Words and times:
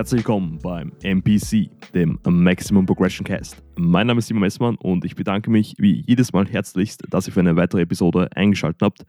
Herzlich 0.00 0.20
willkommen 0.20 0.58
beim 0.62 0.92
MPC, 1.02 1.68
dem 1.92 2.18
Maximum 2.26 2.86
Progression 2.86 3.22
Cast. 3.22 3.62
Mein 3.76 4.06
Name 4.06 4.20
ist 4.20 4.28
Simon 4.28 4.40
Messmann 4.40 4.76
und 4.76 5.04
ich 5.04 5.14
bedanke 5.14 5.50
mich 5.50 5.74
wie 5.76 6.02
jedes 6.06 6.32
Mal 6.32 6.48
herzlichst, 6.48 7.02
dass 7.10 7.26
ihr 7.26 7.34
für 7.34 7.40
eine 7.40 7.54
weitere 7.56 7.82
Episode 7.82 8.30
eingeschaltet 8.34 8.80
habt. 8.80 9.02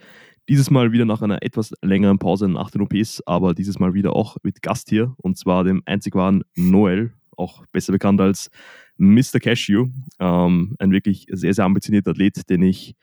Dieses 0.50 0.70
Mal 0.70 0.92
wieder 0.92 1.06
nach 1.06 1.22
einer 1.22 1.44
etwas 1.44 1.72
längeren 1.82 2.20
Pause 2.20 2.50
nach 2.50 2.72
den 2.72 2.82
OPs, 2.82 3.26
aber 3.26 3.54
dieses 3.54 3.80
Mal 3.80 3.94
wieder 3.94 4.14
auch 4.14 4.36
mit 4.44 4.62
Gast 4.62 4.90
hier 4.90 5.14
und 5.16 5.38
zwar 5.38 5.64
dem 5.64 5.82
einzig 5.86 6.14
wahren 6.14 6.44
Noel, 6.58 7.14
auch 7.38 7.66
besser 7.72 7.94
bekannt 7.94 8.20
als 8.20 8.50
Mr. 8.98 9.40
Cashew. 9.40 9.88
Ähm, 10.20 10.76
ein 10.78 10.92
wirklich 10.92 11.26
sehr, 11.30 11.54
sehr 11.54 11.64
ambitionierter 11.64 12.12
Athlet, 12.12 12.50
den 12.50 12.64
ich 12.64 12.96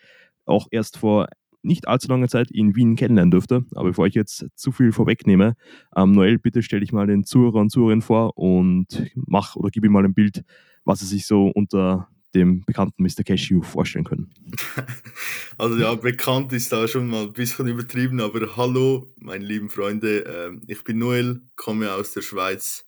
auch 0.45 0.69
erst 0.71 0.99
vor 0.99 1.27
nicht 1.63 1.89
allzu 1.89 2.09
langer 2.09 2.29
Zeit 2.29 2.51
in 2.51 2.77
Wien 2.77 2.97
kennenlernen 2.97 3.31
durfte. 3.31 3.65
Aber 3.75 3.89
bevor 3.89 4.07
ich 4.07 4.15
jetzt 4.15 4.47
zu 4.55 4.73
viel 4.73 4.93
vorwegnehme, 4.93 5.55
ähm, 5.97 6.13
Noel, 6.13 6.39
bitte 6.39 6.63
stell 6.63 6.81
dich 6.81 6.93
mal 6.93 7.07
den 7.07 7.25
Zuhörer 7.25 7.61
und 7.61 7.71
Zuhörerinnen 7.71 8.03
vor 8.03 8.37
und 8.37 9.11
mach 9.15 9.57
oder 9.57 9.71
gib 9.71 9.85
ihm 9.85 9.93
mal 9.93 10.05
ein 10.05 10.15
Bild, 10.15 10.45
was 10.85 11.01
sie 11.01 11.07
sich 11.07 11.27
so 11.27 11.49
unter 11.49 12.09
dem 12.35 12.65
bekannten 12.65 13.03
Mr. 13.03 13.25
Cashew 13.25 13.63
vorstellen 13.63 14.05
können. 14.05 14.31
Also 15.61 15.77
ja, 15.77 15.93
bekannt 15.97 16.53
ist 16.53 16.71
da 16.71 16.87
schon 16.87 17.09
mal 17.09 17.25
ein 17.25 17.33
bisschen 17.33 17.67
übertrieben, 17.67 18.21
aber 18.21 18.57
hallo, 18.57 19.13
meine 19.17 19.45
lieben 19.45 19.69
Freunde, 19.69 20.21
ähm, 20.21 20.63
ich 20.69 20.85
bin 20.85 20.99
Noel, 20.99 21.43
komme 21.57 21.93
aus 21.93 22.13
der 22.13 22.23
Schweiz, 22.23 22.85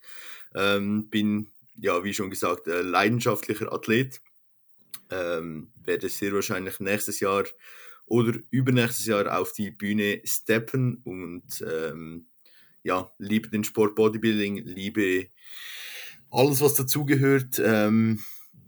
ähm, 0.55 1.09
bin, 1.09 1.51
ja, 1.75 2.01
wie 2.05 2.13
schon 2.13 2.29
gesagt, 2.29 2.67
äh, 2.67 2.81
leidenschaftlicher 2.81 3.73
Athlet, 3.73 4.21
ähm, 5.09 5.67
werde 5.83 6.07
sehr 6.07 6.31
wahrscheinlich 6.31 6.79
nächstes 6.79 7.19
Jahr 7.19 7.43
oder 8.11 8.37
übernächstes 8.49 9.05
Jahr 9.05 9.39
auf 9.39 9.53
die 9.53 9.71
Bühne 9.71 10.21
steppen 10.25 10.97
und 11.05 11.63
ähm, 11.65 12.25
ja, 12.83 13.09
liebe 13.17 13.49
den 13.49 13.63
Sport 13.63 13.95
Bodybuilding, 13.95 14.57
liebe 14.65 15.27
alles, 16.29 16.59
was 16.59 16.73
dazugehört. 16.73 17.61
Ähm, 17.63 18.21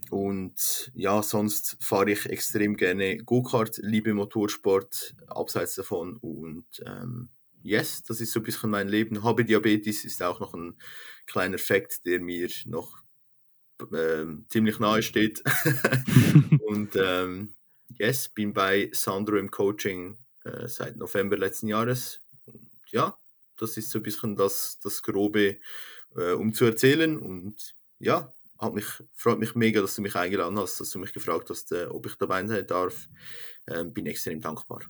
und 0.10 0.92
ja, 0.96 1.22
sonst 1.22 1.76
fahre 1.82 2.12
ich 2.12 2.26
extrem 2.28 2.78
gerne 2.78 3.18
Go-Kart, 3.18 3.80
liebe 3.84 4.14
Motorsport, 4.14 5.14
abseits 5.28 5.76
davon. 5.76 6.16
Und 6.16 6.66
ähm, 6.86 7.28
yes, 7.64 8.02
das 8.04 8.22
ist 8.22 8.32
so 8.32 8.40
ein 8.40 8.44
bisschen 8.44 8.70
mein 8.70 8.88
Leben. 8.88 9.24
Habe 9.24 9.44
Diabetes, 9.44 10.06
ist 10.06 10.24
auch 10.24 10.40
noch 10.40 10.54
ein 10.54 10.78
kleiner 11.26 11.58
Fakt, 11.58 12.06
der 12.06 12.22
mir 12.22 12.48
noch 12.66 13.04
ähm, 13.94 14.46
ziemlich 14.48 14.80
nahe 14.80 15.04
steht. 15.04 15.44
und 16.66 16.96
ähm, 16.96 17.56
yes, 17.98 18.30
bin 18.30 18.54
bei 18.54 18.90
Sandro 18.94 19.38
im 19.38 19.52
Coaching 19.52 20.18
äh, 20.44 20.68
seit 20.68 20.98
November 20.98 21.38
letzten 21.38 21.68
Jahres. 21.68 22.22
Und 22.46 22.70
ja, 22.92 23.18
das 23.58 23.78
ist 23.78 23.92
so 23.92 24.00
ein 24.00 24.04
bisschen 24.04 24.36
das, 24.36 24.80
das 24.82 25.02
Grobe, 25.02 25.58
äh, 26.16 26.32
um 26.32 26.54
zu 26.54 26.66
erzählen. 26.66 27.18
Und 27.18 27.76
ja, 28.00 28.34
hat 28.60 28.74
mich, 28.74 28.86
freut 29.14 29.40
mich 29.40 29.56
mega, 29.56 29.82
dass 29.82 29.96
du 29.96 30.02
mich 30.02 30.16
eingeladen 30.16 30.58
hast, 30.58 30.80
dass 30.80 30.90
du 30.92 31.00
mich 31.00 31.14
gefragt 31.14 31.50
hast, 31.50 31.72
äh, 31.72 31.86
ob 31.86 32.06
ich 32.06 32.16
dabei 32.16 32.46
sein 32.46 32.66
darf. 32.68 33.08
Ähm, 33.68 33.94
bin 33.94 34.06
extrem 34.06 34.42
dankbar. 34.42 34.82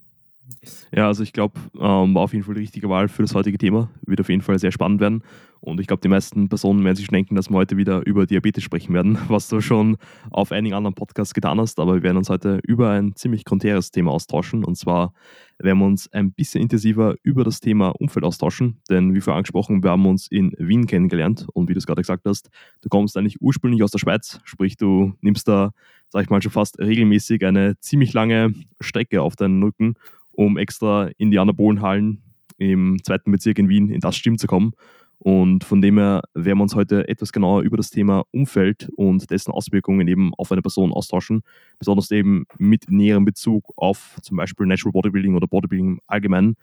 Yes. 0.62 0.86
Ja, 0.92 1.08
also 1.08 1.24
ich 1.24 1.32
glaube, 1.32 1.60
ähm, 1.76 2.16
war 2.16 2.24
auf 2.24 2.34
jeden 2.34 2.44
Fall 2.44 2.56
die 2.56 2.62
richtige 2.62 2.90
Wahl 2.90 3.08
für 3.08 3.22
das 3.22 3.34
heutige 3.34 3.58
Thema. 3.58 3.90
Wird 4.06 4.20
auf 4.20 4.30
jeden 4.30 4.42
Fall 4.42 4.60
sehr 4.60 4.72
spannend 4.72 5.00
werden. 5.00 5.24
Und 5.64 5.80
ich 5.80 5.88
glaube, 5.88 6.02
die 6.02 6.10
meisten 6.10 6.50
Personen 6.50 6.84
werden 6.84 6.98
sich 6.98 7.08
denken, 7.08 7.36
dass 7.36 7.50
wir 7.50 7.56
heute 7.56 7.78
wieder 7.78 8.06
über 8.06 8.26
Diabetes 8.26 8.64
sprechen 8.64 8.94
werden, 8.94 9.18
was 9.30 9.48
du 9.48 9.62
schon 9.62 9.96
auf 10.30 10.52
einigen 10.52 10.76
anderen 10.76 10.94
Podcasts 10.94 11.34
getan 11.34 11.60
hast. 11.60 11.80
Aber 11.80 11.96
wir 11.96 12.04
werden 12.04 12.18
uns 12.18 12.30
heute 12.30 12.60
über 12.68 12.90
ein 12.90 13.16
ziemlich 13.16 13.46
konträres 13.46 13.90
Thema 13.90 14.12
austauschen. 14.12 14.66
Und 14.66 14.76
zwar 14.76 15.14
werden 15.60 15.80
wir 15.80 15.86
uns 15.86 16.12
ein 16.12 16.34
bisschen 16.34 16.62
intensiver 16.62 17.16
über 17.24 17.46
das 17.46 17.62
Thema 17.62 17.90
Umfeld 17.90 18.26
austauschen. 18.26 18.82
Denn 18.90 19.14
wie 19.14 19.22
vorher 19.22 19.38
angesprochen, 19.38 19.84
wir 19.84 19.92
haben 19.92 20.06
uns 20.06 20.28
in 20.28 20.52
Wien 20.58 20.86
kennengelernt. 20.86 21.48
Und 21.54 21.70
wie 21.70 21.74
du 21.74 21.78
es 21.78 21.88
gerade 21.88 22.02
gesagt 22.02 22.26
hast, 22.26 22.50
du 22.82 22.90
kommst 22.90 23.16
eigentlich 23.16 23.42
ursprünglich 23.42 23.84
aus 23.84 23.92
der 23.92 24.00
Schweiz. 24.00 24.42
Sprich, 24.44 24.76
du 24.76 25.14
nimmst 25.22 25.48
da, 25.48 25.72
sag 26.10 26.24
ich 26.24 26.30
mal, 26.30 26.42
schon 26.42 26.52
fast 26.52 26.78
regelmäßig 26.78 27.46
eine 27.46 27.80
ziemlich 27.80 28.12
lange 28.12 28.54
Strecke 28.82 29.22
auf 29.22 29.38
deinen 29.38 29.64
Rücken 29.64 29.96
um 30.34 30.58
extra 30.58 31.10
in 31.18 31.32
die 31.32 31.40
Anabolenhallen 31.40 32.22
im 32.58 33.02
zweiten 33.04 33.32
Bezirk 33.32 33.60
in 33.60 33.70
Wien 33.70 33.90
in 33.90 34.02
das 34.02 34.16
Stimmen 34.16 34.38
zu 34.38 34.48
kommen. 34.48 34.74
Und 35.24 35.64
von 35.64 35.82
dem 35.82 35.98
her 36.00 36.22
werden 36.34 36.58
wir 36.58 36.64
uns 36.64 36.76
heute 36.76 37.08
etwas 37.08 37.32
genauer 37.32 37.62
über 37.62 37.78
das 37.78 37.90
Thema 37.90 38.26
Umfeld 38.32 38.90
und 38.98 39.32
dessen 39.32 39.52
Auswirkungen 39.52 40.06
eben 40.10 40.34
auf 40.34 40.52
eine 40.52 40.62
Person 40.62 40.92
austauschen, 40.92 41.44
besonders 41.80 42.12
eben 42.12 42.44
mit 42.58 42.92
näherem 42.92 43.24
Bezug 43.24 43.72
auf 43.78 44.18
zum 44.22 44.36
Beispiel 44.36 44.66
Natural 44.66 44.92
Bodybuilding 44.92 45.34
oder 45.36 45.48
Bodybuilding 45.48 46.00
allgemein, 46.08 46.56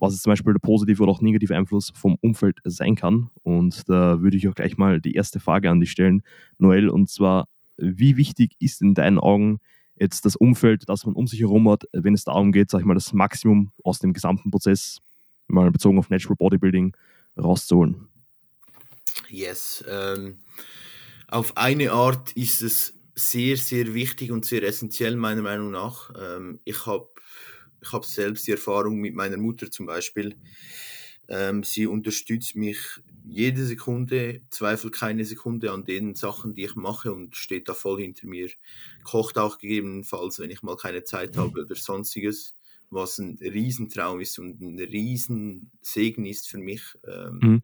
was 0.00 0.14
jetzt 0.14 0.24
zum 0.24 0.32
Beispiel 0.32 0.52
der 0.52 0.58
positive 0.58 1.00
oder 1.00 1.12
auch 1.12 1.20
negative 1.20 1.54
Einfluss 1.54 1.92
vom 1.94 2.16
Umfeld 2.20 2.58
sein 2.64 2.96
kann. 2.96 3.30
Und 3.44 3.88
da 3.88 4.20
würde 4.20 4.36
ich 4.36 4.48
auch 4.48 4.54
gleich 4.56 4.76
mal 4.76 5.00
die 5.00 5.14
erste 5.14 5.38
Frage 5.38 5.70
an 5.70 5.78
dich 5.78 5.92
stellen, 5.92 6.22
Noel, 6.58 6.88
und 6.88 7.08
zwar, 7.08 7.46
wie 7.76 8.16
wichtig 8.16 8.56
ist 8.58 8.82
in 8.82 8.94
deinen 8.94 9.20
Augen 9.20 9.60
jetzt 9.94 10.24
das 10.24 10.34
Umfeld, 10.34 10.88
das 10.88 11.06
man 11.06 11.14
um 11.14 11.28
sich 11.28 11.38
herum 11.38 11.70
hat, 11.70 11.84
wenn 11.92 12.14
es 12.14 12.24
darum 12.24 12.50
geht, 12.50 12.68
sag 12.68 12.80
ich 12.80 12.84
mal, 12.84 12.94
das 12.94 13.12
Maximum 13.12 13.70
aus 13.84 14.00
dem 14.00 14.12
gesamten 14.12 14.50
Prozess, 14.50 14.98
mal 15.46 15.70
bezogen 15.70 16.00
auf 16.00 16.10
Natural 16.10 16.34
Bodybuilding, 16.34 16.96
rauszuholen. 17.40 18.07
Yes. 19.28 19.84
Ähm, 19.88 20.38
auf 21.28 21.56
eine 21.56 21.92
Art 21.92 22.32
ist 22.32 22.62
es 22.62 22.94
sehr, 23.14 23.56
sehr 23.56 23.94
wichtig 23.94 24.30
und 24.30 24.44
sehr 24.44 24.62
essentiell, 24.62 25.16
meiner 25.16 25.42
Meinung 25.42 25.70
nach. 25.70 26.10
Ähm, 26.18 26.60
ich 26.64 26.86
habe 26.86 27.08
ich 27.80 27.92
hab 27.92 28.04
selbst 28.04 28.46
die 28.46 28.52
Erfahrung 28.52 28.98
mit 28.98 29.14
meiner 29.14 29.36
Mutter 29.36 29.70
zum 29.70 29.86
Beispiel. 29.86 30.36
Ähm, 31.28 31.62
sie 31.62 31.86
unterstützt 31.86 32.56
mich 32.56 32.78
jede 33.26 33.66
Sekunde, 33.66 34.40
zweifelt 34.48 34.94
keine 34.94 35.26
Sekunde 35.26 35.70
an 35.72 35.84
den 35.84 36.14
Sachen, 36.14 36.54
die 36.54 36.64
ich 36.64 36.74
mache 36.74 37.12
und 37.12 37.36
steht 37.36 37.68
da 37.68 37.74
voll 37.74 38.00
hinter 38.00 38.26
mir. 38.26 38.48
Kocht 39.04 39.36
auch 39.36 39.58
gegebenenfalls, 39.58 40.38
wenn 40.38 40.50
ich 40.50 40.62
mal 40.62 40.76
keine 40.76 41.04
Zeit 41.04 41.36
habe 41.36 41.60
oder 41.60 41.74
sonstiges, 41.74 42.54
was 42.88 43.18
ein 43.18 43.38
Riesentraum 43.42 44.20
ist 44.20 44.38
und 44.38 44.60
ein 44.62 44.78
Riesensegen 44.78 46.24
ist 46.24 46.48
für 46.48 46.58
mich. 46.58 46.82
Ähm, 47.06 47.38
mhm. 47.42 47.62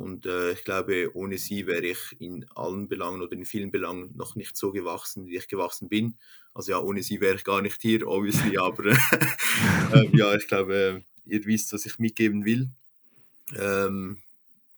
Und 0.00 0.24
äh, 0.24 0.52
ich 0.52 0.64
glaube, 0.64 1.10
ohne 1.14 1.36
sie 1.36 1.66
wäre 1.66 1.84
ich 1.84 1.98
in 2.18 2.46
allen 2.54 2.88
Belangen 2.88 3.20
oder 3.20 3.32
in 3.32 3.44
vielen 3.44 3.70
Belangen 3.70 4.16
noch 4.16 4.34
nicht 4.34 4.56
so 4.56 4.72
gewachsen, 4.72 5.26
wie 5.26 5.36
ich 5.36 5.46
gewachsen 5.46 5.90
bin. 5.90 6.14
Also 6.54 6.72
ja, 6.72 6.80
ohne 6.80 7.02
sie 7.02 7.20
wäre 7.20 7.36
ich 7.36 7.44
gar 7.44 7.60
nicht 7.60 7.82
hier, 7.82 8.08
obviously, 8.08 8.56
aber 8.58 8.92
äh, 9.92 10.08
ja, 10.16 10.34
ich 10.34 10.48
glaube, 10.48 11.04
ihr 11.26 11.44
wisst, 11.44 11.74
was 11.74 11.84
ich 11.84 11.98
mitgeben 11.98 12.46
will. 12.46 12.70
Ähm, 13.58 14.22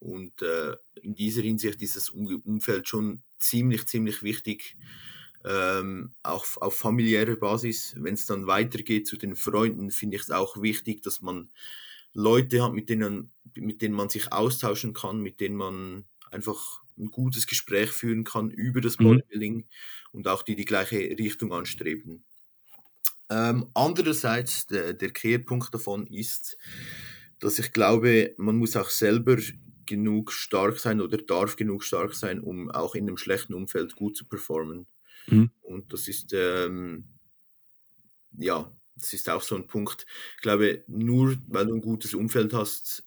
und 0.01 0.43
äh, 0.43 0.75
in 1.03 1.15
dieser 1.15 1.43
Hinsicht 1.43 1.81
ist 1.83 1.95
das 1.95 2.11
Umfeld 2.11 2.89
schon 2.89 3.23
ziemlich, 3.39 3.87
ziemlich 3.87 4.25
wichtig, 4.25 4.77
ähm, 5.45 6.11
auch 6.25 6.47
auf 6.57 6.77
familiärer 6.77 7.37
Basis. 7.37 7.95
Wenn 7.97 8.15
es 8.15 8.27
dann 8.27 8.49
weitergeht 8.49 9.07
zu 9.07 9.17
den 9.17 9.37
Freunden, 9.37 9.93
finde 9.93 10.17
ich 10.17 10.23
es 10.23 10.33
auch 10.33 10.61
wichtig, 10.61 11.05
dass 11.05 11.21
man 11.21 11.49
Leute 12.15 12.63
hat, 12.63 12.73
mit 12.73 12.89
denen, 12.89 13.33
mit 13.55 13.83
denen 13.83 13.95
man 13.95 14.09
sich 14.09 14.33
austauschen 14.33 14.93
kann, 14.93 15.21
mit 15.21 15.41
denen 15.41 15.57
man 15.57 16.05
einfach 16.31 16.83
ein 16.99 17.11
gutes 17.11 17.47
Gespräch 17.47 17.91
führen 17.91 18.25
kann 18.25 18.51
über 18.51 18.81
das 18.81 18.99
mhm. 18.99 19.05
Bodybuilding 19.05 19.57
mhm. 19.57 19.65
und 20.13 20.29
auch 20.29 20.43
die 20.43 20.57
die 20.57 20.65
gleiche 20.65 20.97
Richtung 20.97 21.53
anstreben. 21.53 22.25
Ähm, 23.31 23.71
andererseits, 23.75 24.67
der, 24.67 24.93
der 24.93 25.11
Kehrpunkt 25.11 25.73
davon 25.73 26.07
ist, 26.07 26.59
dass 27.39 27.59
ich 27.59 27.73
glaube, 27.73 28.35
man 28.37 28.57
muss 28.57 28.77
auch 28.77 28.91
selber 28.91 29.37
genug 29.87 30.33
stark 30.33 30.79
sein 30.79 31.01
oder 31.01 31.19
darf 31.19 31.57
genug 31.57 31.83
stark 31.83 32.15
sein, 32.15 32.41
um 32.41 32.71
auch 32.71 32.95
in 32.95 33.09
einem 33.09 33.17
schlechten 33.17 33.55
Umfeld 33.55 33.97
gut 33.97 34.17
zu 34.17 34.27
performen. 34.27 34.87
Mhm. 35.27 35.51
Und 35.63 35.93
das 35.93 36.09
ist, 36.09 36.33
ähm, 36.35 37.09
ja, 38.37 38.71
das 39.03 39.13
ist 39.13 39.29
auch 39.29 39.43
so 39.43 39.57
ein 39.57 39.67
Punkt. 39.67 40.07
Ich 40.37 40.43
glaube, 40.43 40.85
nur 40.87 41.37
weil 41.49 41.67
du 41.67 41.75
ein 41.75 41.81
gutes 41.81 42.15
Umfeld 42.15 42.55
hast, 42.55 43.05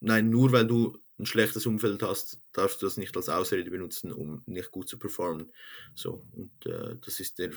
nein, 0.00 0.30
nur 0.30 0.52
weil 0.52 0.66
du 0.66 0.98
ein 1.18 1.26
schlechtes 1.26 1.66
Umfeld 1.66 2.02
hast, 2.02 2.40
darfst 2.52 2.80
du 2.80 2.86
das 2.86 2.96
nicht 2.96 3.16
als 3.16 3.28
Ausrede 3.28 3.70
benutzen, 3.70 4.12
um 4.12 4.42
nicht 4.46 4.70
gut 4.70 4.88
zu 4.88 4.98
performen. 4.98 5.52
So, 5.94 6.24
und 6.32 6.66
äh, 6.66 6.96
das 7.04 7.20
ist 7.20 7.38
der 7.38 7.50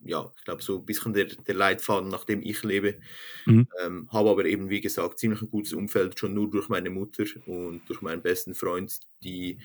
ja, 0.00 0.32
ich 0.36 0.44
glaube, 0.44 0.62
so 0.62 0.78
ein 0.78 0.86
bisschen 0.86 1.12
der, 1.12 1.26
der 1.26 1.54
Leitfaden, 1.54 2.08
nach 2.08 2.24
dem 2.24 2.40
ich 2.42 2.62
lebe. 2.62 3.00
Mhm. 3.46 3.66
Ähm, 3.82 4.08
habe 4.12 4.30
aber 4.30 4.44
eben, 4.44 4.70
wie 4.70 4.80
gesagt, 4.80 5.18
ziemlich 5.18 5.42
ein 5.42 5.50
gutes 5.50 5.72
Umfeld, 5.72 6.18
schon 6.18 6.34
nur 6.34 6.50
durch 6.50 6.68
meine 6.68 6.90
Mutter 6.90 7.24
und 7.46 7.82
durch 7.88 8.00
meinen 8.00 8.22
besten 8.22 8.54
Freund, 8.54 9.00
die 9.22 9.58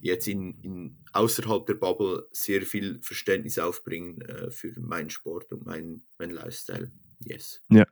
jetzt 0.00 0.28
in, 0.28 0.54
in 0.62 0.96
außerhalb 1.12 1.66
der 1.66 1.74
Bubble 1.74 2.26
sehr 2.30 2.62
viel 2.62 3.00
Verständnis 3.02 3.58
aufbringen 3.58 4.20
äh, 4.22 4.50
für 4.50 4.72
meinen 4.78 5.10
Sport 5.10 5.52
und 5.52 5.66
meinen 5.66 6.02
mein 6.18 6.30
Lifestyle. 6.30 6.90
Yes. 7.24 7.60
Ja. 7.70 7.84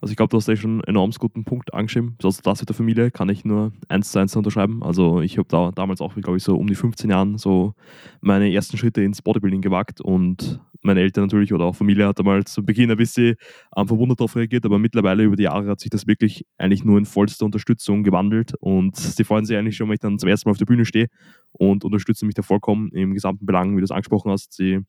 Also 0.00 0.12
ich 0.12 0.16
glaube, 0.16 0.30
du 0.30 0.36
hast 0.36 0.46
ja 0.46 0.56
schon 0.56 0.72
einen 0.72 0.84
enorm 0.84 1.10
guten 1.18 1.44
Punkt 1.44 1.74
angeschrieben. 1.74 2.14
Besonders 2.18 2.42
das 2.42 2.60
mit 2.60 2.68
der 2.68 2.76
Familie 2.76 3.10
kann 3.10 3.28
ich 3.28 3.44
nur 3.44 3.72
eins 3.88 4.12
zu 4.12 4.20
eins 4.20 4.36
unterschreiben. 4.36 4.82
Also 4.84 5.20
ich 5.22 5.38
habe 5.38 5.48
da 5.48 5.72
damals 5.72 6.00
auch, 6.00 6.14
glaube 6.14 6.36
ich, 6.36 6.44
so 6.44 6.56
um 6.56 6.68
die 6.68 6.76
15 6.76 7.10
Jahren 7.10 7.36
so 7.36 7.74
meine 8.20 8.52
ersten 8.52 8.76
Schritte 8.78 9.02
ins 9.02 9.22
Bodybuilding 9.22 9.60
gewagt 9.60 10.00
und 10.00 10.60
meine 10.82 11.00
Eltern 11.00 11.24
natürlich 11.24 11.52
oder 11.52 11.64
auch 11.64 11.74
Familie 11.74 12.06
hat 12.06 12.20
einmal 12.20 12.44
zu 12.44 12.64
Beginn 12.64 12.90
ein 12.92 12.96
bisschen 12.96 13.34
ähm, 13.76 13.88
verwundert 13.88 14.20
darauf 14.20 14.36
reagiert, 14.36 14.64
aber 14.64 14.78
mittlerweile 14.78 15.24
über 15.24 15.34
die 15.34 15.44
Jahre 15.44 15.68
hat 15.68 15.80
sich 15.80 15.90
das 15.90 16.06
wirklich 16.06 16.46
eigentlich 16.58 16.84
nur 16.84 16.98
in 16.98 17.04
vollster 17.04 17.44
Unterstützung 17.46 18.04
gewandelt 18.04 18.54
und 18.60 18.96
sie 18.96 19.24
freuen 19.24 19.44
sich 19.44 19.56
eigentlich 19.56 19.76
schon, 19.76 19.88
wenn 19.88 19.94
ich 19.94 20.00
dann 20.00 20.20
zum 20.20 20.28
ersten 20.28 20.48
Mal 20.48 20.52
auf 20.52 20.58
der 20.58 20.66
Bühne 20.66 20.84
stehe 20.84 21.08
und 21.52 21.84
unterstützen 21.84 22.26
mich 22.26 22.36
da 22.36 22.42
vollkommen 22.42 22.90
im 22.92 23.14
gesamten 23.14 23.44
Belang, 23.46 23.74
wie 23.76 23.80
du 23.80 23.84
es 23.84 23.90
angesprochen 23.90 24.30
hast. 24.30 24.52
Sie 24.52 24.80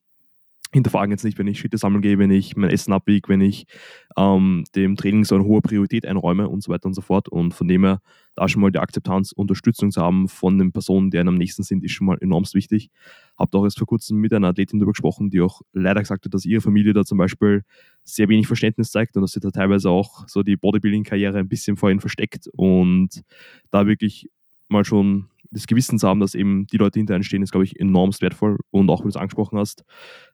hinterfragen 0.71 1.11
jetzt 1.11 1.23
nicht, 1.23 1.37
wenn 1.39 1.47
ich 1.47 1.59
Schritte 1.59 1.77
sammeln 1.77 2.01
gehe, 2.01 2.19
wenn 2.19 2.29
ich 2.29 2.55
mein 2.55 2.69
Essen 2.69 2.93
abwiege, 2.93 3.27
wenn 3.27 3.41
ich 3.41 3.65
ähm, 4.17 4.63
dem 4.75 4.95
Training 4.95 5.23
so 5.23 5.35
eine 5.35 5.43
hohe 5.43 5.61
Priorität 5.61 6.05
einräume 6.05 6.47
und 6.47 6.61
so 6.61 6.71
weiter 6.71 6.85
und 6.85 6.93
so 6.93 7.01
fort. 7.01 7.27
Und 7.27 7.53
von 7.53 7.67
dem 7.67 7.83
her, 7.83 8.01
da 8.35 8.47
schon 8.47 8.61
mal 8.61 8.71
die 8.71 8.77
Akzeptanz, 8.77 9.31
Unterstützung 9.31 9.89
zu 9.89 10.01
haben 10.01 10.27
von 10.27 10.59
den 10.59 10.71
Personen, 10.71 11.09
die 11.09 11.17
einem 11.17 11.29
am 11.29 11.35
nächsten 11.35 11.63
sind, 11.63 11.83
ist 11.83 11.93
schon 11.93 12.05
mal 12.05 12.17
enormst 12.21 12.53
wichtig. 12.53 12.89
Habt 13.37 13.55
auch 13.55 13.63
erst 13.63 13.79
vor 13.79 13.87
kurzem 13.87 14.17
mit 14.17 14.31
einer 14.31 14.49
Athletin 14.49 14.79
darüber 14.79 14.91
gesprochen, 14.91 15.31
die 15.31 15.41
auch 15.41 15.61
leider 15.73 16.01
gesagt 16.01 16.25
hat, 16.25 16.33
dass 16.33 16.45
ihre 16.45 16.61
Familie 16.61 16.93
da 16.93 17.03
zum 17.03 17.17
Beispiel 17.17 17.63
sehr 18.03 18.29
wenig 18.29 18.45
Verständnis 18.45 18.91
zeigt 18.91 19.15
und 19.15 19.23
dass 19.23 19.31
sie 19.31 19.39
da 19.39 19.49
teilweise 19.49 19.89
auch 19.89 20.27
so 20.27 20.43
die 20.43 20.55
Bodybuilding-Karriere 20.55 21.39
ein 21.39 21.49
bisschen 21.49 21.77
vor 21.77 21.89
ihnen 21.89 21.99
versteckt 21.99 22.47
und 22.53 23.23
da 23.71 23.87
wirklich 23.87 24.29
mal 24.67 24.85
schon 24.85 25.28
das 25.51 25.67
Gewissen 25.67 25.97
zu 25.99 26.07
haben, 26.07 26.19
dass 26.19 26.35
eben 26.35 26.67
die 26.67 26.77
Leute 26.77 26.99
hinter 26.99 27.15
einem 27.15 27.23
stehen, 27.23 27.41
ist, 27.41 27.51
glaube 27.51 27.65
ich, 27.65 27.79
enormst 27.79 28.21
wertvoll. 28.21 28.57
Und 28.71 28.89
auch, 28.89 29.01
wie 29.01 29.03
du 29.03 29.09
es 29.09 29.15
angesprochen 29.15 29.57
hast, 29.57 29.83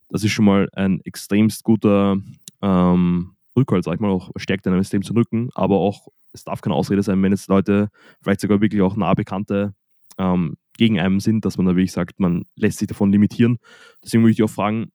das 0.10 0.24
ist 0.24 0.32
schon 0.32 0.46
mal 0.46 0.68
ein 0.74 1.02
extremst 1.02 1.64
guter 1.64 2.18
ähm, 2.62 3.36
Rückhalt, 3.56 3.84
sag 3.84 3.96
ich 3.96 4.00
mal, 4.00 4.10
auch 4.10 4.32
stärkt 4.36 4.68
einen 4.68 4.80
extrem 4.80 5.02
zu 5.02 5.14
Rücken, 5.14 5.50
aber 5.56 5.78
auch, 5.78 6.08
es 6.34 6.44
darf 6.44 6.62
keine 6.62 6.76
Ausrede 6.76 7.02
sein, 7.02 7.22
wenn 7.24 7.32
jetzt 7.32 7.48
Leute, 7.48 7.90
vielleicht 8.22 8.42
sogar 8.42 8.60
wirklich 8.62 8.82
auch 8.82 8.98
nah 8.98 9.14
Bekannte, 9.14 9.74
ähm, 10.18 10.56
gegen 10.78 11.00
einen 11.00 11.22
sind, 11.22 11.46
dass 11.46 11.58
man 11.58 11.66
da 11.66 11.76
wirklich 11.76 11.94
sagt, 11.94 12.20
man 12.20 12.44
lässt 12.56 12.80
sich 12.80 12.88
davon 12.88 13.12
limitieren. 13.12 13.58
Deswegen 14.04 14.24
würde 14.24 14.32
ich 14.32 14.38
dich 14.38 14.44
auch 14.44 14.50
fragen, 14.50 14.92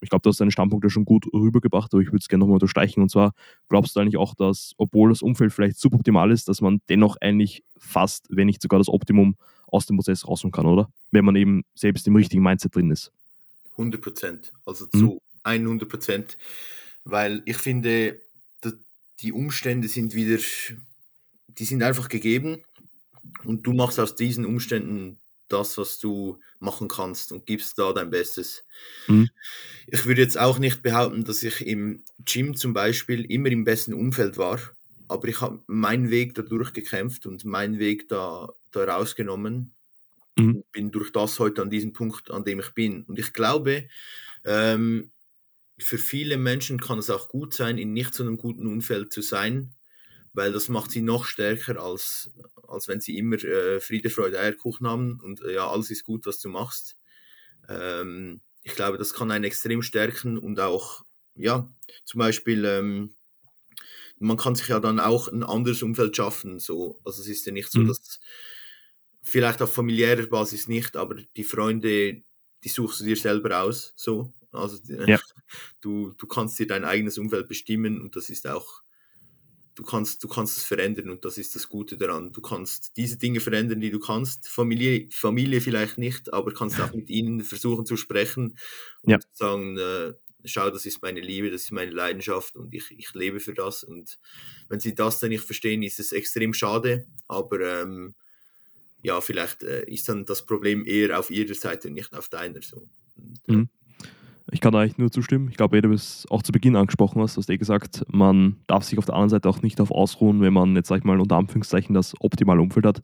ich 0.00 0.10
glaube, 0.10 0.22
du 0.22 0.30
hast 0.30 0.40
deine 0.40 0.50
Standpunkte 0.50 0.90
schon 0.90 1.04
gut 1.04 1.26
rübergebracht, 1.32 1.92
aber 1.92 2.02
ich 2.02 2.08
würde 2.08 2.18
es 2.18 2.28
gerne 2.28 2.40
nochmal 2.40 2.54
unterstreichen. 2.54 3.00
Und 3.00 3.10
zwar, 3.10 3.32
glaubst 3.68 3.96
du 3.96 4.00
eigentlich 4.00 4.18
auch, 4.18 4.34
dass, 4.34 4.74
obwohl 4.76 5.08
das 5.08 5.22
Umfeld 5.22 5.52
vielleicht 5.52 5.78
suboptimal 5.78 6.30
ist, 6.30 6.48
dass 6.48 6.60
man 6.60 6.80
dennoch 6.88 7.16
eigentlich 7.20 7.64
fast, 7.78 8.26
wenn 8.30 8.46
nicht 8.46 8.62
sogar 8.62 8.78
das 8.78 8.88
Optimum 8.88 9.36
aus 9.74 9.86
dem 9.86 9.96
Prozess 9.96 10.26
rausholen 10.26 10.52
kann, 10.52 10.66
oder? 10.66 10.88
Wenn 11.10 11.24
man 11.24 11.36
eben 11.36 11.64
selbst 11.74 12.06
im 12.06 12.16
richtigen 12.16 12.42
Mindset 12.42 12.74
drin 12.74 12.90
ist. 12.90 13.10
100 13.72 14.00
Prozent, 14.00 14.52
also 14.64 14.86
zu 14.86 14.98
mhm. 14.98 15.20
100 15.42 15.88
Prozent, 15.88 16.38
weil 17.04 17.42
ich 17.44 17.56
finde, 17.56 18.20
die 19.20 19.32
Umstände 19.32 19.88
sind 19.88 20.14
wieder, 20.14 20.38
die 21.58 21.64
sind 21.64 21.82
einfach 21.82 22.08
gegeben 22.08 22.62
und 23.44 23.66
du 23.66 23.72
machst 23.72 23.98
aus 24.00 24.16
diesen 24.16 24.44
Umständen 24.44 25.18
das, 25.48 25.78
was 25.78 25.98
du 25.98 26.38
machen 26.58 26.88
kannst 26.88 27.32
und 27.32 27.46
gibst 27.46 27.78
da 27.78 27.92
dein 27.92 28.10
Bestes. 28.10 28.64
Mhm. 29.06 29.30
Ich 29.86 30.06
würde 30.06 30.22
jetzt 30.22 30.38
auch 30.38 30.58
nicht 30.58 30.82
behaupten, 30.82 31.24
dass 31.24 31.42
ich 31.42 31.66
im 31.66 32.02
Gym 32.24 32.56
zum 32.56 32.72
Beispiel 32.72 33.24
immer 33.24 33.48
im 33.48 33.64
besten 33.64 33.94
Umfeld 33.94 34.38
war, 34.38 34.58
aber 35.08 35.28
ich 35.28 35.40
habe 35.40 35.60
meinen 35.66 36.10
Weg 36.10 36.34
da 36.34 36.42
durchgekämpft 36.42 37.26
und 37.26 37.44
meinen 37.44 37.78
Weg 37.78 38.08
da, 38.08 38.48
da 38.74 38.84
rausgenommen 38.84 39.74
Mhm. 40.36 40.64
Bin 40.72 40.90
durch 40.90 41.12
das 41.12 41.38
heute 41.38 41.62
an 41.62 41.70
diesem 41.70 41.92
Punkt, 41.92 42.30
an 42.30 42.44
dem 42.44 42.60
ich 42.60 42.70
bin. 42.70 43.04
Und 43.04 43.18
ich 43.18 43.32
glaube, 43.32 43.88
ähm, 44.44 45.12
für 45.78 45.98
viele 45.98 46.36
Menschen 46.36 46.80
kann 46.80 46.98
es 46.98 47.10
auch 47.10 47.28
gut 47.28 47.54
sein, 47.54 47.78
in 47.78 47.92
nicht 47.92 48.14
so 48.14 48.22
einem 48.22 48.36
guten 48.36 48.66
Umfeld 48.66 49.12
zu 49.12 49.22
sein, 49.22 49.74
weil 50.32 50.52
das 50.52 50.68
macht 50.68 50.90
sie 50.90 51.02
noch 51.02 51.24
stärker, 51.24 51.80
als, 51.80 52.32
als 52.66 52.88
wenn 52.88 53.00
sie 53.00 53.16
immer 53.18 53.36
äh, 53.42 53.80
Friede, 53.80 54.10
Freude, 54.10 54.38
Eierkuchen 54.38 54.86
haben 54.86 55.20
und 55.20 55.40
äh, 55.42 55.54
ja, 55.54 55.68
alles 55.68 55.90
ist 55.90 56.04
gut, 56.04 56.26
was 56.26 56.40
du 56.40 56.48
machst. 56.48 56.96
Ähm, 57.68 58.40
ich 58.62 58.74
glaube, 58.74 58.98
das 58.98 59.14
kann 59.14 59.30
einen 59.30 59.44
extrem 59.44 59.82
stärken 59.82 60.38
und 60.38 60.58
auch, 60.58 61.04
ja, 61.36 61.68
zum 62.04 62.18
Beispiel, 62.18 62.64
ähm, 62.64 63.14
man 64.18 64.36
kann 64.36 64.54
sich 64.54 64.68
ja 64.68 64.80
dann 64.80 65.00
auch 65.00 65.28
ein 65.28 65.42
anderes 65.42 65.82
Umfeld 65.82 66.16
schaffen. 66.16 66.58
So. 66.58 66.98
Also 67.04 67.20
es 67.22 67.28
ist 67.28 67.46
ja 67.46 67.52
nicht 67.52 67.70
so, 67.70 67.80
mhm. 67.80 67.88
dass 67.88 68.20
vielleicht 69.24 69.62
auf 69.62 69.72
familiärer 69.72 70.26
Basis 70.26 70.68
nicht, 70.68 70.96
aber 70.96 71.16
die 71.36 71.44
Freunde, 71.44 72.22
die 72.62 72.68
suchst 72.68 73.00
du 73.00 73.04
dir 73.04 73.16
selber 73.16 73.62
aus, 73.62 73.92
so. 73.96 74.32
Also 74.52 74.78
ja. 75.06 75.18
du, 75.80 76.12
du 76.16 76.26
kannst 76.26 76.58
dir 76.58 76.66
dein 76.66 76.84
eigenes 76.84 77.18
Umfeld 77.18 77.48
bestimmen 77.48 78.00
und 78.00 78.14
das 78.14 78.30
ist 78.30 78.46
auch, 78.46 78.82
du 79.74 79.82
kannst, 79.82 80.22
du 80.22 80.28
kannst 80.28 80.58
es 80.58 80.64
verändern 80.64 81.10
und 81.10 81.24
das 81.24 81.38
ist 81.38 81.56
das 81.56 81.68
Gute 81.68 81.96
daran. 81.96 82.32
Du 82.32 82.40
kannst 82.40 82.96
diese 82.96 83.16
Dinge 83.16 83.40
verändern, 83.40 83.80
die 83.80 83.90
du 83.90 83.98
kannst. 83.98 84.46
Familie, 84.46 85.08
Familie 85.10 85.60
vielleicht 85.60 85.98
nicht, 85.98 86.32
aber 86.32 86.52
kannst 86.52 86.80
auch 86.80 86.92
mit 86.94 87.10
ihnen 87.10 87.42
versuchen 87.42 87.86
zu 87.86 87.96
sprechen 87.96 88.56
und 89.02 89.10
ja. 89.10 89.18
sagen, 89.32 89.76
äh, 89.78 90.12
schau, 90.44 90.70
das 90.70 90.86
ist 90.86 91.02
meine 91.02 91.20
Liebe, 91.20 91.50
das 91.50 91.64
ist 91.64 91.72
meine 91.72 91.90
Leidenschaft 91.90 92.56
und 92.56 92.72
ich, 92.74 92.90
ich 92.90 93.12
lebe 93.14 93.40
für 93.40 93.54
das. 93.54 93.82
Und 93.82 94.18
wenn 94.68 94.80
sie 94.80 94.94
das 94.94 95.18
dann 95.18 95.30
nicht 95.30 95.44
verstehen, 95.44 95.82
ist 95.82 95.98
es 95.98 96.12
extrem 96.12 96.54
schade, 96.54 97.06
aber 97.26 97.60
ähm, 97.60 98.14
ja, 99.04 99.20
vielleicht 99.20 99.62
äh, 99.62 99.84
ist 99.84 100.08
dann 100.08 100.24
das 100.24 100.44
Problem 100.44 100.84
eher 100.84 101.18
auf 101.18 101.30
ihrer 101.30 101.54
Seite 101.54 101.90
nicht 101.90 102.12
auf 102.14 102.28
deiner. 102.28 102.62
So. 102.62 102.88
Ja. 103.46 103.56
mhm. 103.56 103.68
Ich 104.52 104.60
kann 104.60 104.72
da 104.72 104.80
eigentlich 104.80 104.98
nur 104.98 105.10
zustimmen. 105.10 105.48
Ich 105.48 105.56
glaube, 105.56 105.76
wie 105.76 105.80
du 105.80 105.92
es 105.92 106.26
auch 106.28 106.42
zu 106.42 106.52
Beginn 106.52 106.76
angesprochen 106.76 107.22
hast, 107.22 107.38
hast 107.38 107.48
du 107.48 107.52
eh 107.54 107.56
gesagt, 107.56 108.04
man 108.08 108.56
darf 108.66 108.84
sich 108.84 108.98
auf 108.98 109.06
der 109.06 109.14
anderen 109.14 109.30
Seite 109.30 109.48
auch 109.48 109.62
nicht 109.62 109.80
auf 109.80 109.90
ausruhen, 109.90 110.42
wenn 110.42 110.52
man 110.52 110.76
jetzt, 110.76 110.88
sag 110.88 110.98
ich 110.98 111.04
mal, 111.04 111.18
unter 111.18 111.36
Anführungszeichen 111.36 111.94
das 111.94 112.14
optimale 112.20 112.60
Umfeld 112.60 112.84
hat. 112.84 113.00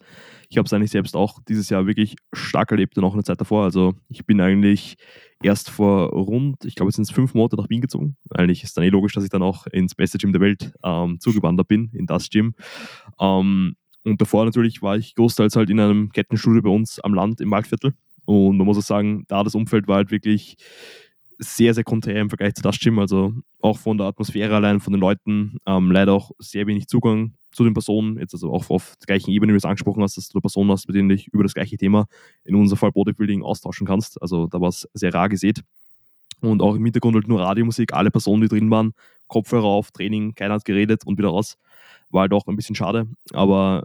Ich 0.51 0.59
habe 0.59 0.67
es 0.67 0.73
eigentlich 0.73 0.91
selbst 0.91 1.17
auch 1.17 1.39
dieses 1.49 1.71
Jahr 1.71 1.87
wirklich 1.87 2.17
stark 2.35 2.71
erlebt 2.73 2.99
und 2.99 3.05
auch 3.05 3.15
eine 3.15 3.25
Zeit 3.25 3.41
davor. 3.41 3.65
Also 3.65 3.95
ich 4.09 4.27
bin 4.27 4.41
eigentlich 4.41 4.97
erst 5.43 5.71
vor 5.71 6.11
rund, 6.11 6.65
ich 6.67 6.75
glaube, 6.75 6.91
es 6.91 6.97
sind 6.97 7.11
fünf 7.11 7.33
Monate 7.33 7.57
nach 7.57 7.71
Wien 7.71 7.81
gezogen. 7.81 8.17
Eigentlich 8.31 8.63
ist 8.63 8.77
dann 8.77 8.85
eh 8.85 8.91
logisch, 8.91 9.15
dass 9.15 9.25
ich 9.25 9.31
dann 9.31 9.43
auch 9.43 9.67
ins 9.67 9.95
beste 9.95 10.19
Gym 10.19 10.33
der 10.33 10.43
Welt 10.43 10.75
ähm, 10.85 11.21
zugewandert 11.21 11.69
bin, 11.69 11.91
in 11.95 12.07
das 12.07 12.29
Gym. 12.29 12.55
Ähm, 13.19 13.77
und 14.05 14.21
davor 14.21 14.45
natürlich 14.45 14.83
war 14.83 14.97
ich 14.97 15.15
großteils 15.15 15.57
halt 15.57 15.71
in 15.71 15.81
einem 15.81 16.11
Kettenstudio 16.11 16.63
bei 16.63 16.71
uns 16.71 17.01
am 17.01 17.15
Land 17.15 17.41
im 17.41 17.51
Waldviertel. 17.51 17.95
Und 18.25 18.57
man 18.57 18.67
muss 18.67 18.79
auch 18.79 18.83
sagen, 18.83 19.25
da 19.29 19.43
das 19.43 19.55
Umfeld 19.55 19.89
war 19.89 19.97
halt 19.97 20.11
wirklich 20.11 20.57
sehr, 21.39 21.75
sehr 21.75 21.85
konträr 21.85 22.21
im 22.21 22.29
Vergleich 22.29 22.55
zu 22.55 22.63
das 22.63 22.79
Gym. 22.79 22.99
Also 22.99 23.33
auch 23.61 23.79
von 23.79 23.99
der 23.99 24.07
Atmosphäre 24.07 24.55
allein, 24.55 24.81
von 24.81 24.93
den 24.93 25.01
Leuten, 25.01 25.57
ähm, 25.67 25.91
leider 25.91 26.13
auch 26.13 26.31
sehr 26.39 26.67
wenig 26.67 26.87
Zugang 26.87 27.35
zu 27.51 27.65
den 27.65 27.73
Personen. 27.73 28.19
Jetzt 28.19 28.35
also 28.35 28.53
auch 28.53 28.69
auf 28.71 28.95
der 29.01 29.07
gleichen 29.07 29.31
Ebene, 29.31 29.53
wie 29.53 29.55
du 29.55 29.59
es 29.59 29.65
angesprochen 29.65 30.03
hast, 30.03 30.17
dass 30.17 30.29
du 30.29 30.37
eine 30.37 30.43
Person 30.43 30.71
hast, 30.71 30.87
mit 30.87 30.97
denen 30.97 31.09
du 31.09 31.17
dich 31.17 31.29
über 31.29 31.43
das 31.43 31.55
gleiche 31.55 31.77
Thema, 31.77 32.07
in 32.45 32.55
unserem 32.55 32.79
Fall 32.79 32.93
Bodybuilding, 32.93 33.43
austauschen 33.43 33.87
kannst. 33.87 34.21
Also 34.23 34.47
da 34.47 34.61
war 34.61 34.69
es 34.69 34.89
sehr 34.95 35.13
rar 35.15 35.29
gesät. 35.29 35.63
Und 36.41 36.63
auch 36.63 36.75
im 36.75 36.85
Hintergrund 36.85 37.15
halt 37.15 37.29
nur 37.29 37.41
Radiomusik, 37.41 37.93
alle 37.93 38.11
Personen, 38.11 38.43
die 38.43 38.49
drin 38.49 38.71
waren, 38.71 38.93
Kopfhörer 39.29 39.65
auf, 39.65 39.91
Training, 39.91 40.35
keiner 40.35 40.55
hat 40.55 40.65
geredet 40.65 41.07
und 41.07 41.19
wieder 41.19 41.29
raus. 41.29 41.57
War 42.11 42.23
halt 42.23 42.33
auch 42.33 42.47
ein 42.47 42.57
bisschen 42.57 42.75
schade. 42.75 43.07
Aber 43.33 43.85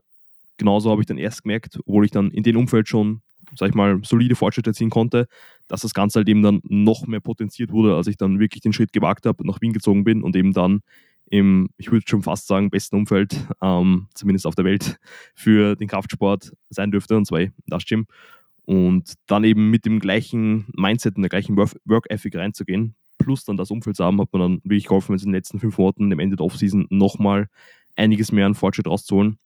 genauso 0.57 0.89
habe 0.89 1.01
ich 1.01 1.07
dann 1.07 1.17
erst 1.17 1.43
gemerkt, 1.43 1.79
obwohl 1.85 2.05
ich 2.05 2.11
dann 2.11 2.31
in 2.31 2.43
dem 2.43 2.57
Umfeld 2.57 2.87
schon, 2.87 3.21
sag 3.55 3.69
ich 3.69 3.75
mal, 3.75 3.99
solide 4.03 4.35
Fortschritte 4.35 4.73
ziehen 4.73 4.89
konnte, 4.89 5.27
dass 5.67 5.81
das 5.81 5.93
Ganze 5.93 6.19
halt 6.19 6.29
eben 6.29 6.41
dann 6.41 6.61
noch 6.63 7.05
mehr 7.07 7.19
potenziert 7.19 7.71
wurde, 7.71 7.95
als 7.95 8.07
ich 8.07 8.17
dann 8.17 8.39
wirklich 8.39 8.61
den 8.61 8.73
Schritt 8.73 8.93
gewagt 8.93 9.25
habe, 9.25 9.45
nach 9.45 9.61
Wien 9.61 9.73
gezogen 9.73 10.03
bin 10.03 10.23
und 10.23 10.35
eben 10.35 10.53
dann 10.53 10.81
im, 11.27 11.69
ich 11.77 11.91
würde 11.91 12.05
schon 12.07 12.23
fast 12.23 12.47
sagen, 12.47 12.69
besten 12.69 12.95
Umfeld, 12.95 13.47
ähm, 13.61 14.07
zumindest 14.13 14.45
auf 14.45 14.55
der 14.55 14.65
Welt, 14.65 14.97
für 15.33 15.75
den 15.75 15.87
Kraftsport 15.87 16.53
sein 16.69 16.91
dürfte, 16.91 17.17
und 17.17 17.25
zwar 17.25 17.45
das 17.67 17.85
Gym. 17.85 18.05
Und 18.65 19.13
dann 19.27 19.43
eben 19.43 19.69
mit 19.69 19.85
dem 19.85 19.99
gleichen 19.99 20.65
Mindset 20.75 21.17
und 21.17 21.21
der 21.21 21.29
gleichen 21.29 21.55
Work-Ethic 21.55 22.35
reinzugehen, 22.35 22.95
plus 23.17 23.45
dann 23.45 23.57
das 23.57 23.71
Umfeld 23.71 23.95
zu 23.95 24.03
haben, 24.03 24.19
hat 24.19 24.33
man 24.33 24.41
dann 24.41 24.61
wirklich 24.63 24.85
geholfen, 24.85 25.13
in 25.13 25.19
den 25.19 25.33
letzten 25.33 25.59
fünf 25.59 25.77
Monaten, 25.77 26.09
dem 26.09 26.19
Ende 26.19 26.35
der 26.35 26.45
Offseason, 26.45 26.87
nochmal 26.89 27.47
einiges 27.95 28.31
mehr 28.31 28.45
an 28.45 28.55
Fortschritt 28.55 28.87
rauszuholen. 28.87 29.37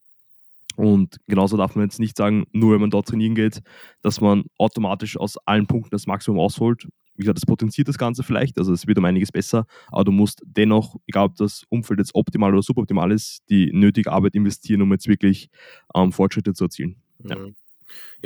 Und 0.75 1.17
genauso 1.27 1.57
darf 1.57 1.75
man 1.75 1.85
jetzt 1.85 1.99
nicht 1.99 2.15
sagen, 2.15 2.45
nur 2.53 2.73
wenn 2.73 2.81
man 2.81 2.89
dort 2.89 3.09
trainieren 3.09 3.35
geht, 3.35 3.61
dass 4.01 4.21
man 4.21 4.45
automatisch 4.57 5.17
aus 5.17 5.35
allen 5.45 5.67
Punkten 5.67 5.91
das 5.91 6.07
Maximum 6.07 6.39
ausholt. 6.39 6.87
Wie 7.15 7.23
gesagt, 7.23 7.37
das 7.37 7.45
potenziert 7.45 7.89
das 7.89 7.97
Ganze 7.97 8.23
vielleicht, 8.23 8.57
also 8.57 8.71
es 8.71 8.87
wird 8.87 8.97
um 8.97 9.03
einiges 9.03 9.29
besser, 9.29 9.65
aber 9.89 10.05
du 10.05 10.13
musst 10.13 10.41
dennoch, 10.45 10.95
egal 11.05 11.25
ob 11.25 11.35
das 11.35 11.63
Umfeld 11.67 11.99
jetzt 11.99 12.15
optimal 12.15 12.53
oder 12.53 12.61
suboptimal 12.61 13.11
ist, 13.11 13.41
die 13.49 13.73
nötige 13.73 14.09
Arbeit 14.09 14.35
investieren, 14.35 14.81
um 14.81 14.91
jetzt 14.93 15.09
wirklich 15.09 15.49
ähm, 15.93 16.13
Fortschritte 16.13 16.53
zu 16.53 16.63
erzielen. 16.63 16.95
Mhm. 17.21 17.55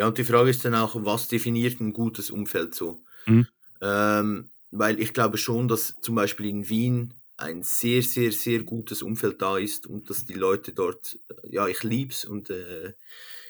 Und 0.08 0.18
die 0.18 0.24
Frage 0.24 0.50
ist 0.50 0.66
dann 0.66 0.76
auch, 0.76 0.96
was 0.96 1.28
definiert 1.28 1.80
ein 1.80 1.94
gutes 1.94 2.32
Umfeld 2.32 2.76
so? 2.76 3.02
Mhm. 3.26 3.48
Ähm, 3.82 4.50
weil 4.72 5.00
ich 5.00 5.14
glaube 5.14 5.38
schon, 5.38 5.68
dass 5.68 5.96
zum 6.02 6.16
Beispiel 6.16 6.48
in 6.48 6.70
Wien 6.70 7.14
ein 7.38 7.64
sehr, 7.64 8.02
sehr, 8.02 8.32
sehr 8.32 8.64
gutes 8.64 9.02
Umfeld 9.02 9.42
da 9.42 9.58
ist 9.58 9.88
und 9.88 10.10
dass 10.10 10.26
die 10.26 10.34
Leute 10.34 10.74
dort, 10.74 11.18
äh, 11.30 11.56
ja, 11.56 11.68
ich 11.68 11.84
lieb's 11.84 12.26
und 12.26 12.50
äh, 12.50 12.94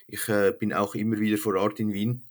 ich 0.07 0.27
äh, 0.29 0.53
bin 0.57 0.73
auch 0.73 0.95
immer 0.95 1.19
wieder 1.19 1.37
vor 1.37 1.55
Ort 1.55 1.79
in 1.79 1.93
Wien. 1.93 2.23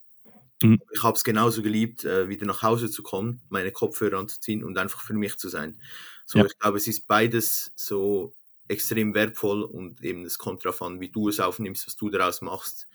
Mhm. 0.61 0.81
Ich 0.91 1.03
habe 1.03 1.15
es 1.15 1.23
genauso 1.23 1.61
geliebt, 1.61 2.05
äh, 2.05 2.29
wieder 2.29 2.45
nach 2.45 2.61
Hause 2.61 2.89
zu 2.89 3.03
kommen, 3.03 3.41
meine 3.49 3.71
Kopfhörer 3.71 4.19
anzuziehen 4.19 4.63
und 4.63 4.77
einfach 4.77 5.01
für 5.01 5.13
mich 5.13 5.37
zu 5.37 5.49
sein. 5.49 5.79
So, 6.25 6.39
ja. 6.39 6.45
ich 6.45 6.57
glaube, 6.57 6.77
es 6.77 6.87
ist 6.87 7.07
beides 7.07 7.71
so 7.75 8.33
extrem 8.73 9.13
wertvoll 9.13 9.63
und 9.63 10.01
eben 10.01 10.25
es 10.25 10.37
kommt 10.37 10.65
darauf 10.65 10.81
an, 10.81 10.99
wie 10.99 11.09
du 11.09 11.29
es 11.29 11.39
aufnimmst, 11.39 11.87
was 11.87 11.95
du 11.95 12.09
daraus 12.09 12.41
machst 12.41 12.87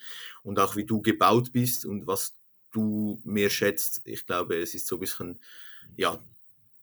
und 0.43 0.59
auch 0.59 0.77
wie 0.77 0.85
du 0.85 1.01
gebaut 1.01 1.53
bist 1.53 1.85
und 1.87 2.07
was 2.07 2.37
du 2.73 3.21
mehr 3.25 3.51
schätzt. 3.51 4.03
Ich 4.05 4.27
glaube, 4.27 4.57
es 4.57 4.75
ist 4.75 4.87
so 4.87 4.97
ein 4.97 5.01
bisschen, 5.01 5.39
ja, 5.97 6.23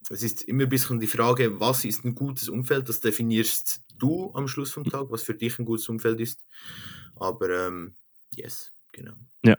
es 0.09 0.23
ist 0.23 0.43
immer 0.43 0.63
ein 0.63 0.69
bisschen 0.69 0.99
die 0.99 1.07
Frage, 1.07 1.59
was 1.59 1.85
ist 1.85 2.03
ein 2.03 2.15
gutes 2.15 2.49
Umfeld? 2.49 2.89
Das 2.89 2.99
definierst 2.99 3.81
du 3.97 4.31
am 4.33 4.47
Schluss 4.47 4.71
vom 4.71 4.83
Tag, 4.83 5.05
was 5.09 5.23
für 5.23 5.33
dich 5.33 5.57
ein 5.57 5.65
gutes 5.65 5.89
Umfeld 5.89 6.19
ist. 6.19 6.45
Aber 7.15 7.49
ähm, 7.49 7.95
yes, 8.35 8.71
genau. 8.91 9.13
Ja. 9.43 9.57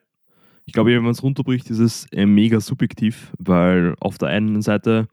Ich 0.67 0.73
glaube, 0.73 0.91
wenn 0.91 1.03
man 1.03 1.13
es 1.13 1.23
runterbricht, 1.23 1.71
ist 1.71 1.79
es 1.79 2.07
äh, 2.13 2.27
mega 2.27 2.61
subjektiv, 2.61 3.33
weil 3.39 3.95
auf 4.01 4.19
der 4.19 4.29
einen 4.29 4.63
Seite 4.63 5.09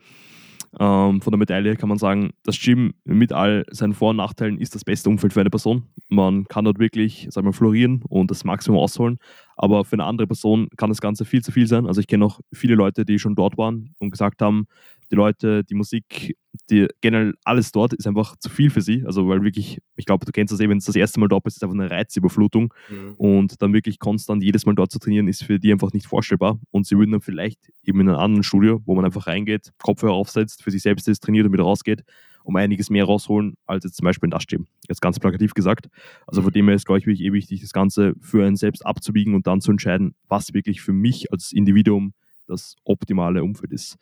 ähm, 0.80 1.22
von 1.22 1.32
der 1.32 1.38
Medaille 1.38 1.76
kann 1.76 1.90
man 1.90 1.98
sagen, 1.98 2.32
das 2.44 2.60
Gym 2.60 2.94
mit 3.04 3.32
all 3.32 3.64
seinen 3.70 3.94
Vor- 3.94 4.10
und 4.12 4.18
Nachteilen 4.18 4.58
ist 4.58 4.74
das 4.74 4.84
beste 4.84 5.10
Umfeld 5.10 5.34
für 5.34 5.42
eine 5.42 5.50
Person. 5.50 5.84
Man 6.10 6.46
kann 6.46 6.66
dort 6.66 6.80
wirklich, 6.80 7.28
sagen 7.30 7.48
wir, 7.48 7.54
florieren 7.54 8.04
und 8.10 8.32
das 8.32 8.44
Maximum 8.44 8.80
ausholen. 8.80 9.20
Aber 9.56 9.86
für 9.86 9.94
eine 9.94 10.06
andere 10.06 10.26
Person 10.28 10.68
kann 10.78 10.90
das 10.90 11.02
Ganze 11.02 11.26
viel 11.26 11.44
zu 11.44 11.52
viel 11.52 11.68
sein. 11.68 11.86
Also 11.86 12.02
ich 12.02 12.08
kenne 12.08 12.26
auch 12.26 12.40
viele 12.52 12.76
Leute, 12.76 13.06
die 13.06 13.20
schon 13.20 13.36
dort 13.36 13.58
waren 13.58 13.94
und 14.00 14.10
gesagt 14.10 14.42
haben, 14.42 14.66
die 15.12 15.16
Leute, 15.16 15.64
die 15.64 15.76
Musik, 15.76 16.36
die 16.70 16.88
generell 17.02 17.34
alles 17.44 17.72
dort 17.72 17.94
ist 17.94 18.08
einfach 18.08 18.36
zu 18.38 18.50
viel 18.50 18.70
für 18.70 18.82
sie. 18.82 19.04
Also 19.06 19.28
weil 19.28 19.44
wirklich, 19.44 19.80
ich 19.96 20.06
glaube, 20.06 20.26
du 20.26 20.32
kennst 20.32 20.54
das 20.54 20.60
eh, 20.60 20.70
wenn 20.70 20.78
es 20.78 20.86
das 20.86 20.96
erste 20.96 21.20
Mal 21.20 21.28
dort 21.28 21.46
ist, 21.46 21.58
ist 21.58 21.64
einfach 21.64 21.76
eine 21.76 21.90
Reizüberflutung. 21.90 22.74
Mhm. 22.90 23.14
Und 23.18 23.62
dann 23.62 23.74
wirklich 23.74 24.00
konstant 24.00 24.44
jedes 24.44 24.66
Mal 24.66 24.76
dort 24.76 24.92
zu 24.92 25.00
trainieren, 25.00 25.28
ist 25.28 25.44
für 25.44 25.60
die 25.60 25.72
einfach 25.72 25.94
nicht 25.94 26.06
vorstellbar. 26.06 26.60
Und 26.72 26.86
sie 26.86 26.98
würden 26.98 27.12
dann 27.12 27.22
vielleicht 27.22 27.72
eben 27.84 28.00
in 28.02 28.10
einem 28.10 28.20
anderen 28.20 28.44
Studio, 28.44 28.82
wo 28.86 28.96
man 28.96 29.06
einfach 29.06 29.28
reingeht, 29.28 29.72
Kopfhörer 29.80 30.14
aufsetzt, 30.14 30.64
für 30.64 30.72
sich 30.72 30.82
selbst 30.82 31.08
ist, 31.08 31.22
trainiert 31.22 31.46
und 31.46 31.54
wieder 31.54 31.64
rausgeht, 31.64 32.04
um 32.44 32.56
einiges 32.56 32.90
mehr 32.90 33.06
rausholen, 33.06 33.56
als 33.66 33.84
jetzt 33.84 33.96
zum 33.96 34.06
Beispiel 34.06 34.28
in 34.28 34.32
das 34.32 34.46
Gym. 34.46 34.68
Jetzt 34.88 35.02
ganz 35.02 35.20
plakativ 35.20 35.54
gesagt. 35.54 35.88
Also 36.28 36.42
von 36.42 36.52
dem 36.52 36.68
her 36.68 36.76
ist, 36.76 36.86
glaube 36.86 37.00
ich, 37.00 37.08
wirklich 37.08 37.28
eh 37.28 37.34
wichtig, 37.34 37.62
das 37.62 37.74
Ganze 37.74 38.14
für 38.22 38.46
einen 38.46 38.56
selbst 38.56 38.86
abzubiegen 38.86 39.34
und 39.34 39.48
dann 39.48 39.62
zu 39.62 39.72
entscheiden, 39.72 40.16
was 40.28 40.54
wirklich 40.54 40.82
für 40.82 40.94
mich 40.94 41.32
als 41.32 41.52
Individuum 41.52 42.14
das 42.48 42.76
optimale 42.84 43.44
Umfeld 43.44 43.72
ist. 43.72 43.98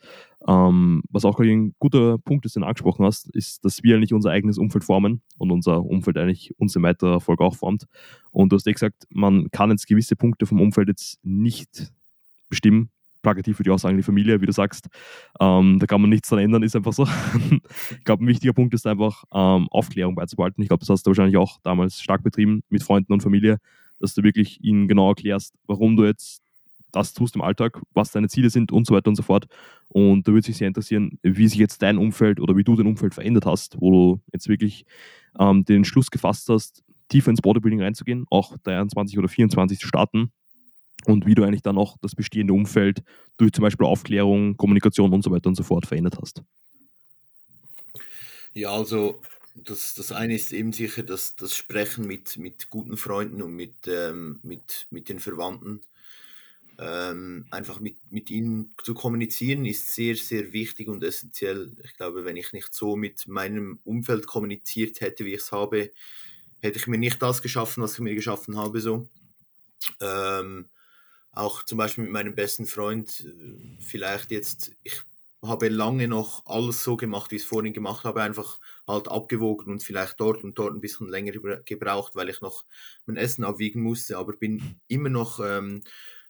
Ähm, 0.46 1.02
was 1.10 1.24
auch 1.24 1.38
ein 1.38 1.74
guter 1.78 2.18
Punkt 2.18 2.44
ist, 2.46 2.56
den 2.56 2.62
du 2.62 2.66
angesprochen 2.66 3.04
hast, 3.04 3.28
ist, 3.34 3.64
dass 3.64 3.82
wir 3.82 3.96
eigentlich 3.96 4.12
unser 4.12 4.30
eigenes 4.30 4.58
Umfeld 4.58 4.84
formen 4.84 5.22
und 5.38 5.50
unser 5.50 5.84
Umfeld 5.84 6.18
eigentlich 6.18 6.52
uns 6.58 6.74
in 6.76 6.82
weiterer 6.82 7.20
Folge 7.20 7.44
auch 7.44 7.56
formt. 7.56 7.86
Und 8.30 8.50
du 8.50 8.56
hast 8.56 8.66
ja 8.66 8.72
gesagt, 8.72 9.06
man 9.10 9.50
kann 9.50 9.70
jetzt 9.70 9.86
gewisse 9.86 10.16
Punkte 10.16 10.46
vom 10.46 10.60
Umfeld 10.60 10.88
jetzt 10.88 11.18
nicht 11.22 11.92
bestimmen. 12.48 12.90
Plakativ 13.22 13.58
würde 13.58 13.70
ich 13.70 13.74
auch 13.74 13.78
sagen, 13.78 13.96
die 13.96 14.02
Familie, 14.02 14.40
wie 14.40 14.46
du 14.46 14.52
sagst. 14.52 14.88
Ähm, 15.40 15.78
da 15.78 15.86
kann 15.86 16.00
man 16.00 16.10
nichts 16.10 16.28
dran 16.28 16.40
ändern, 16.40 16.64
ist 16.64 16.74
einfach 16.74 16.92
so. 16.92 17.04
ich 17.90 18.04
glaube, 18.04 18.24
ein 18.24 18.26
wichtiger 18.26 18.52
Punkt 18.52 18.74
ist 18.74 18.86
einfach, 18.86 19.24
ähm, 19.32 19.68
Aufklärung 19.70 20.16
beizubehalten. 20.16 20.60
Ich 20.60 20.68
glaube, 20.68 20.80
das 20.80 20.88
hast 20.88 21.06
du 21.06 21.10
wahrscheinlich 21.10 21.36
auch 21.36 21.58
damals 21.62 22.00
stark 22.00 22.24
betrieben 22.24 22.62
mit 22.68 22.82
Freunden 22.82 23.12
und 23.12 23.22
Familie, 23.22 23.58
dass 24.00 24.14
du 24.14 24.24
wirklich 24.24 24.62
ihnen 24.64 24.88
genau 24.88 25.08
erklärst, 25.08 25.54
warum 25.66 25.96
du 25.96 26.04
jetzt 26.04 26.41
das 26.92 27.14
tust 27.14 27.34
im 27.34 27.42
Alltag, 27.42 27.80
was 27.94 28.12
deine 28.12 28.28
Ziele 28.28 28.50
sind 28.50 28.70
und 28.72 28.86
so 28.86 28.94
weiter 28.94 29.08
und 29.08 29.16
so 29.16 29.22
fort. 29.22 29.46
Und 29.88 30.26
da 30.26 30.32
würde 30.32 30.46
sich 30.46 30.56
sehr 30.56 30.68
interessieren, 30.68 31.18
wie 31.22 31.48
sich 31.48 31.58
jetzt 31.58 31.82
dein 31.82 31.98
Umfeld 31.98 32.40
oder 32.40 32.56
wie 32.56 32.64
du 32.64 32.76
dein 32.76 32.86
Umfeld 32.86 33.14
verändert 33.14 33.46
hast, 33.46 33.80
wo 33.80 33.90
du 33.90 34.20
jetzt 34.32 34.48
wirklich 34.48 34.84
ähm, 35.38 35.64
den 35.64 35.84
Schluss 35.84 36.10
gefasst 36.10 36.48
hast, 36.48 36.84
tiefer 37.08 37.30
ins 37.30 37.42
Bodybuilding 37.42 37.82
reinzugehen, 37.82 38.26
auch 38.30 38.56
23 38.58 39.18
oder 39.18 39.28
24 39.28 39.78
zu 39.78 39.88
starten 39.88 40.32
und 41.06 41.26
wie 41.26 41.34
du 41.34 41.42
eigentlich 41.42 41.62
dann 41.62 41.78
auch 41.78 41.96
das 42.00 42.14
bestehende 42.14 42.52
Umfeld 42.52 43.02
durch 43.36 43.52
zum 43.52 43.62
Beispiel 43.62 43.86
Aufklärung, 43.86 44.56
Kommunikation 44.56 45.12
und 45.12 45.22
so 45.22 45.30
weiter 45.30 45.48
und 45.48 45.56
so 45.56 45.62
fort 45.62 45.86
verändert 45.86 46.18
hast. 46.20 46.42
Ja, 48.54 48.70
also 48.70 49.20
das, 49.54 49.94
das 49.94 50.12
eine 50.12 50.34
ist 50.34 50.52
eben 50.52 50.72
sicher 50.72 51.02
das, 51.02 51.36
das 51.36 51.56
Sprechen 51.56 52.06
mit, 52.06 52.36
mit 52.38 52.70
guten 52.70 52.96
Freunden 52.96 53.42
und 53.42 53.54
mit, 53.54 53.74
ähm, 53.86 54.40
mit, 54.42 54.86
mit 54.90 55.08
den 55.08 55.18
Verwandten 55.18 55.80
ähm, 56.78 57.46
einfach 57.50 57.80
mit, 57.80 57.96
mit 58.10 58.30
ihnen 58.30 58.74
zu 58.82 58.94
kommunizieren 58.94 59.64
ist 59.66 59.94
sehr, 59.94 60.16
sehr 60.16 60.52
wichtig 60.52 60.88
und 60.88 61.02
essentiell. 61.02 61.76
Ich 61.84 61.96
glaube, 61.96 62.24
wenn 62.24 62.36
ich 62.36 62.52
nicht 62.52 62.74
so 62.74 62.96
mit 62.96 63.26
meinem 63.28 63.78
Umfeld 63.84 64.26
kommuniziert 64.26 65.00
hätte, 65.00 65.24
wie 65.24 65.34
ich 65.34 65.42
es 65.42 65.52
habe, 65.52 65.92
hätte 66.60 66.78
ich 66.78 66.86
mir 66.86 66.98
nicht 66.98 67.20
das 67.20 67.42
geschaffen, 67.42 67.82
was 67.82 67.94
ich 67.94 68.00
mir 68.00 68.14
geschaffen 68.14 68.56
habe. 68.56 68.80
So. 68.80 69.08
Ähm, 70.00 70.68
auch 71.32 71.62
zum 71.64 71.78
Beispiel 71.78 72.04
mit 72.04 72.12
meinem 72.12 72.34
besten 72.34 72.66
Freund, 72.66 73.20
äh, 73.20 73.82
vielleicht 73.82 74.30
jetzt, 74.30 74.72
ich 74.82 75.02
habe 75.44 75.68
lange 75.68 76.06
noch 76.06 76.46
alles 76.46 76.84
so 76.84 76.96
gemacht, 76.96 77.32
wie 77.32 77.36
ich 77.36 77.42
es 77.42 77.48
vorhin 77.48 77.72
gemacht 77.72 78.04
habe, 78.04 78.22
einfach 78.22 78.60
halt 78.86 79.08
abgewogen 79.08 79.72
und 79.72 79.82
vielleicht 79.82 80.20
dort 80.20 80.44
und 80.44 80.56
dort 80.56 80.74
ein 80.74 80.80
bisschen 80.80 81.08
länger 81.08 81.32
gebraucht, 81.64 82.14
weil 82.14 82.28
ich 82.28 82.40
noch 82.40 82.64
mein 83.06 83.16
Essen 83.16 83.42
abwiegen 83.42 83.82
musste, 83.82 84.18
aber 84.18 84.34
bin 84.34 84.76
immer 84.86 85.08
noch 85.08 85.40
ähm, 85.40 85.82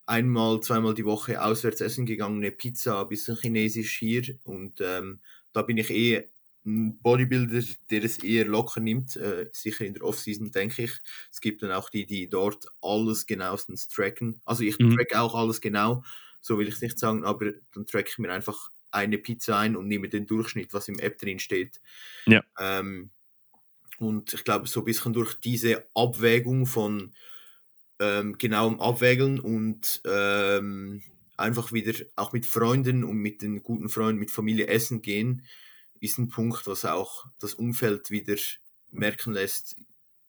einmal, 0.06 0.61
zweimal 0.61 0.94
die 0.94 1.04
Woche 1.04 1.42
auswärts 1.42 1.80
essen 1.80 2.06
gegangen, 2.06 2.38
eine 2.38 2.50
Pizza, 2.50 3.02
ein 3.02 3.09
bisschen 3.09 3.37
chinesisch 3.37 3.99
hier 3.99 4.23
und 4.44 4.80
ähm, 4.80 5.21
da 5.52 5.62
bin 5.62 5.76
ich 5.76 5.90
eh 5.90 6.28
ein 6.64 6.99
Bodybuilder, 6.99 7.62
der 7.90 8.04
es 8.04 8.18
eher 8.18 8.44
locker 8.44 8.80
nimmt, 8.80 9.16
äh, 9.16 9.49
sicher 9.52 9.85
in 9.85 9.94
der 9.94 10.04
Offseason 10.04 10.52
denke 10.52 10.85
ich. 10.85 10.92
Es 11.30 11.40
gibt 11.40 11.62
dann 11.62 11.73
auch 11.73 11.90
die, 11.90 12.06
die 12.06 12.28
dort 12.28 12.66
alles 12.80 13.26
genauestens 13.26 13.88
tracken. 13.88 14.40
Also 14.44 14.62
ich 14.62 14.78
mhm. 14.78 14.97
track 14.97 15.16
auch 15.16 15.35
alles 15.35 15.61
genau, 15.61 16.04
so 16.40 16.59
will 16.59 16.68
ich 16.68 16.75
es 16.75 16.80
nicht 16.80 16.99
sagen, 16.99 17.25
aber 17.25 17.52
dann 17.75 17.87
track 17.87 18.09
ich 18.11 18.18
mir 18.18 18.32
einfach 18.32 18.71
eine 18.92 19.18
Pizza 19.18 19.59
ein 19.59 19.75
und 19.75 19.88
nehme 19.88 20.09
den 20.09 20.26
Durchschnitt, 20.26 20.73
was 20.73 20.88
im 20.88 20.99
App 20.99 21.18
drin 21.18 21.38
steht. 21.38 21.80
Ja. 22.26 22.42
Ähm, 22.59 23.11
und 23.99 24.35
ich 24.35 24.44
glaube, 24.44 24.66
so 24.66 24.80
ein 24.80 24.85
bisschen 24.85 25.12
durch 25.12 25.35
diese 25.35 25.87
Abwägung 25.94 26.66
von 26.66 27.12
ähm, 27.99 28.37
genau 28.39 28.71
Abwägeln 28.79 29.41
und 29.41 30.01
ähm, 30.05 31.03
einfach 31.37 31.73
wieder 31.73 31.93
auch 32.17 32.33
mit 32.33 32.47
Freunden 32.47 33.05
und 33.05 33.17
mit 33.17 33.43
den 33.43 33.63
guten 33.63 33.89
Freunden, 33.89 34.21
mit 34.21 34.31
Familie 34.31 34.69
essen 34.69 35.03
gehen, 35.03 35.45
ist 36.01 36.19
ein 36.19 36.29
Punkt, 36.29 36.67
was 36.67 36.85
auch 36.85 37.27
das 37.41 37.55
Umfeld 37.55 38.11
wieder 38.11 38.37
merken 38.91 39.33
lässt, 39.33 39.77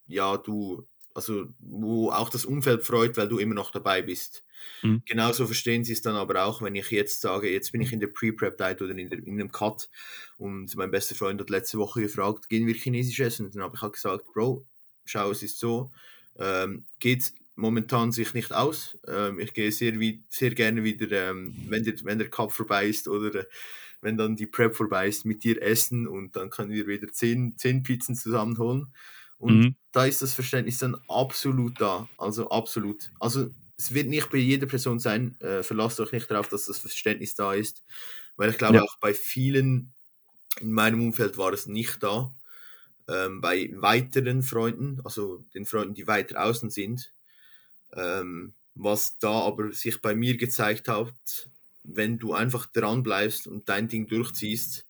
ja, 0.07 0.37
du, 0.37 0.87
also 1.13 1.47
wo 1.59 2.11
auch 2.11 2.29
das 2.29 2.45
Umfeld 2.45 2.83
freut, 2.83 3.17
weil 3.17 3.27
du 3.27 3.39
immer 3.39 3.55
noch 3.55 3.71
dabei 3.71 4.01
bist. 4.01 4.43
Mhm. 4.81 5.01
Genauso 5.05 5.45
verstehen 5.45 5.83
sie 5.83 5.93
es 5.93 6.01
dann 6.01 6.15
aber 6.15 6.45
auch, 6.45 6.61
wenn 6.61 6.75
ich 6.75 6.89
jetzt 6.91 7.21
sage, 7.21 7.51
jetzt 7.51 7.71
bin 7.71 7.81
ich 7.81 7.91
in 7.91 7.99
der 7.99 8.07
Pre-Prep-Diet 8.07 8.81
oder 8.81 8.95
in, 8.95 9.09
der, 9.09 9.19
in 9.19 9.39
einem 9.39 9.51
Cut 9.51 9.89
und 10.37 10.75
mein 10.75 10.91
bester 10.91 11.15
Freund 11.15 11.41
hat 11.41 11.49
letzte 11.49 11.77
Woche 11.77 12.01
gefragt, 12.01 12.49
gehen 12.49 12.67
wir 12.67 12.75
chinesisch 12.75 13.19
essen? 13.19 13.45
Und 13.45 13.55
dann 13.55 13.63
habe 13.63 13.75
ich 13.75 13.81
halt 13.81 13.93
gesagt, 13.93 14.25
Bro, 14.33 14.65
schau, 15.05 15.31
es 15.31 15.43
ist 15.43 15.59
so, 15.59 15.91
ähm, 16.37 16.85
geht 16.99 17.33
momentan 17.55 18.11
sich 18.11 18.33
nicht 18.33 18.53
aus. 18.53 18.97
Ähm, 19.07 19.39
ich 19.39 19.53
gehe 19.53 19.71
sehr, 19.71 19.99
wie, 19.99 20.23
sehr 20.29 20.51
gerne 20.51 20.83
wieder, 20.83 21.11
ähm, 21.11 21.55
wenn, 21.67 21.83
der, 21.83 21.93
wenn 22.03 22.17
der 22.17 22.29
Cup 22.29 22.51
vorbei 22.51 22.87
ist 22.87 23.07
oder 23.07 23.33
äh, 23.35 23.45
wenn 24.01 24.17
dann 24.17 24.35
die 24.35 24.47
Prep 24.47 24.75
vorbei 24.75 25.07
ist, 25.07 25.25
mit 25.25 25.43
dir 25.43 25.61
essen 25.61 26.07
und 26.07 26.35
dann 26.35 26.49
können 26.49 26.71
wir 26.71 26.87
wieder 26.87 27.07
zehn, 27.11 27.57
zehn 27.57 27.83
Pizzen 27.83 28.15
zusammenholen. 28.15 28.87
Und 29.37 29.59
mhm. 29.59 29.75
da 29.91 30.05
ist 30.05 30.21
das 30.21 30.33
Verständnis 30.33 30.79
dann 30.79 30.97
absolut 31.07 31.79
da. 31.79 32.07
Also 32.17 32.49
absolut. 32.49 33.11
Also 33.19 33.49
es 33.77 33.93
wird 33.93 34.07
nicht 34.07 34.29
bei 34.29 34.37
jeder 34.37 34.67
Person 34.67 34.99
sein, 34.99 35.39
äh, 35.39 35.63
verlasst 35.63 35.99
euch 35.99 36.11
nicht 36.11 36.29
darauf, 36.29 36.47
dass 36.49 36.65
das 36.65 36.79
Verständnis 36.79 37.35
da 37.35 37.53
ist. 37.53 37.83
Weil 38.35 38.49
ich 38.49 38.57
glaube, 38.57 38.75
ja. 38.75 38.83
auch 38.83 38.97
bei 38.99 39.13
vielen 39.13 39.93
in 40.59 40.71
meinem 40.71 41.01
Umfeld 41.01 41.37
war 41.37 41.53
es 41.53 41.67
nicht 41.67 42.03
da. 42.03 42.33
Ähm, 43.07 43.41
bei 43.41 43.69
weiteren 43.73 44.43
Freunden, 44.43 45.01
also 45.03 45.43
den 45.53 45.65
Freunden, 45.65 45.93
die 45.93 46.07
weiter 46.07 46.43
außen 46.43 46.69
sind, 46.69 47.11
ähm, 47.95 48.53
was 48.75 49.17
da 49.19 49.31
aber 49.31 49.71
sich 49.71 50.01
bei 50.01 50.15
mir 50.15 50.37
gezeigt 50.37 50.87
hat, 50.87 51.13
wenn 51.83 52.17
du 52.17 52.33
einfach 52.33 52.65
dran 52.67 53.03
bleibst 53.03 53.47
und 53.47 53.69
dein 53.69 53.87
Ding 53.87 54.07
durchziehst, 54.07 54.85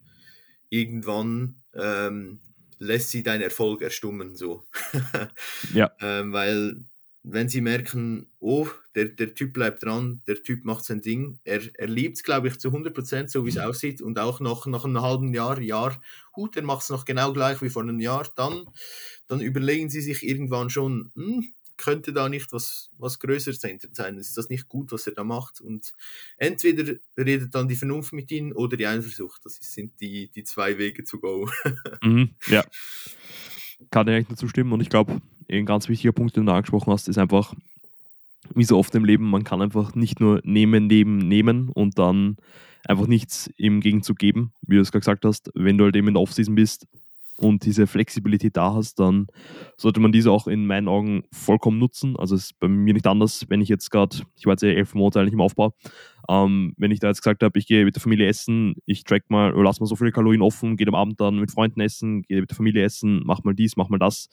irgendwann 0.69 1.55
ähm, 1.73 2.39
lässt 2.79 3.09
sie 3.09 3.23
deinen 3.23 3.41
Erfolg 3.41 3.81
erstummen. 3.81 4.35
So. 4.35 4.65
ja. 5.73 5.91
Ähm, 5.99 6.33
weil 6.33 6.77
wenn 7.23 7.47
sie 7.47 7.61
merken, 7.61 8.27
oh, 8.39 8.67
der, 8.95 9.05
der 9.05 9.33
Typ 9.33 9.53
bleibt 9.53 9.83
dran, 9.83 10.21
der 10.27 10.43
Typ 10.43 10.65
macht 10.65 10.83
sein 10.83 11.01
Ding, 11.01 11.39
er, 11.45 11.61
er 11.75 11.87
liebt 11.87 12.17
es, 12.17 12.23
glaube 12.23 12.49
ich, 12.49 12.59
zu 12.59 12.69
100%, 12.69 13.29
so 13.29 13.45
wie 13.45 13.49
es 13.49 13.57
aussieht, 13.57 14.01
und 14.01 14.19
auch 14.19 14.41
noch 14.41 14.65
nach 14.67 14.83
einem 14.83 15.01
halben 15.01 15.33
Jahr, 15.33 15.59
Jahr, 15.61 16.01
gut, 16.33 16.57
er 16.57 16.63
macht 16.63 16.83
es 16.83 16.89
noch 16.89 17.05
genau 17.05 17.31
gleich 17.31 17.61
wie 17.61 17.69
vor 17.69 17.81
einem 17.81 18.01
Jahr, 18.01 18.27
dann, 18.35 18.65
dann 19.27 19.39
überlegen 19.39 19.89
sie 19.89 20.01
sich 20.01 20.23
irgendwann 20.23 20.69
schon, 20.69 21.11
hm, 21.15 21.53
könnte 21.77 22.13
da 22.13 22.29
nicht 22.29 22.51
was, 22.53 22.89
was 22.97 23.19
dahinter 23.19 23.89
sein? 23.91 24.17
Ist 24.17 24.37
das 24.37 24.49
nicht 24.49 24.67
gut, 24.67 24.91
was 24.91 25.07
er 25.07 25.13
da 25.13 25.23
macht? 25.23 25.61
Und 25.61 25.93
entweder 26.37 26.95
redet 27.17 27.53
dann 27.55 27.67
die 27.67 27.75
Vernunft 27.75 28.13
mit 28.13 28.31
ihnen 28.31 28.53
oder 28.53 28.77
die 28.77 28.87
Eifersucht. 28.87 29.45
Das 29.45 29.57
sind 29.61 29.99
die, 29.99 30.29
die 30.29 30.43
zwei 30.43 30.77
Wege 30.77 31.03
zu 31.03 31.19
go. 31.19 31.49
mhm, 32.01 32.31
ja. 32.47 32.63
Kann 33.91 34.07
ich 34.07 34.13
eigentlich 34.13 34.29
nur 34.29 34.37
zustimmen. 34.37 34.71
Und 34.71 34.81
ich 34.81 34.89
glaube, 34.89 35.21
ein 35.49 35.65
ganz 35.65 35.89
wichtiger 35.89 36.13
Punkt, 36.13 36.35
den 36.35 36.45
du 36.45 36.51
angesprochen 36.51 36.91
hast, 36.91 37.07
ist 37.07 37.17
einfach, 37.17 37.53
wie 38.53 38.63
so 38.63 38.77
oft 38.77 38.93
im 38.95 39.05
Leben, 39.05 39.29
man 39.29 39.43
kann 39.43 39.61
einfach 39.61 39.95
nicht 39.95 40.19
nur 40.19 40.41
nehmen, 40.43 40.87
nehmen, 40.87 41.17
nehmen 41.17 41.69
und 41.69 41.97
dann 41.99 42.37
einfach 42.85 43.07
nichts 43.07 43.49
im 43.57 43.79
Gegenzug 43.81 44.19
geben, 44.19 44.53
wie 44.61 44.75
du 44.75 44.81
es 44.81 44.91
gerade 44.91 45.01
gesagt 45.01 45.25
hast. 45.25 45.51
Wenn 45.53 45.77
du 45.77 45.85
halt 45.85 45.95
eben 45.95 46.07
in 46.07 46.13
der 46.15 46.21
Offseason 46.21 46.55
bist, 46.55 46.87
und 47.37 47.65
diese 47.65 47.87
Flexibilität 47.87 48.55
da 48.57 48.73
hast, 48.75 48.99
dann 48.99 49.27
sollte 49.77 49.99
man 49.99 50.11
diese 50.11 50.31
auch 50.31 50.47
in 50.47 50.67
meinen 50.67 50.87
Augen 50.87 51.23
vollkommen 51.31 51.79
nutzen. 51.79 52.15
Also 52.17 52.35
es 52.35 52.45
ist 52.45 52.59
bei 52.59 52.67
mir 52.67 52.93
nicht 52.93 53.07
anders, 53.07 53.45
wenn 53.49 53.61
ich 53.61 53.69
jetzt 53.69 53.89
gerade, 53.89 54.17
ich 54.35 54.45
war 54.45 54.53
jetzt 54.53 54.61
ja 54.61 54.69
elf 54.69 54.93
Monate 54.93 55.19
eigentlich 55.19 55.33
im 55.33 55.41
Aufbau, 55.41 55.73
Ähm, 56.29 56.73
wenn 56.77 56.91
ich 56.91 56.99
da 56.99 57.07
jetzt 57.07 57.21
gesagt 57.21 57.43
habe, 57.43 57.59
ich 57.59 57.67
gehe 57.67 57.85
mit 57.85 57.95
der 57.95 58.01
Familie 58.01 58.27
essen, 58.27 58.75
ich 58.85 59.03
track 59.03 59.29
mal, 59.29 59.51
lass 59.55 59.79
mal 59.79 59.87
so 59.87 59.95
viele 59.95 60.11
Kalorien 60.11 60.41
offen, 60.41 60.77
gehe 60.77 60.87
am 60.87 60.95
Abend 60.95 61.19
dann 61.19 61.37
mit 61.39 61.51
Freunden 61.51 61.81
essen, 61.81 62.21
gehe 62.23 62.39
mit 62.41 62.49
der 62.49 62.57
Familie 62.57 62.83
essen, 62.83 63.21
mach 63.25 63.43
mal 63.43 63.53
dies, 63.53 63.75
mach 63.77 63.89
mal 63.89 63.99
das, 63.99 64.29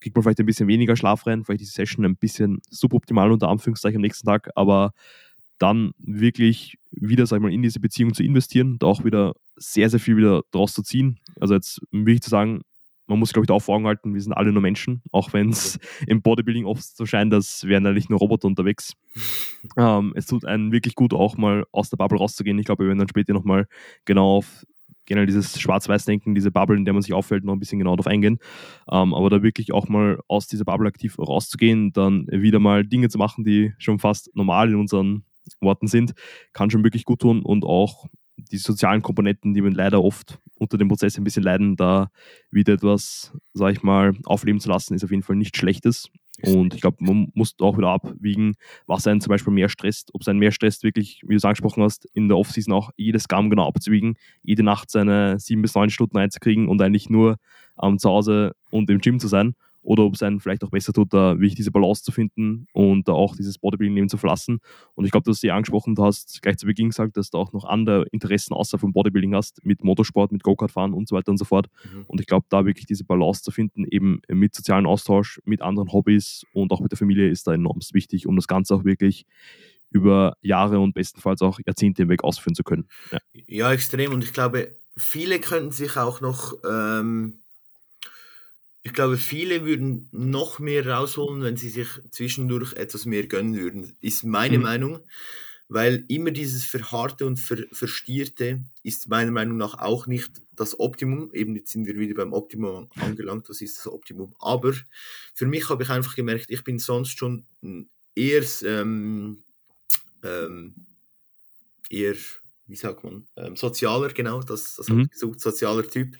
kriegt 0.00 0.16
man 0.16 0.22
vielleicht 0.22 0.40
ein 0.40 0.46
bisschen 0.46 0.68
weniger 0.68 0.96
Schlaf 0.96 1.26
rein, 1.26 1.44
vielleicht 1.44 1.60
diese 1.60 1.72
Session 1.72 2.04
ein 2.04 2.16
bisschen 2.16 2.60
suboptimal 2.70 3.30
unter 3.30 3.48
Anführungszeichen 3.48 3.96
am 3.98 4.02
nächsten 4.02 4.26
Tag, 4.26 4.50
aber 4.54 4.92
dann 5.58 5.92
wirklich 5.98 6.78
wieder, 6.90 7.26
sag 7.26 7.38
ich 7.38 7.42
mal, 7.42 7.52
in 7.52 7.62
diese 7.62 7.80
Beziehung 7.80 8.14
zu 8.14 8.22
investieren, 8.22 8.78
da 8.78 8.86
auch 8.86 9.04
wieder 9.04 9.34
sehr, 9.56 9.90
sehr 9.90 10.00
viel 10.00 10.16
wieder 10.16 10.42
draus 10.50 10.74
zu 10.74 10.82
ziehen. 10.82 11.18
Also 11.40 11.54
jetzt 11.54 11.80
wirklich 11.90 12.22
zu 12.22 12.30
sagen, 12.30 12.62
man 13.08 13.18
muss, 13.18 13.32
glaube 13.32 13.44
ich, 13.44 13.48
da 13.48 13.54
auch 13.54 13.62
vor 13.62 13.76
Augen 13.76 13.86
halten, 13.86 14.14
wir 14.14 14.20
sind 14.20 14.34
alle 14.34 14.52
nur 14.52 14.62
Menschen, 14.62 15.02
auch 15.12 15.32
wenn 15.32 15.48
es 15.48 15.78
im 16.06 16.20
Bodybuilding 16.20 16.66
oft 16.66 16.84
so 16.84 17.06
scheint, 17.06 17.32
als 17.32 17.64
wären 17.64 17.86
eigentlich 17.86 18.10
nur 18.10 18.18
Roboter 18.18 18.46
unterwegs. 18.46 18.92
ähm, 19.76 20.12
es 20.14 20.26
tut 20.26 20.44
einen 20.44 20.72
wirklich 20.72 20.94
gut, 20.94 21.14
auch 21.14 21.36
mal 21.36 21.64
aus 21.72 21.90
der 21.90 21.96
Bubble 21.96 22.18
rauszugehen. 22.18 22.58
Ich 22.58 22.66
glaube, 22.66 22.84
wir 22.84 22.88
werden 22.88 22.98
dann 22.98 23.08
später 23.08 23.32
nochmal 23.32 23.66
genau 24.04 24.36
auf 24.36 24.64
generell 25.06 25.26
dieses 25.26 25.58
Schwarz-Weiß-Denken, 25.58 26.34
diese 26.34 26.50
Bubble, 26.50 26.76
in 26.76 26.84
der 26.84 26.92
man 26.92 27.02
sich 27.02 27.14
auffällt, 27.14 27.42
noch 27.42 27.54
ein 27.54 27.58
bisschen 27.58 27.78
genau 27.78 27.96
darauf 27.96 28.06
eingehen. 28.06 28.38
Ähm, 28.92 29.14
aber 29.14 29.30
da 29.30 29.42
wirklich 29.42 29.72
auch 29.72 29.88
mal 29.88 30.20
aus 30.28 30.46
dieser 30.46 30.66
Bubble 30.66 30.86
aktiv 30.86 31.18
rauszugehen, 31.18 31.94
dann 31.94 32.26
wieder 32.30 32.58
mal 32.58 32.84
Dinge 32.84 33.08
zu 33.08 33.16
machen, 33.16 33.42
die 33.42 33.72
schon 33.78 33.98
fast 33.98 34.30
normal 34.36 34.68
in 34.68 34.74
unseren 34.74 35.24
Worten 35.60 35.86
sind, 35.86 36.14
kann 36.52 36.70
schon 36.70 36.84
wirklich 36.84 37.04
gut 37.04 37.20
tun 37.20 37.42
und 37.42 37.64
auch 37.64 38.06
die 38.36 38.56
sozialen 38.56 39.02
Komponenten, 39.02 39.54
die 39.54 39.62
man 39.62 39.72
leider 39.72 40.02
oft 40.02 40.38
unter 40.54 40.78
dem 40.78 40.88
Prozess 40.88 41.18
ein 41.18 41.24
bisschen 41.24 41.42
leiden, 41.42 41.76
da 41.76 42.10
wieder 42.50 42.74
etwas, 42.74 43.32
sag 43.52 43.72
ich 43.72 43.82
mal, 43.82 44.14
aufleben 44.24 44.60
zu 44.60 44.68
lassen, 44.68 44.94
ist 44.94 45.04
auf 45.04 45.10
jeden 45.10 45.22
Fall 45.22 45.36
nichts 45.36 45.58
Schlechtes. 45.58 46.08
Und 46.44 46.74
ich 46.74 46.80
glaube, 46.80 46.98
man 47.00 47.32
muss 47.34 47.56
auch 47.60 47.76
wieder 47.76 47.88
abwiegen, 47.88 48.54
was 48.86 49.06
einen 49.08 49.20
zum 49.20 49.30
Beispiel 49.30 49.52
mehr 49.52 49.68
stresst. 49.68 50.14
Ob 50.14 50.20
es 50.20 50.28
einen 50.28 50.38
mehr 50.38 50.52
stresst, 50.52 50.84
wirklich, 50.84 51.20
wie 51.24 51.34
du 51.34 51.36
es 51.36 51.44
angesprochen 51.44 51.82
hast, 51.82 52.04
in 52.12 52.28
der 52.28 52.36
Offseason 52.36 52.72
auch 52.72 52.90
jedes 52.96 53.26
Gramm 53.26 53.50
genau 53.50 53.66
abzuwiegen, 53.66 54.14
jede 54.42 54.62
Nacht 54.62 54.90
seine 54.90 55.40
sieben 55.40 55.62
bis 55.62 55.74
neun 55.74 55.90
Stunden 55.90 56.16
einzukriegen 56.16 56.68
und 56.68 56.80
eigentlich 56.80 57.10
nur 57.10 57.38
ähm, 57.82 57.98
zu 57.98 58.08
Hause 58.08 58.54
und 58.70 58.88
im 58.88 59.00
Gym 59.00 59.18
zu 59.18 59.26
sein 59.26 59.54
oder 59.88 60.04
ob 60.04 60.14
es 60.14 60.22
einen 60.22 60.38
vielleicht 60.38 60.62
auch 60.64 60.70
besser 60.70 60.92
tut, 60.92 61.14
da 61.14 61.36
wirklich 61.36 61.54
diese 61.54 61.70
Balance 61.70 62.02
zu 62.02 62.12
finden 62.12 62.66
und 62.74 63.08
da 63.08 63.12
auch 63.12 63.34
dieses 63.34 63.56
Bodybuilding 63.56 64.10
zu 64.10 64.18
verlassen. 64.18 64.60
Und 64.94 65.06
ich 65.06 65.10
glaube, 65.10 65.24
du 65.24 65.30
hast 65.30 65.40
sie 65.40 65.50
angesprochen, 65.50 65.94
du 65.94 66.04
hast 66.04 66.42
gleich 66.42 66.58
zu 66.58 66.66
Beginn 66.66 66.90
gesagt, 66.90 67.16
dass 67.16 67.30
du 67.30 67.38
auch 67.38 67.54
noch 67.54 67.64
andere 67.64 68.04
Interessen 68.12 68.52
außer 68.52 68.78
vom 68.78 68.92
Bodybuilding 68.92 69.34
hast, 69.34 69.64
mit 69.64 69.82
Motorsport, 69.82 70.30
mit 70.30 70.42
Go-Kart 70.42 70.72
fahren 70.72 70.92
und 70.92 71.08
so 71.08 71.16
weiter 71.16 71.30
und 71.30 71.38
so 71.38 71.46
fort. 71.46 71.68
Mhm. 71.84 72.04
Und 72.06 72.20
ich 72.20 72.26
glaube, 72.26 72.44
da 72.50 72.66
wirklich 72.66 72.84
diese 72.84 73.04
Balance 73.04 73.42
zu 73.42 73.50
finden, 73.50 73.86
eben 73.90 74.20
mit 74.28 74.54
sozialen 74.54 74.84
Austausch, 74.84 75.40
mit 75.46 75.62
anderen 75.62 75.90
Hobbys 75.90 76.44
und 76.52 76.70
auch 76.70 76.80
mit 76.80 76.92
der 76.92 76.98
Familie 76.98 77.30
ist 77.30 77.46
da 77.46 77.54
enorm 77.54 77.78
wichtig, 77.92 78.26
um 78.26 78.36
das 78.36 78.46
Ganze 78.46 78.74
auch 78.74 78.84
wirklich 78.84 79.24
über 79.90 80.36
Jahre 80.42 80.80
und 80.80 80.92
bestenfalls 80.92 81.40
auch 81.40 81.60
Jahrzehnte 81.64 82.02
hinweg 82.02 82.24
ausführen 82.24 82.54
zu 82.54 82.62
können. 82.62 82.88
Ja, 83.10 83.18
ja 83.46 83.72
extrem. 83.72 84.12
Und 84.12 84.22
ich 84.22 84.34
glaube, 84.34 84.76
viele 84.98 85.38
könnten 85.38 85.70
sich 85.70 85.96
auch 85.96 86.20
noch 86.20 86.52
ähm, 86.68 87.38
ich 88.82 88.92
glaube, 88.92 89.16
viele 89.16 89.64
würden 89.64 90.08
noch 90.12 90.58
mehr 90.58 90.86
rausholen, 90.86 91.42
wenn 91.42 91.56
sie 91.56 91.68
sich 91.68 91.88
zwischendurch 92.10 92.74
etwas 92.74 93.04
mehr 93.04 93.26
gönnen 93.26 93.56
würden, 93.56 93.96
ist 94.00 94.24
meine 94.24 94.58
mhm. 94.58 94.64
Meinung. 94.64 94.98
Weil 95.70 96.06
immer 96.08 96.30
dieses 96.30 96.64
Verharrte 96.64 97.26
und 97.26 97.38
Ver 97.38 97.66
Verstierte 97.72 98.64
ist 98.82 99.08
meiner 99.10 99.30
Meinung 99.30 99.58
nach 99.58 99.74
auch 99.74 100.06
nicht 100.06 100.40
das 100.56 100.80
Optimum. 100.80 101.30
Eben 101.34 101.56
jetzt 101.56 101.72
sind 101.72 101.86
wir 101.86 101.98
wieder 101.98 102.14
beim 102.14 102.32
Optimum 102.32 102.88
angelangt, 102.94 103.50
das 103.50 103.60
ist 103.60 103.78
das 103.78 103.86
Optimum. 103.86 104.34
Aber 104.38 104.72
für 105.34 105.44
mich 105.44 105.68
habe 105.68 105.82
ich 105.82 105.90
einfach 105.90 106.16
gemerkt, 106.16 106.46
ich 106.48 106.64
bin 106.64 106.78
sonst 106.78 107.18
schon 107.18 107.44
eher, 108.14 108.44
ähm, 108.64 109.42
ähm, 110.22 110.74
eher 111.90 112.16
wie 112.66 112.76
sagt 112.76 113.04
man, 113.04 113.26
ähm, 113.36 113.54
sozialer, 113.54 114.08
genau, 114.08 114.40
das, 114.40 114.76
das 114.76 114.88
mhm. 114.88 114.92
habe 114.92 115.02
ich 115.02 115.10
gesucht, 115.10 115.40
sozialer 115.40 115.86
Typ. 115.86 116.16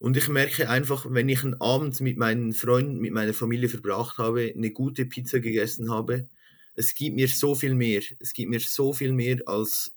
Und 0.00 0.16
ich 0.16 0.28
merke 0.28 0.68
einfach, 0.70 1.04
wenn 1.10 1.28
ich 1.28 1.44
einen 1.44 1.60
Abend 1.60 2.00
mit 2.00 2.16
meinen 2.16 2.54
Freunden, 2.54 3.00
mit 3.00 3.12
meiner 3.12 3.34
Familie 3.34 3.68
verbracht 3.68 4.16
habe, 4.16 4.50
eine 4.56 4.70
gute 4.70 5.04
Pizza 5.04 5.40
gegessen 5.40 5.90
habe, 5.90 6.26
es 6.74 6.94
gibt 6.94 7.14
mir 7.16 7.28
so 7.28 7.54
viel 7.54 7.74
mehr. 7.74 8.00
Es 8.18 8.32
gibt 8.32 8.48
mir 8.48 8.60
so 8.60 8.94
viel 8.94 9.12
mehr, 9.12 9.42
als, 9.44 9.94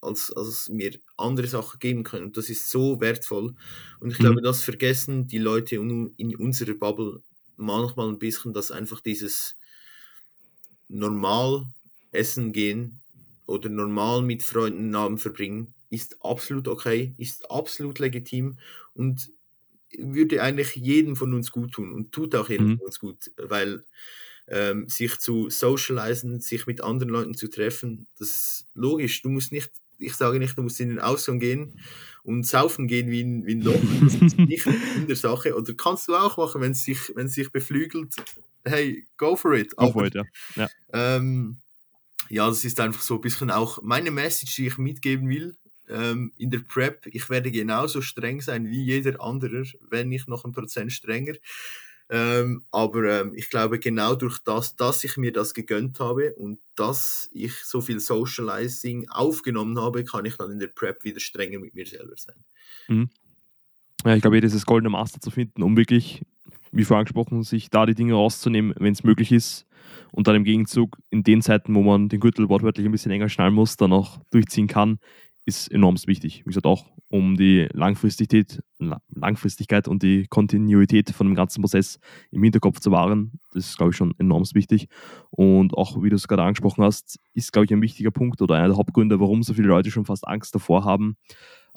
als, 0.00 0.32
als 0.32 0.68
mir 0.68 0.98
andere 1.16 1.46
Sachen 1.46 1.78
geben 1.78 2.02
können. 2.02 2.26
Und 2.26 2.36
das 2.36 2.50
ist 2.50 2.68
so 2.68 3.00
wertvoll. 3.00 3.54
Und 4.00 4.10
ich 4.10 4.18
mhm. 4.18 4.24
glaube, 4.24 4.42
das 4.42 4.64
vergessen 4.64 5.28
die 5.28 5.38
Leute 5.38 5.76
in 5.76 6.36
unserer 6.36 6.74
Bubble 6.74 7.22
manchmal 7.56 8.08
ein 8.08 8.18
bisschen, 8.18 8.52
dass 8.52 8.72
einfach 8.72 9.00
dieses 9.00 9.56
normal 10.88 11.66
essen 12.10 12.52
gehen 12.52 13.00
oder 13.46 13.68
normal 13.68 14.22
mit 14.22 14.42
Freunden 14.42 14.86
einen 14.86 14.94
Abend 14.96 15.20
verbringen, 15.20 15.72
ist 15.90 16.16
absolut 16.24 16.66
okay, 16.66 17.14
ist 17.18 17.50
absolut 17.50 18.00
legitim 18.00 18.58
und 18.94 19.30
würde 19.98 20.42
eigentlich 20.42 20.74
jedem 20.76 21.16
von 21.16 21.34
uns 21.34 21.50
gut 21.50 21.72
tun 21.72 21.92
und 21.92 22.12
tut 22.12 22.34
auch 22.34 22.48
jedem 22.48 22.68
mhm. 22.68 22.78
von 22.78 22.86
uns 22.86 22.98
gut, 22.98 23.30
weil 23.36 23.84
ähm, 24.48 24.88
sich 24.88 25.18
zu 25.18 25.50
socialisen, 25.50 26.40
sich 26.40 26.66
mit 26.66 26.80
anderen 26.80 27.12
Leuten 27.12 27.34
zu 27.34 27.48
treffen, 27.48 28.06
das 28.18 28.28
ist 28.28 28.66
logisch. 28.74 29.22
Du 29.22 29.28
musst 29.28 29.52
nicht, 29.52 29.70
ich 29.98 30.14
sage 30.14 30.38
nicht, 30.38 30.56
du 30.56 30.62
musst 30.62 30.80
in 30.80 30.88
den 30.88 30.98
Ausgang 30.98 31.38
gehen 31.38 31.80
und 32.22 32.46
saufen 32.46 32.88
gehen 32.88 33.10
wie 33.10 33.22
ein, 33.22 33.46
wie 33.46 33.54
ein 33.54 33.62
Loch. 33.62 33.80
Das 34.02 34.14
ist 34.14 34.38
nicht 34.38 34.66
in 34.66 35.06
der 35.06 35.16
Sache. 35.16 35.54
Oder 35.54 35.74
kannst 35.74 36.08
du 36.08 36.14
auch 36.14 36.36
machen, 36.36 36.60
wenn 36.60 36.72
es 36.72 36.84
sich, 36.84 36.98
wenn 37.14 37.26
es 37.26 37.34
sich 37.34 37.50
beflügelt. 37.50 38.14
Hey, 38.64 39.06
go 39.16 39.36
for 39.36 39.54
it. 39.54 39.76
Go 39.76 39.92
for 39.92 40.06
it, 40.06 40.14
ja. 40.14 40.24
Ja. 40.56 40.68
Ähm, 40.92 41.58
ja, 42.28 42.48
das 42.48 42.64
ist 42.64 42.80
einfach 42.80 43.02
so 43.02 43.16
ein 43.16 43.20
bisschen 43.20 43.50
auch 43.50 43.82
meine 43.82 44.10
Message, 44.10 44.54
die 44.56 44.66
ich 44.66 44.78
mitgeben 44.78 45.28
will 45.28 45.56
ähm, 45.88 46.32
in 46.36 46.50
der 46.50 46.60
Prep, 46.60 47.06
ich 47.06 47.28
werde 47.30 47.50
genauso 47.50 48.00
streng 48.00 48.40
sein 48.40 48.68
wie 48.68 48.84
jeder 48.84 49.20
andere, 49.20 49.64
wenn 49.88 50.08
nicht 50.08 50.28
noch 50.28 50.44
ein 50.44 50.52
Prozent 50.52 50.92
strenger. 50.92 51.34
Ähm, 52.10 52.64
aber 52.70 53.20
ähm, 53.20 53.32
ich 53.34 53.48
glaube, 53.48 53.78
genau 53.78 54.14
durch 54.14 54.38
das, 54.40 54.76
dass 54.76 55.02
ich 55.02 55.16
mir 55.16 55.32
das 55.32 55.54
gegönnt 55.54 55.98
habe 55.98 56.34
und 56.34 56.58
dass 56.74 57.30
ich 57.32 57.54
so 57.64 57.80
viel 57.80 58.00
Socializing 58.00 59.08
aufgenommen 59.08 59.80
habe, 59.80 60.04
kann 60.04 60.26
ich 60.26 60.36
dann 60.36 60.50
in 60.50 60.58
der 60.58 60.66
Prep 60.66 61.04
wieder 61.04 61.20
strenger 61.20 61.58
mit 61.58 61.74
mir 61.74 61.86
selber 61.86 62.14
sein. 62.16 62.36
Mhm. 62.88 63.08
Ja, 64.04 64.14
ich 64.14 64.20
glaube, 64.20 64.40
dieses 64.40 64.66
goldene 64.66 64.90
Master 64.90 65.20
zu 65.20 65.30
finden, 65.30 65.62
um 65.62 65.76
wirklich, 65.76 66.22
wie 66.70 66.84
vorhin 66.84 67.00
angesprochen, 67.00 67.44
sich 67.44 67.70
da 67.70 67.86
die 67.86 67.94
Dinge 67.94 68.14
rauszunehmen, 68.14 68.74
wenn 68.78 68.92
es 68.92 69.04
möglich 69.04 69.32
ist. 69.32 69.64
Und 70.10 70.26
dann 70.26 70.36
im 70.36 70.44
Gegenzug 70.44 70.98
in 71.08 71.22
den 71.22 71.40
Zeiten, 71.40 71.74
wo 71.74 71.82
man 71.82 72.10
den 72.10 72.20
Gürtel 72.20 72.50
wortwörtlich 72.50 72.84
ein 72.84 72.92
bisschen 72.92 73.12
enger 73.12 73.30
schnallen 73.30 73.54
muss, 73.54 73.78
dann 73.78 73.92
auch 73.94 74.20
durchziehen 74.30 74.66
kann, 74.66 74.98
ist 75.44 75.72
enorm 75.72 75.96
wichtig. 76.06 76.40
Wie 76.44 76.50
gesagt, 76.50 76.66
auch 76.66 76.86
um 77.08 77.36
die 77.36 77.68
Langfristigkeit, 77.72 78.62
Langfristigkeit 79.14 79.86
und 79.86 80.02
die 80.02 80.26
Kontinuität 80.28 81.10
von 81.10 81.26
dem 81.26 81.34
ganzen 81.34 81.60
Prozess 81.60 81.98
im 82.30 82.42
Hinterkopf 82.42 82.80
zu 82.80 82.90
wahren. 82.90 83.32
Das 83.52 83.68
ist, 83.68 83.76
glaube 83.76 83.90
ich, 83.90 83.96
schon 83.96 84.14
enorm 84.18 84.44
wichtig. 84.54 84.88
Und 85.30 85.74
auch, 85.74 86.02
wie 86.02 86.10
du 86.10 86.16
es 86.16 86.26
gerade 86.26 86.42
angesprochen 86.42 86.84
hast, 86.84 87.18
ist, 87.34 87.52
glaube 87.52 87.66
ich, 87.66 87.72
ein 87.72 87.82
wichtiger 87.82 88.10
Punkt 88.10 88.40
oder 88.40 88.54
einer 88.54 88.68
der 88.68 88.76
Hauptgründe, 88.76 89.20
warum 89.20 89.42
so 89.42 89.52
viele 89.54 89.68
Leute 89.68 89.90
schon 89.90 90.04
fast 90.04 90.26
Angst 90.26 90.54
davor 90.54 90.84
haben, 90.84 91.16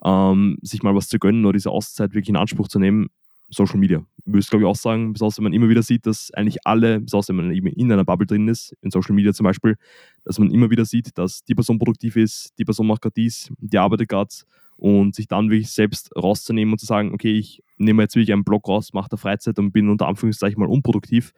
ähm, 0.03 0.57
sich 0.61 0.83
mal 0.83 0.95
was 0.95 1.07
zu 1.07 1.19
gönnen 1.19 1.45
oder 1.45 1.53
diese 1.53 1.71
Auszeit 1.71 2.13
wirklich 2.13 2.29
in 2.29 2.37
Anspruch 2.37 2.67
zu 2.67 2.79
nehmen, 2.79 3.07
Social 3.55 3.77
Media. 3.77 4.05
Ich 4.25 4.33
würde 4.33 4.45
glaube 4.47 4.63
ich 4.63 4.67
auch 4.67 4.75
sagen, 4.75 5.13
besonders 5.13 5.37
wenn 5.37 5.43
man 5.43 5.53
immer 5.53 5.69
wieder 5.69 5.83
sieht, 5.83 6.05
dass 6.05 6.31
eigentlich 6.33 6.65
alle, 6.65 6.99
besonders 6.99 7.29
wenn 7.29 7.35
man 7.37 7.51
eben 7.51 7.67
in 7.67 7.91
einer 7.91 8.05
Bubble 8.05 8.27
drin 8.27 8.47
ist, 8.47 8.75
in 8.81 8.91
Social 8.91 9.15
Media 9.15 9.33
zum 9.33 9.43
Beispiel, 9.43 9.77
dass 10.23 10.39
man 10.39 10.51
immer 10.51 10.69
wieder 10.69 10.85
sieht, 10.85 11.17
dass 11.17 11.43
die 11.43 11.55
Person 11.55 11.79
produktiv 11.79 12.15
ist, 12.15 12.53
die 12.57 12.65
Person 12.65 12.87
macht 12.87 13.01
gerade 13.01 13.13
dies, 13.15 13.51
die 13.59 13.77
arbeitet 13.77 14.09
gerade 14.09 14.33
und 14.77 15.15
sich 15.15 15.27
dann 15.27 15.49
wirklich 15.49 15.71
selbst 15.71 16.15
rauszunehmen 16.15 16.73
und 16.73 16.79
zu 16.79 16.85
sagen, 16.85 17.13
okay, 17.13 17.37
ich 17.37 17.63
nehme 17.77 18.03
jetzt 18.03 18.15
wirklich 18.15 18.33
einen 18.33 18.43
Blog 18.43 18.67
raus, 18.67 18.93
mache 18.93 19.09
da 19.09 19.17
Freizeit 19.17 19.57
und 19.59 19.71
bin 19.71 19.89
unter 19.89 20.07
Anführungszeichen 20.07 20.59
mal 20.59 20.69
unproduktiv, 20.69 21.33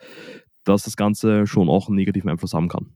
dass 0.64 0.84
das 0.84 0.98
Ganze 0.98 1.48
schon 1.48 1.70
auch 1.70 1.88
einen 1.88 1.96
negativen 1.96 2.30
Einfluss 2.30 2.54
haben 2.54 2.68
kann. 2.68 2.94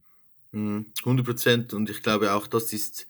100 0.53 0.85
hm, 1.05 1.23
Prozent 1.23 1.73
und 1.73 1.89
ich 1.89 2.01
glaube 2.01 2.33
auch, 2.33 2.47
das 2.47 2.73
ist 2.73 3.07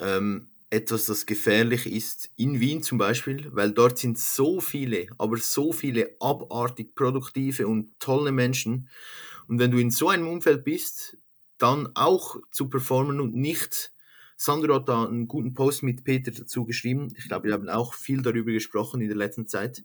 ähm, 0.00 0.48
etwas, 0.72 1.04
das 1.06 1.26
gefährlich 1.26 1.86
ist, 1.86 2.30
in 2.36 2.58
Wien 2.58 2.82
zum 2.82 2.96
Beispiel, 2.98 3.50
weil 3.54 3.72
dort 3.72 3.98
sind 3.98 4.18
so 4.18 4.60
viele, 4.60 5.06
aber 5.18 5.36
so 5.36 5.72
viele 5.72 6.16
abartig 6.18 6.94
produktive 6.94 7.66
und 7.68 7.92
tolle 8.00 8.32
Menschen. 8.32 8.88
Und 9.48 9.58
wenn 9.58 9.70
du 9.70 9.78
in 9.78 9.90
so 9.90 10.08
einem 10.08 10.28
Umfeld 10.28 10.64
bist, 10.64 11.18
dann 11.58 11.90
auch 11.94 12.36
zu 12.50 12.70
performen 12.70 13.20
und 13.20 13.34
nicht, 13.34 13.92
Sandro 14.36 14.76
hat 14.76 14.88
da 14.88 15.04
einen 15.04 15.28
guten 15.28 15.52
Post 15.52 15.82
mit 15.82 16.04
Peter 16.04 16.32
dazu 16.32 16.64
geschrieben, 16.64 17.12
ich 17.16 17.28
glaube, 17.28 17.48
wir 17.48 17.52
haben 17.54 17.68
auch 17.68 17.92
viel 17.94 18.22
darüber 18.22 18.50
gesprochen 18.50 19.02
in 19.02 19.08
der 19.08 19.16
letzten 19.16 19.46
Zeit, 19.46 19.84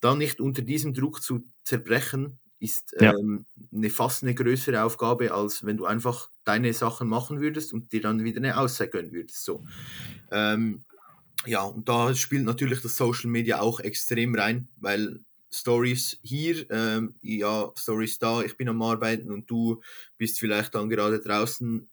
dann 0.00 0.18
nicht 0.18 0.40
unter 0.40 0.62
diesem 0.62 0.92
Druck 0.92 1.22
zu 1.22 1.42
zerbrechen, 1.64 2.38
ist 2.62 2.94
ja. 3.00 3.12
ähm, 3.12 3.44
eine 3.72 3.90
fast 3.90 4.22
eine 4.22 4.34
größere 4.34 4.82
Aufgabe, 4.82 5.32
als 5.32 5.64
wenn 5.64 5.76
du 5.76 5.86
einfach 5.86 6.30
deine 6.44 6.72
Sachen 6.72 7.08
machen 7.08 7.40
würdest 7.40 7.72
und 7.72 7.92
dir 7.92 8.00
dann 8.00 8.22
wieder 8.24 8.38
eine 8.38 8.56
Auszeit 8.56 8.92
gönnen 8.92 9.12
würdest. 9.12 9.44
So. 9.44 9.64
Ähm, 10.30 10.84
ja, 11.44 11.62
und 11.62 11.88
da 11.88 12.14
spielt 12.14 12.44
natürlich 12.44 12.80
das 12.80 12.96
Social 12.96 13.30
Media 13.30 13.60
auch 13.60 13.80
extrem 13.80 14.34
rein, 14.34 14.68
weil 14.76 15.20
Stories 15.50 16.18
hier, 16.22 16.70
ähm, 16.70 17.14
ja, 17.20 17.72
Stories 17.76 18.18
da, 18.18 18.42
ich 18.42 18.56
bin 18.56 18.68
am 18.68 18.80
Arbeiten 18.80 19.30
und 19.30 19.50
du 19.50 19.82
bist 20.16 20.38
vielleicht 20.38 20.74
dann 20.74 20.88
gerade 20.88 21.20
draußen 21.20 21.88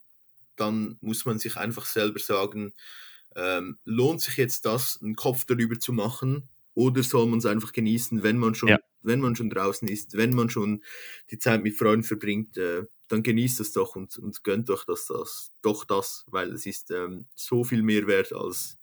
dann 0.60 0.98
muss 1.00 1.24
man 1.24 1.38
sich 1.38 1.56
einfach 1.56 1.86
selber 1.86 2.20
sagen, 2.20 2.74
ähm, 3.34 3.78
lohnt 3.84 4.20
sich 4.20 4.36
jetzt 4.36 4.66
das, 4.66 5.00
einen 5.02 5.16
Kopf 5.16 5.44
darüber 5.46 5.78
zu 5.78 5.92
machen 5.92 6.48
oder 6.74 7.02
soll 7.02 7.26
man 7.26 7.38
es 7.38 7.46
einfach 7.46 7.72
genießen, 7.72 8.22
wenn 8.22 8.38
man 8.38 8.54
schon, 8.54 8.70
ja. 8.70 8.78
wenn 9.02 9.20
man 9.20 9.36
schon 9.36 9.50
draußen 9.50 9.88
ist, 9.88 10.16
wenn 10.16 10.34
man 10.34 10.50
schon 10.50 10.82
die 11.30 11.38
Zeit 11.38 11.62
mit 11.62 11.76
Freunden 11.76 12.04
verbringt, 12.04 12.56
äh, 12.56 12.84
dann 13.08 13.22
genießt 13.22 13.60
es 13.60 13.72
doch 13.72 13.96
und, 13.96 14.16
und 14.18 14.44
gönnt 14.44 14.70
euch 14.70 14.84
das, 14.84 15.06
das, 15.06 15.52
doch 15.62 15.84
das, 15.84 16.24
weil 16.28 16.52
es 16.52 16.66
ist 16.66 16.90
ähm, 16.90 17.26
so 17.34 17.64
viel 17.64 17.82
mehr 17.82 18.06
wert, 18.06 18.32
als 18.32 18.78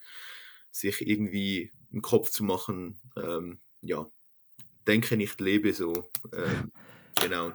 sich 0.71 1.07
irgendwie 1.07 1.71
einen 1.91 2.01
Kopf 2.01 2.29
zu 2.29 2.43
machen, 2.43 2.99
ähm, 3.15 3.59
ja, 3.81 4.05
denke 4.85 5.17
nicht, 5.17 5.39
lebe 5.39 5.73
so. 5.73 6.09
Ähm, 6.33 6.71
genau. 7.21 7.51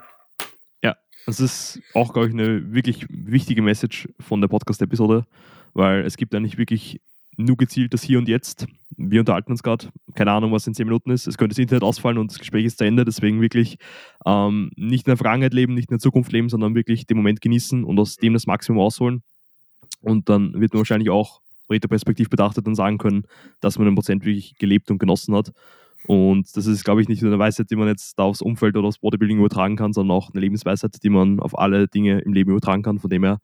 Ja, 0.83 0.97
das 1.27 1.40
ist 1.40 1.81
auch, 1.95 2.12
glaube 2.12 2.29
ich, 2.29 2.35
eine 2.35 2.73
wirklich 2.73 3.07
wichtige 3.11 3.62
Message 3.62 4.09
von 4.21 4.40
der 4.40 4.49
Podcast-Episode, 4.49 5.27
weil 5.75 6.05
es 6.05 6.16
gibt 6.16 6.35
eigentlich 6.35 6.59
wirklich 6.59 7.01
nur 7.37 7.57
gezielt 7.57 7.95
das 7.95 8.03
Hier 8.03 8.18
und 8.18 8.29
Jetzt. 8.29 8.66
Wir 8.97 9.21
unterhalten 9.21 9.53
uns 9.53 9.62
gerade, 9.62 9.88
keine 10.14 10.33
Ahnung, 10.33 10.53
was 10.53 10.66
in 10.66 10.75
10 10.75 10.87
Minuten 10.87 11.11
ist. 11.11 11.27
Es 11.27 11.38
könnte 11.38 11.55
das 11.55 11.59
Internet 11.59 11.83
ausfallen 11.83 12.18
und 12.18 12.31
das 12.31 12.38
Gespräch 12.38 12.66
ist 12.66 12.79
zu 12.79 12.85
Ende. 12.85 13.05
Deswegen 13.05 13.40
wirklich 13.40 13.79
ähm, 14.27 14.71
nicht 14.77 15.07
in 15.07 15.11
der 15.11 15.16
Vergangenheit 15.16 15.55
leben, 15.55 15.75
nicht 15.75 15.90
in 15.90 15.95
der 15.95 16.01
Zukunft 16.01 16.33
leben, 16.33 16.49
sondern 16.49 16.75
wirklich 16.75 17.07
den 17.07 17.16
Moment 17.16 17.40
genießen 17.40 17.85
und 17.85 17.99
aus 17.99 18.16
dem 18.16 18.35
das 18.35 18.47
Maximum 18.47 18.81
ausholen. 18.81 19.23
Und 20.03 20.29
dann 20.29 20.61
wird 20.61 20.73
man 20.73 20.81
wahrscheinlich 20.81 21.11
auch 21.11 21.40
retroperspektiv 21.71 22.29
betrachtet 22.29 22.66
dann 22.66 22.75
sagen 22.75 22.99
können, 22.99 23.25
dass 23.61 23.79
man 23.79 23.87
den 23.87 23.95
Prozent 23.95 24.25
wirklich 24.25 24.59
gelebt 24.59 24.90
und 24.90 24.99
genossen 24.99 25.35
hat. 25.35 25.53
Und 26.07 26.57
das 26.57 26.66
ist, 26.66 26.85
glaube 26.85 27.01
ich, 27.01 27.09
nicht 27.09 27.23
nur 27.23 27.31
eine 27.31 27.38
Weisheit, 27.38 27.71
die 27.71 27.77
man 27.77 27.87
jetzt 27.87 28.18
da 28.18 28.25
aufs 28.25 28.42
Umfeld 28.42 28.77
oder 28.77 28.88
aufs 28.88 28.99
Bodybuilding 28.99 29.38
übertragen 29.38 29.77
kann, 29.77 29.92
sondern 29.92 30.16
auch 30.16 30.31
eine 30.33 30.40
Lebensweisheit, 30.40 31.03
die 31.03 31.11
man 31.11 31.38
auf 31.38 31.57
alle 31.57 31.87
Dinge 31.87 32.21
im 32.21 32.33
Leben 32.33 32.51
übertragen 32.51 32.83
kann. 32.83 32.99
Von 32.99 33.11
dem 33.11 33.23
her 33.23 33.40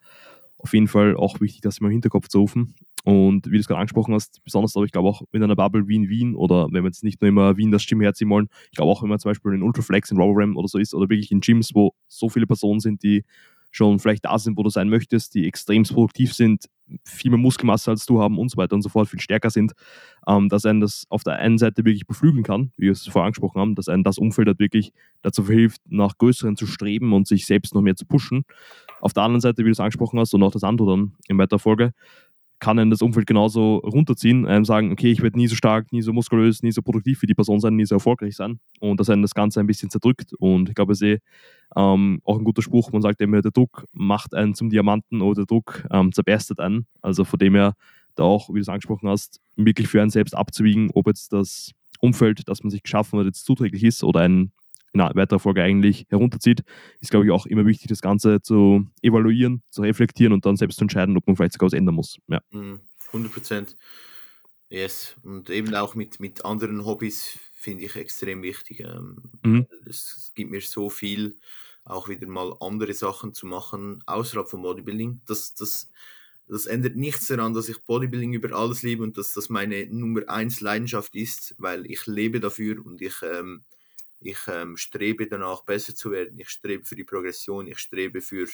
auf 0.59 0.75
jeden 0.75 0.89
Fall 0.89 1.17
auch 1.17 1.41
wichtig, 1.41 1.61
das 1.61 1.79
immer 1.79 1.89
im 1.89 1.93
Hinterkopf 1.93 2.29
zu 2.29 2.41
rufen. 2.41 2.75
Und 3.09 3.47
wie 3.47 3.53
du 3.53 3.59
es 3.61 3.67
gerade 3.67 3.81
angesprochen 3.81 4.13
hast, 4.13 4.45
besonders 4.45 4.77
aber 4.77 4.85
ich 4.85 4.93
glaube 4.93 5.09
auch 5.09 5.23
in 5.33 5.43
einer 5.43 5.57
Bubble 5.57 5.89
wie 5.89 5.97
in 5.97 6.11
Wien 6.11 6.35
oder 6.35 6.67
wenn 6.71 6.83
wir 6.83 6.89
jetzt 6.89 7.03
nicht 7.03 7.23
nur 7.23 7.31
immer 7.31 7.57
Wien 7.57 7.71
das 7.71 7.87
Gym 7.87 8.03
herziehen 8.03 8.29
wollen, 8.29 8.51
ich 8.71 8.77
glaube 8.77 8.93
auch, 8.93 9.03
wenn 9.03 9.09
man 9.09 9.19
zum 9.19 9.31
Beispiel 9.31 9.55
in 9.55 9.63
Ultraflex, 9.63 10.11
in 10.11 10.19
Roboram 10.19 10.59
oder 10.59 10.69
so 10.69 10.77
ist 10.77 10.93
oder 10.93 11.09
wirklich 11.09 11.33
in 11.33 11.41
Gyms, 11.41 11.75
wo 11.75 11.95
so 12.07 12.29
viele 12.29 12.47
Personen 12.47 12.81
sind, 12.81 13.03
die 13.03 13.25
schon 13.71 13.99
vielleicht 13.99 14.27
da 14.27 14.39
sind, 14.39 14.59
wo 14.59 14.63
du 14.63 14.69
sein 14.69 14.91
möchtest, 14.91 15.35
die 15.35 15.47
extrem 15.47 15.85
produktiv 15.85 16.35
sind, 16.35 16.67
viel 17.03 17.31
mehr 17.31 17.41
Muskelmasse 17.41 17.91
als 17.91 18.05
du 18.05 18.21
haben 18.21 18.39
und 18.39 18.51
so 18.51 18.59
weiter 18.59 18.75
und 18.75 18.83
so 18.83 18.91
fort, 18.91 19.09
viel 19.09 19.21
stärker 19.21 19.49
sind, 19.49 19.73
ähm, 20.27 20.51
dass 20.51 20.67
einen 20.67 20.81
das 20.81 21.07
auf 21.09 21.25
der 21.25 21.37
einen 21.37 21.57
Seite 21.57 21.87
wirklich 21.87 22.07
beflügeln 22.07 22.45
kann, 22.45 22.73
wie 22.77 22.87
wir 22.87 22.93
es 22.93 23.07
vorher 23.07 23.27
angesprochen 23.27 23.59
haben, 23.59 23.75
dass 23.75 23.89
einen 23.89 24.05
das 24.05 24.19
Umfeld 24.19 24.49
halt 24.49 24.59
wirklich 24.59 24.93
dazu 25.23 25.45
verhilft, 25.45 25.81
nach 25.89 26.19
Größeren 26.19 26.57
zu 26.57 26.67
streben 26.67 27.15
und 27.15 27.27
sich 27.27 27.47
selbst 27.47 27.75
noch 27.75 27.81
mehr 27.81 27.97
zu 27.97 28.05
pushen. 28.05 28.45
Auf 29.01 29.15
der 29.15 29.23
anderen 29.23 29.41
Seite, 29.41 29.63
wie 29.63 29.69
du 29.69 29.73
es 29.73 29.81
angesprochen 29.81 30.19
hast 30.19 30.35
und 30.35 30.43
auch 30.43 30.53
das 30.53 30.65
andere 30.65 30.91
dann 30.91 31.13
in 31.27 31.39
weiterer 31.39 31.59
Folge, 31.59 31.93
kann 32.61 32.79
einen 32.79 32.91
das 32.91 33.03
Umfeld 33.03 33.27
genauso 33.27 33.77
runterziehen, 33.77 34.47
einem 34.47 34.65
sagen, 34.65 34.93
okay, 34.93 35.11
ich 35.13 35.23
werde 35.23 35.39
nie 35.39 35.47
so 35.47 35.55
stark, 35.55 35.93
nie 35.93 36.03
so 36.03 36.13
muskulös, 36.13 36.63
nie 36.63 36.73
so 36.73 36.83
produktiv 36.83 37.23
wie 37.23 37.27
die 37.27 37.35
Person 37.35 37.61
sein, 37.61 37.77
nie 37.77 37.85
so 37.85 37.95
erfolgreich 37.95 38.37
sein. 38.37 38.59
Und 38.81 38.99
dass 38.99 39.11
einen 39.11 39.23
das 39.23 39.35
Ganze 39.35 39.61
ein 39.61 39.67
bisschen 39.67 39.91
zerdrückt. 39.91 40.33
Und 40.39 40.69
ich 40.69 40.75
glaube, 40.75 40.93
es 40.93 41.01
ist 41.01 41.09
eh, 41.09 41.19
ähm, 41.77 42.21
auch 42.25 42.39
ein 42.39 42.45
guter 42.45 42.63
Spruch, 42.63 42.91
man 42.93 43.03
sagt 43.03 43.21
immer, 43.21 43.43
der 43.43 43.53
Druck 43.53 43.85
macht 43.93 44.35
einen 44.35 44.55
zum 44.55 44.71
Diamanten 44.71 45.23
oder 45.23 45.43
der 45.43 45.47
Druck 45.47 45.87
ähm, 45.93 46.13
zerberstet 46.13 46.61
einen, 46.61 46.87
also 47.03 47.25
von 47.25 47.39
dem 47.39 47.55
her 47.55 47.75
da 48.15 48.25
auch, 48.25 48.49
wie 48.49 48.55
du 48.55 48.61
es 48.61 48.69
angesprochen 48.69 49.09
hast, 49.09 49.41
wirklich 49.57 49.89
für 49.89 50.01
einen 50.01 50.11
selbst 50.11 50.35
abzuwiegen, 50.35 50.91
ob 50.95 51.07
jetzt 51.07 51.33
das 51.33 51.73
Umfeld, 52.01 52.49
das 52.49 52.63
man 52.63 52.71
sich 52.71 52.83
geschaffen 52.83 53.19
hat, 53.19 53.27
jetzt 53.27 53.45
zuträglich 53.45 53.85
ist 53.85 54.03
oder 54.03 54.21
ein 54.21 54.53
in 54.93 55.01
weiterer 55.01 55.39
Folge 55.39 55.63
eigentlich 55.63 56.07
herunterzieht, 56.09 56.63
ist, 57.01 57.11
glaube 57.11 57.27
ich, 57.27 57.33
auch 57.33 57.47
immer 57.47 57.67
wichtig, 57.67 57.89
das 57.89 58.01
Ganze 58.01 58.41
zu 58.41 58.87
evaluieren, 59.03 59.63
zu 59.71 59.83
reflektieren 59.83 60.33
und 60.33 60.47
dann 60.47 60.57
selbst 60.57 60.79
zu 60.79 60.85
entscheiden, 60.85 61.17
ob 61.17 61.27
man 61.27 61.37
vielleicht 61.37 61.55
sogar 61.55 61.67
was 61.67 61.73
ändern 61.73 61.95
muss. 61.95 62.19
Ja. 62.29 62.41
100 62.51 62.83
mhm, 63.13 63.31
Prozent. 63.31 63.77
Yes. 64.71 65.17
Und 65.23 65.51
eben 65.51 65.75
auch 65.75 65.95
mit, 65.95 66.21
mit 66.21 66.45
anderen 66.45 66.85
Hobbys 66.85 67.39
finde 67.53 67.85
ich 67.85 67.97
extrem 67.97 68.43
wichtig. 68.43 68.81
Ähm, 68.81 69.17
mhm. 69.43 69.67
Es 69.87 70.33
gibt 70.35 70.51
mir 70.51 70.61
so 70.61 70.91
viel, 70.91 71.39
auch 71.85 72.09
wieder 72.09 72.27
mal 72.27 72.55
andere 72.61 72.93
Sachen 72.93 73.33
zu 73.33 73.47
machen, 73.47 74.03
außerhalb 74.07 74.49
von 74.49 74.63
Bodybuilding. 74.63 75.23
Das, 75.27 75.55
das, 75.55 75.91
das 76.47 76.67
ändert 76.67 76.97
nichts 76.97 77.27
daran, 77.27 77.55
dass 77.55 77.69
ich 77.69 77.83
Bodybuilding 77.85 78.35
über 78.35 78.55
alles 78.57 78.83
liebe 78.83 79.03
und 79.03 79.17
dass 79.17 79.33
das 79.33 79.49
meine 79.49 79.87
Nummer 79.87 80.29
eins 80.29 80.61
Leidenschaft 80.61 81.15
ist, 81.17 81.55
weil 81.59 81.87
ich 81.91 82.07
lebe 82.07 82.41
dafür 82.41 82.85
und 82.85 83.01
ich 83.01 83.15
ähm, 83.23 83.65
ich 84.21 84.39
ähm, 84.49 84.77
strebe 84.77 85.29
danach, 85.29 85.63
besser 85.63 85.95
zu 85.95 86.11
werden. 86.11 86.39
Ich 86.39 86.49
strebe 86.49 86.85
für 86.85 86.97
die 86.97 87.05
Progression. 87.05 87.67
Ich 87.69 87.79
strebe 87.79 88.21
für 88.21 88.47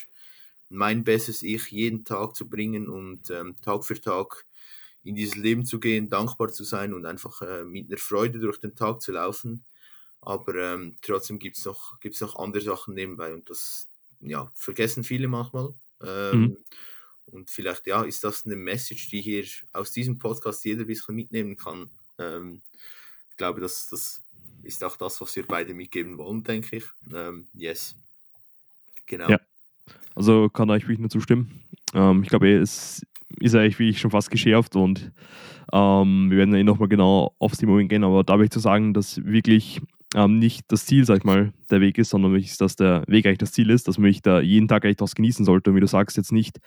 mein 0.68 1.05
bestes 1.05 1.42
Ich 1.42 1.70
jeden 1.70 2.05
Tag 2.05 2.37
zu 2.37 2.48
bringen 2.48 2.88
und 2.88 3.31
ähm, 3.31 3.57
Tag 3.62 3.85
für 3.85 4.00
Tag 4.00 4.44
in 5.05 5.14
dieses 5.14 5.37
Leben 5.37 5.64
zu 5.64 5.79
gehen, 5.81 6.09
dankbar 6.09 6.50
zu 6.50 6.64
sein 6.64 6.94
und 6.94 7.07
einfach 7.07 7.42
äh, 7.42 7.64
mit 7.64 7.88
einer 7.88 7.98
Freude 7.98 8.40
durch 8.40 8.59
den 8.59 8.74
Tag 8.74 9.03
zu 9.03 9.12
laufen. 9.12 9.64
Aber 10.20 10.55
ähm, 10.55 10.96
trotzdem 11.03 11.38
gibt 11.38 11.59
es 11.59 11.64
noch, 11.66 12.00
gibt's 12.00 12.20
noch 12.20 12.37
andere 12.37 12.62
Sachen 12.62 12.94
nebenbei 12.94 13.35
und 13.35 13.48
das 13.50 13.88
ja, 14.20 14.50
vergessen 14.55 15.05
viele 15.05 15.29
manchmal. 15.29 15.74
Ähm, 16.03 16.40
mhm. 16.40 16.57
Und 17.27 17.50
vielleicht 17.50 17.87
ja, 17.87 18.03
ist 18.03 18.24
das 18.24 18.44
eine 18.44 18.57
Message, 18.57 19.09
die 19.11 19.20
hier 19.20 19.44
aus 19.72 19.92
diesem 19.92 20.18
Podcast 20.18 20.64
jeder 20.64 20.83
ein 20.83 20.87
bisschen 20.87 21.14
mitnehmen 21.14 21.57
kann. 21.57 21.90
Ähm, 22.18 22.62
ich 23.31 23.37
glaube, 23.37 23.61
dass 23.61 23.88
das 23.88 24.22
ist 24.64 24.83
auch 24.85 24.96
das, 24.96 25.20
was 25.20 25.35
wir 25.37 25.46
beide 25.46 25.74
mitgeben 25.74 26.18
wollen, 26.18 26.42
denke 26.42 26.77
ich. 26.77 26.85
Ähm, 27.14 27.46
yes. 27.55 27.94
Genau. 29.07 29.29
Ja. 29.29 29.38
Also 30.14 30.48
kann 30.48 30.70
euch 30.70 30.85
wirklich 30.85 31.00
nur 31.00 31.11
zustimmen. 31.11 31.62
Ähm, 31.92 32.22
ich 32.22 32.29
glaube, 32.29 32.50
es 32.53 33.05
ist 33.40 33.55
eigentlich 33.55 33.79
wirklich 33.79 34.00
schon 34.00 34.11
fast 34.11 34.31
geschärft 34.31 34.77
und 34.77 35.11
ähm, 35.72 36.31
wir 36.31 36.38
werden 36.38 36.55
eh 36.55 36.62
nochmal 36.62 36.88
genau 36.88 37.35
aufs 37.38 37.59
Thema 37.59 37.83
gehen, 37.83 38.05
aber 38.05 38.22
da 38.22 38.35
habe 38.35 38.44
ich 38.44 38.50
zu 38.50 38.61
sagen, 38.61 38.94
dass 38.94 39.24
wirklich 39.24 39.81
ähm, 40.14 40.38
nicht 40.38 40.64
das 40.68 40.87
Ziel, 40.87 41.05
sag 41.05 41.18
ich 41.18 41.24
mal, 41.24 41.53
der 41.70 41.81
Weg 41.81 41.98
ist, 41.98 42.11
sondern 42.11 42.33
wirklich, 42.33 42.57
dass 42.57 42.77
der 42.77 43.03
Weg 43.09 43.27
eigentlich 43.27 43.38
das 43.38 43.50
Ziel 43.50 43.68
ist, 43.68 43.88
dass 43.88 43.98
man 43.98 44.12
sich 44.12 44.22
da 44.22 44.40
jeden 44.40 44.68
Tag 44.68 44.85
eigentlich 44.85 44.96
das 44.96 45.16
genießen 45.16 45.44
sollte. 45.44 45.70
Und 45.70 45.77
wie 45.77 45.81
du 45.81 45.88
sagst, 45.88 46.16
jetzt 46.16 46.31
nicht 46.31 46.61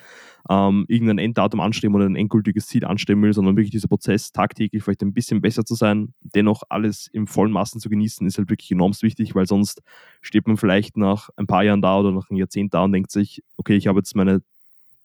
ähm, 0.50 0.84
irgendein 0.90 1.18
Enddatum 1.18 1.62
anstreben 1.62 1.96
oder 1.96 2.06
ein 2.06 2.18
endgültiges 2.18 2.68
Ziel 2.68 2.84
anstreben 2.84 3.24
will, 3.24 3.32
sondern 3.32 3.56
wirklich 3.56 3.72
dieser 3.72 3.88
Prozess 3.88 4.34
tagtäglich 4.34 4.84
vielleicht 4.84 5.02
ein 5.02 5.14
bisschen 5.14 5.42
besser 5.42 5.64
zu 5.64 5.76
sein, 5.76 6.14
dennoch 6.22 6.64
alles 6.68 7.08
im 7.14 7.26
vollen 7.26 7.54
Maßen 7.54 7.80
zu 7.80 7.90
genießen, 7.90 8.28
ist 8.28 8.38
halt 8.38 8.50
wirklich 8.50 8.72
enorm 8.72 8.94
wichtig, 9.02 9.34
weil 9.34 9.48
sonst 9.48 9.82
steht 10.22 10.46
man 10.48 10.58
vielleicht 10.58 10.98
nach 10.98 11.30
ein 11.38 11.48
paar 11.48 11.64
Jahren 11.64 11.82
da 11.82 12.00
oder 12.00 12.12
nach 12.12 12.30
einem 12.30 12.38
Jahrzehnt 12.38 12.74
da 12.74 12.84
und 12.84 12.92
denkt 12.92 13.12
sich, 13.12 13.44
okay, 13.56 13.78
ich 13.78 13.88
habe 13.88 14.00
jetzt 14.00 14.16
meine, 14.16 14.42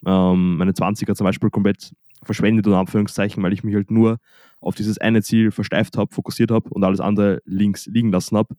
ähm, 0.05 0.57
meine 0.57 0.73
20er 0.73 1.15
zum 1.15 1.25
Beispiel 1.25 1.51
komplett 1.51 1.93
verschwendet, 2.25 2.67
unter 2.67 2.79
Anführungszeichen, 2.79 3.43
weil 3.43 3.53
ich 3.53 3.65
mich 3.65 3.75
halt 3.75 3.91
nur 3.91 4.19
auf 4.61 4.75
dieses 4.75 4.99
eine 4.99 5.23
Ziel 5.23 5.51
versteift 5.51 5.97
habe, 5.97 6.15
fokussiert 6.15 6.51
habe 6.51 6.71
und 6.71 6.85
alles 6.85 7.01
andere 7.01 7.43
links 7.45 7.87
liegen 7.87 8.13
lassen 8.13 8.37
habe. 8.37 8.55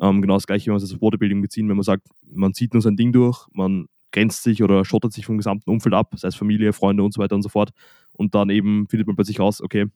Ähm, 0.00 0.22
genau 0.22 0.34
das 0.34 0.46
gleiche, 0.46 0.66
wenn 0.66 0.78
wir 0.78 0.82
es 0.82 0.92
auf 0.92 1.00
Bodybuilding 1.00 1.40
beziehen, 1.40 1.68
wenn 1.68 1.76
man 1.76 1.84
sagt, 1.84 2.08
man 2.32 2.54
zieht 2.54 2.72
nur 2.72 2.82
sein 2.82 2.96
Ding 2.96 3.12
durch, 3.12 3.46
man 3.52 3.86
grenzt 4.12 4.42
sich 4.42 4.62
oder 4.62 4.84
schottet 4.84 5.12
sich 5.12 5.26
vom 5.26 5.36
gesamten 5.36 5.70
Umfeld 5.70 5.94
ab, 5.94 6.12
sei 6.16 6.28
es 6.28 6.36
Familie, 6.36 6.72
Freunde 6.72 7.02
und 7.02 7.12
so 7.12 7.20
weiter 7.20 7.34
und 7.34 7.42
so 7.42 7.48
fort. 7.48 7.70
Und 8.12 8.34
dann 8.34 8.48
eben 8.50 8.86
findet 8.88 9.06
man 9.06 9.16
plötzlich 9.16 9.40
raus, 9.40 9.60
okay, 9.60 9.86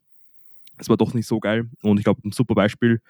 es 0.78 0.88
war 0.88 0.96
doch 0.96 1.14
nicht 1.14 1.26
so 1.26 1.40
geil. 1.40 1.68
Und 1.82 1.98
ich 1.98 2.04
glaube, 2.04 2.20
ein 2.26 2.32
super 2.32 2.54
Beispiel, 2.54 3.00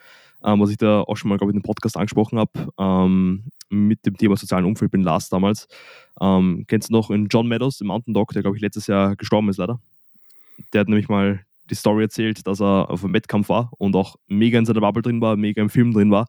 ähm, 0.45 0.61
was 0.61 0.71
ich 0.71 0.77
da 0.77 1.01
auch 1.03 1.17
schon 1.17 1.29
mal, 1.29 1.39
glaube 1.39 1.53
ich, 1.53 1.57
in 1.57 1.61
dem 1.61 1.67
Podcast 1.67 1.97
angesprochen 1.97 2.39
habe, 2.39 2.69
ähm, 2.79 3.45
mit 3.71 4.07
dem 4.07 4.17
Thema 4.17 4.37
sozialen 4.37 4.65
Umfeld, 4.65 4.91
bin 4.91 5.03
Lars 5.03 5.29
damals. 5.29 5.69
Ähm, 6.21 6.65
kennst 6.67 6.89
du 6.89 6.93
noch 6.93 7.11
in 7.11 7.27
John 7.29 7.49
Meadows, 7.49 7.81
im 7.81 7.89
Mountain 7.89 8.15
Dog, 8.15 8.33
der, 8.33 8.43
glaube 8.43 8.57
ich, 8.57 8.63
letztes 8.63 8.87
Jahr 8.87 9.17
gestorben 9.17 9.49
ist, 9.49 9.59
leider. 9.59 9.81
Der 10.73 10.81
hat 10.81 10.89
nämlich 10.89 11.09
mal 11.09 11.41
die 11.71 11.75
Story 11.75 12.05
erzählt, 12.05 12.47
dass 12.47 12.61
er 12.61 12.91
auf 12.91 13.05
einem 13.05 13.15
Wettkampf 13.15 13.49
war 13.49 13.71
und 13.79 13.95
auch 13.95 14.17
mega 14.27 14.59
in 14.59 14.65
seiner 14.65 14.81
Bubble 14.81 15.03
drin 15.03 15.21
war, 15.21 15.37
mega 15.37 15.61
im 15.61 15.71
Film 15.71 15.93
drin 15.93 16.11
war, 16.11 16.27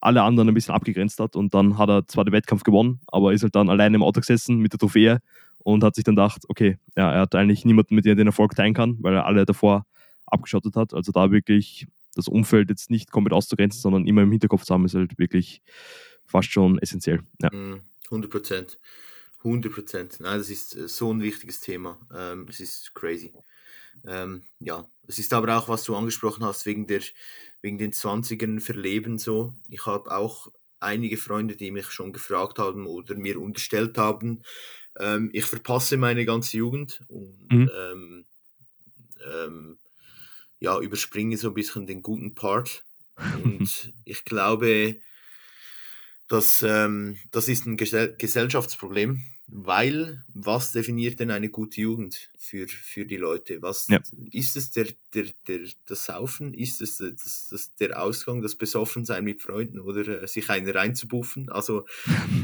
alle 0.00 0.22
anderen 0.22 0.48
ein 0.48 0.54
bisschen 0.54 0.74
abgegrenzt 0.74 1.18
hat 1.18 1.34
und 1.34 1.54
dann 1.54 1.78
hat 1.78 1.88
er 1.88 2.06
zwar 2.06 2.24
den 2.24 2.32
Wettkampf 2.32 2.62
gewonnen, 2.62 3.00
aber 3.08 3.32
ist 3.32 3.42
halt 3.42 3.56
dann 3.56 3.68
alleine 3.68 3.96
im 3.96 4.02
Auto 4.02 4.20
gesessen 4.20 4.58
mit 4.58 4.72
der 4.72 4.78
Trophäe 4.78 5.18
und 5.58 5.82
hat 5.82 5.96
sich 5.96 6.04
dann 6.04 6.14
gedacht, 6.14 6.44
okay, 6.48 6.78
ja, 6.96 7.12
er 7.12 7.20
hat 7.22 7.34
eigentlich 7.34 7.64
niemanden, 7.64 7.94
mit 7.94 8.04
dem 8.04 8.10
er 8.10 8.16
den 8.16 8.28
Erfolg 8.28 8.54
teilen 8.54 8.74
kann, 8.74 8.96
weil 9.00 9.14
er 9.14 9.26
alle 9.26 9.44
davor 9.44 9.84
abgeschottet 10.32 10.76
hat. 10.76 10.94
Also 10.94 11.12
da 11.12 11.30
wirklich 11.30 11.86
das 12.14 12.28
Umfeld 12.28 12.70
jetzt 12.70 12.90
nicht 12.90 13.10
komplett 13.10 13.32
auszugrenzen, 13.32 13.80
sondern 13.80 14.06
immer 14.06 14.22
im 14.22 14.32
Hinterkopf 14.32 14.64
zu 14.64 14.74
haben, 14.74 14.84
ist 14.84 14.94
halt 14.94 15.18
wirklich 15.18 15.62
fast 16.24 16.50
schon 16.50 16.78
essentiell. 16.78 17.22
Ja. 17.40 17.50
100 17.50 17.82
mhm, 18.10 18.30
Prozent. 18.30 18.78
100 19.38 19.72
Prozent. 19.72 20.20
Nein, 20.20 20.38
das 20.38 20.50
ist 20.50 20.76
äh, 20.76 20.88
so 20.88 21.12
ein 21.12 21.22
wichtiges 21.22 21.60
Thema. 21.60 21.98
Ähm, 22.14 22.46
es 22.48 22.60
ist 22.60 22.94
crazy. 22.94 23.32
Ähm, 24.06 24.42
ja, 24.60 24.86
es 25.06 25.18
ist 25.18 25.32
aber 25.32 25.56
auch, 25.56 25.68
was 25.68 25.84
du 25.84 25.96
angesprochen 25.96 26.44
hast, 26.44 26.66
wegen, 26.66 26.86
der, 26.86 27.00
wegen 27.62 27.78
den 27.78 27.92
20ern 27.92 28.60
verleben 28.60 29.18
so. 29.18 29.54
Ich 29.68 29.86
habe 29.86 30.10
auch 30.14 30.48
einige 30.80 31.16
Freunde, 31.16 31.56
die 31.56 31.70
mich 31.70 31.90
schon 31.90 32.12
gefragt 32.12 32.58
haben 32.58 32.86
oder 32.86 33.16
mir 33.16 33.40
unterstellt 33.40 33.98
haben, 33.98 34.42
ähm, 34.98 35.30
ich 35.32 35.44
verpasse 35.44 35.96
meine 35.96 36.24
ganze 36.24 36.56
Jugend 36.56 37.02
und 37.08 37.48
mhm. 37.50 37.70
ähm, 37.74 38.24
ähm, 39.32 39.78
ja, 40.60 40.78
überspringe 40.80 41.36
so 41.36 41.48
ein 41.48 41.54
bisschen 41.54 41.86
den 41.86 42.02
guten 42.02 42.34
Part. 42.34 42.84
Und 43.44 43.92
ich 44.04 44.24
glaube, 44.24 45.00
Das, 46.28 46.62
ähm, 46.66 47.18
das 47.30 47.48
ist 47.48 47.66
ein 47.66 47.76
Gesell 47.76 48.14
Gesellschaftsproblem 48.18 49.24
weil, 49.50 50.22
was 50.34 50.72
definiert 50.72 51.20
denn 51.20 51.30
eine 51.30 51.48
gute 51.48 51.80
Jugend 51.80 52.28
für, 52.36 52.68
für 52.68 53.06
die 53.06 53.16
Leute? 53.16 53.62
Was 53.62 53.88
ja. 53.88 53.98
ist 54.30 54.56
es 54.56 54.72
der, 54.72 54.88
der, 55.14 55.24
der, 55.46 55.60
das 55.86 56.04
Saufen? 56.04 56.52
Ist 56.52 56.82
es 56.82 56.98
das, 56.98 57.48
das, 57.48 57.74
der 57.76 58.02
Ausgang, 58.02 58.42
das 58.42 58.56
Besoffensein 58.56 59.24
mit 59.24 59.40
Freunden 59.40 59.80
oder 59.80 60.22
äh, 60.22 60.28
sich 60.28 60.50
einen 60.50 60.68
reinzubuffen? 60.68 61.48
Also, 61.48 61.86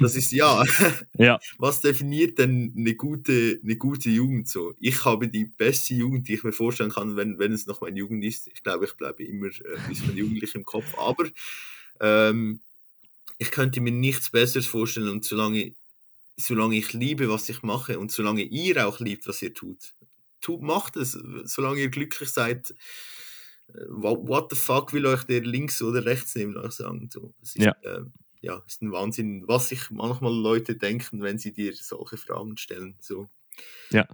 das 0.01 0.17
ist 0.17 0.33
ja. 0.33 0.65
ja. 1.19 1.39
Was 1.59 1.83
definiert 1.83 2.39
denn 2.39 2.73
eine 2.75 2.95
gute, 2.95 3.61
eine 3.63 3.77
gute 3.77 4.09
Jugend 4.09 4.49
so? 4.49 4.73
Ich 4.81 5.05
habe 5.05 5.29
die 5.29 5.45
beste 5.45 5.93
Jugend, 5.93 6.27
die 6.29 6.35
ich 6.35 6.43
mir 6.43 6.53
vorstellen 6.53 6.91
kann, 6.91 7.17
wenn, 7.17 7.39
wenn 7.39 7.53
es 7.53 7.67
noch 7.67 7.83
meine 7.83 7.99
Jugend 7.99 8.25
ist. 8.25 8.47
Ich 8.49 8.63
glaube, 8.63 8.87
ich 8.87 8.95
bleibe 8.95 9.23
immer 9.25 9.49
äh, 9.49 9.77
ein 9.77 9.89
bisschen 9.91 10.17
jugendlich 10.17 10.55
im 10.55 10.65
Kopf, 10.65 10.97
aber 10.97 11.27
ähm, 12.01 12.61
ich 13.39 13.51
könnte 13.51 13.81
mir 13.81 13.93
nichts 13.93 14.31
Besseres 14.31 14.67
vorstellen 14.67 15.09
und 15.09 15.25
solange 15.25 15.75
solange 16.37 16.77
ich 16.77 16.93
liebe, 16.93 17.29
was 17.29 17.49
ich 17.49 17.63
mache 17.63 17.99
und 17.99 18.11
solange 18.11 18.43
ihr 18.43 18.87
auch 18.87 18.99
liebt, 18.99 19.27
was 19.29 19.41
ihr 19.43 19.55
tut, 19.55 19.95
tut 20.41 20.63
macht 20.63 20.97
es. 20.97 21.13
Solange 21.45 21.81
ihr 21.81 21.91
glücklich 21.91 22.29
seid, 22.29 22.75
äh, 23.69 23.85
what 23.89 24.51
the 24.51 24.57
fuck 24.57 24.93
will 24.93 25.07
euch 25.07 25.25
der 25.25 25.43
links 25.43 25.81
oder 25.81 26.05
rechts 26.05 26.35
nehmen, 26.35 26.57
ich 26.65 26.73
sagen. 26.73 27.09
So, 27.13 27.33
es 27.43 27.55
ist, 27.55 27.65
ja. 27.65 27.77
Äh, 27.83 28.03
ja, 28.41 28.63
ist 28.67 28.83
ein 28.83 28.93
Wahnsinn, 28.93 29.49
was 29.49 29.71
sich 29.71 29.91
manchmal 29.91 30.35
Leute 30.35 30.77
denken, 30.77 31.23
wenn 31.23 31.39
sie 31.39 31.53
dir 31.53 31.73
solche 31.75 32.19
Fragen 32.19 32.59
stellen. 32.59 32.97
So. 33.01 33.29
Ja, 33.91 34.07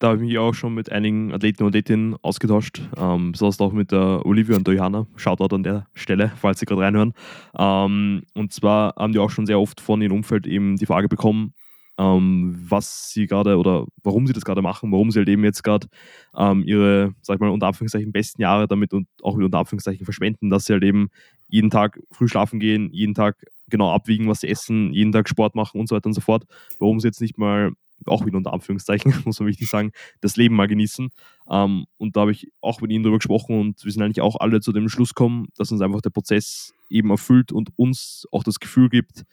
da 0.00 0.08
habe 0.08 0.16
ich 0.16 0.22
mich 0.22 0.38
auch 0.38 0.54
schon 0.54 0.74
mit 0.74 0.90
einigen 0.90 1.32
Athleten 1.32 1.62
und 1.62 1.68
Athletinnen 1.68 2.16
ausgetauscht, 2.22 2.80
ähm, 2.96 3.32
besonders 3.32 3.60
auch 3.60 3.72
mit 3.72 3.92
der 3.92 4.24
Olivia 4.24 4.56
und 4.56 4.66
der 4.66 4.74
Johanna. 4.74 5.06
Shoutout 5.14 5.54
an 5.54 5.62
der 5.62 5.86
Stelle, 5.94 6.32
falls 6.36 6.58
sie 6.58 6.66
gerade 6.66 6.80
reinhören. 6.80 7.12
Ähm, 7.56 8.22
und 8.34 8.52
zwar 8.52 8.94
haben 8.96 9.12
die 9.12 9.18
auch 9.18 9.28
schon 9.30 9.44
sehr 9.44 9.60
oft 9.60 9.80
von 9.80 10.00
ihrem 10.00 10.14
Umfeld 10.14 10.46
eben 10.46 10.76
die 10.76 10.86
Frage 10.86 11.08
bekommen, 11.08 11.52
ähm, 11.98 12.58
was 12.66 13.10
sie 13.10 13.26
gerade 13.26 13.58
oder 13.58 13.84
warum 14.02 14.26
sie 14.26 14.32
das 14.32 14.46
gerade 14.46 14.62
machen, 14.62 14.90
warum 14.90 15.10
sie 15.10 15.18
halt 15.18 15.28
eben 15.28 15.44
jetzt 15.44 15.62
gerade 15.62 15.86
ähm, 16.34 16.64
ihre, 16.64 17.12
sag 17.20 17.34
ich 17.34 17.40
mal, 17.40 17.50
unter 17.50 17.66
Anführungszeichen 17.66 18.10
besten 18.10 18.40
Jahre 18.40 18.66
damit 18.66 18.94
und 18.94 19.06
auch 19.22 19.36
wieder 19.36 19.46
unter 19.46 19.58
Anführungszeichen 19.58 20.06
verschwenden, 20.06 20.48
dass 20.48 20.64
sie 20.64 20.72
halt 20.72 20.82
eben 20.82 21.10
jeden 21.48 21.68
Tag 21.68 22.00
früh 22.10 22.26
schlafen 22.26 22.58
gehen, 22.58 22.88
jeden 22.92 23.12
Tag 23.12 23.36
genau 23.68 23.92
abwiegen, 23.92 24.28
was 24.28 24.40
sie 24.40 24.48
essen, 24.48 24.94
jeden 24.94 25.12
Tag 25.12 25.28
Sport 25.28 25.54
machen 25.54 25.78
und 25.78 25.90
so 25.90 25.94
weiter 25.94 26.06
und 26.06 26.14
so 26.14 26.22
fort. 26.22 26.44
Warum 26.78 27.00
sie 27.00 27.08
jetzt 27.08 27.20
nicht 27.20 27.36
mal 27.36 27.72
auch 28.06 28.26
wieder 28.26 28.36
unter 28.36 28.52
Anführungszeichen, 28.52 29.14
muss 29.24 29.40
man 29.40 29.48
wichtig 29.48 29.68
sagen, 29.68 29.92
das 30.20 30.36
Leben 30.36 30.56
mal 30.56 30.68
genießen. 30.68 31.10
Ähm, 31.50 31.86
und 31.98 32.16
da 32.16 32.22
habe 32.22 32.32
ich 32.32 32.48
auch 32.60 32.80
mit 32.80 32.90
ihnen 32.90 33.02
darüber 33.02 33.18
gesprochen 33.18 33.58
und 33.58 33.84
wir 33.84 33.92
sind 33.92 34.02
eigentlich 34.02 34.20
auch 34.20 34.36
alle 34.40 34.60
zu 34.60 34.72
dem 34.72 34.88
Schluss 34.88 35.14
gekommen, 35.14 35.48
dass 35.56 35.72
uns 35.72 35.80
einfach 35.80 36.00
der 36.00 36.10
Prozess 36.10 36.72
eben 36.88 37.10
erfüllt 37.10 37.52
und 37.52 37.70
uns 37.76 38.26
auch 38.32 38.44
das 38.44 38.60
Gefühl 38.60 38.88
gibt, 38.88 39.24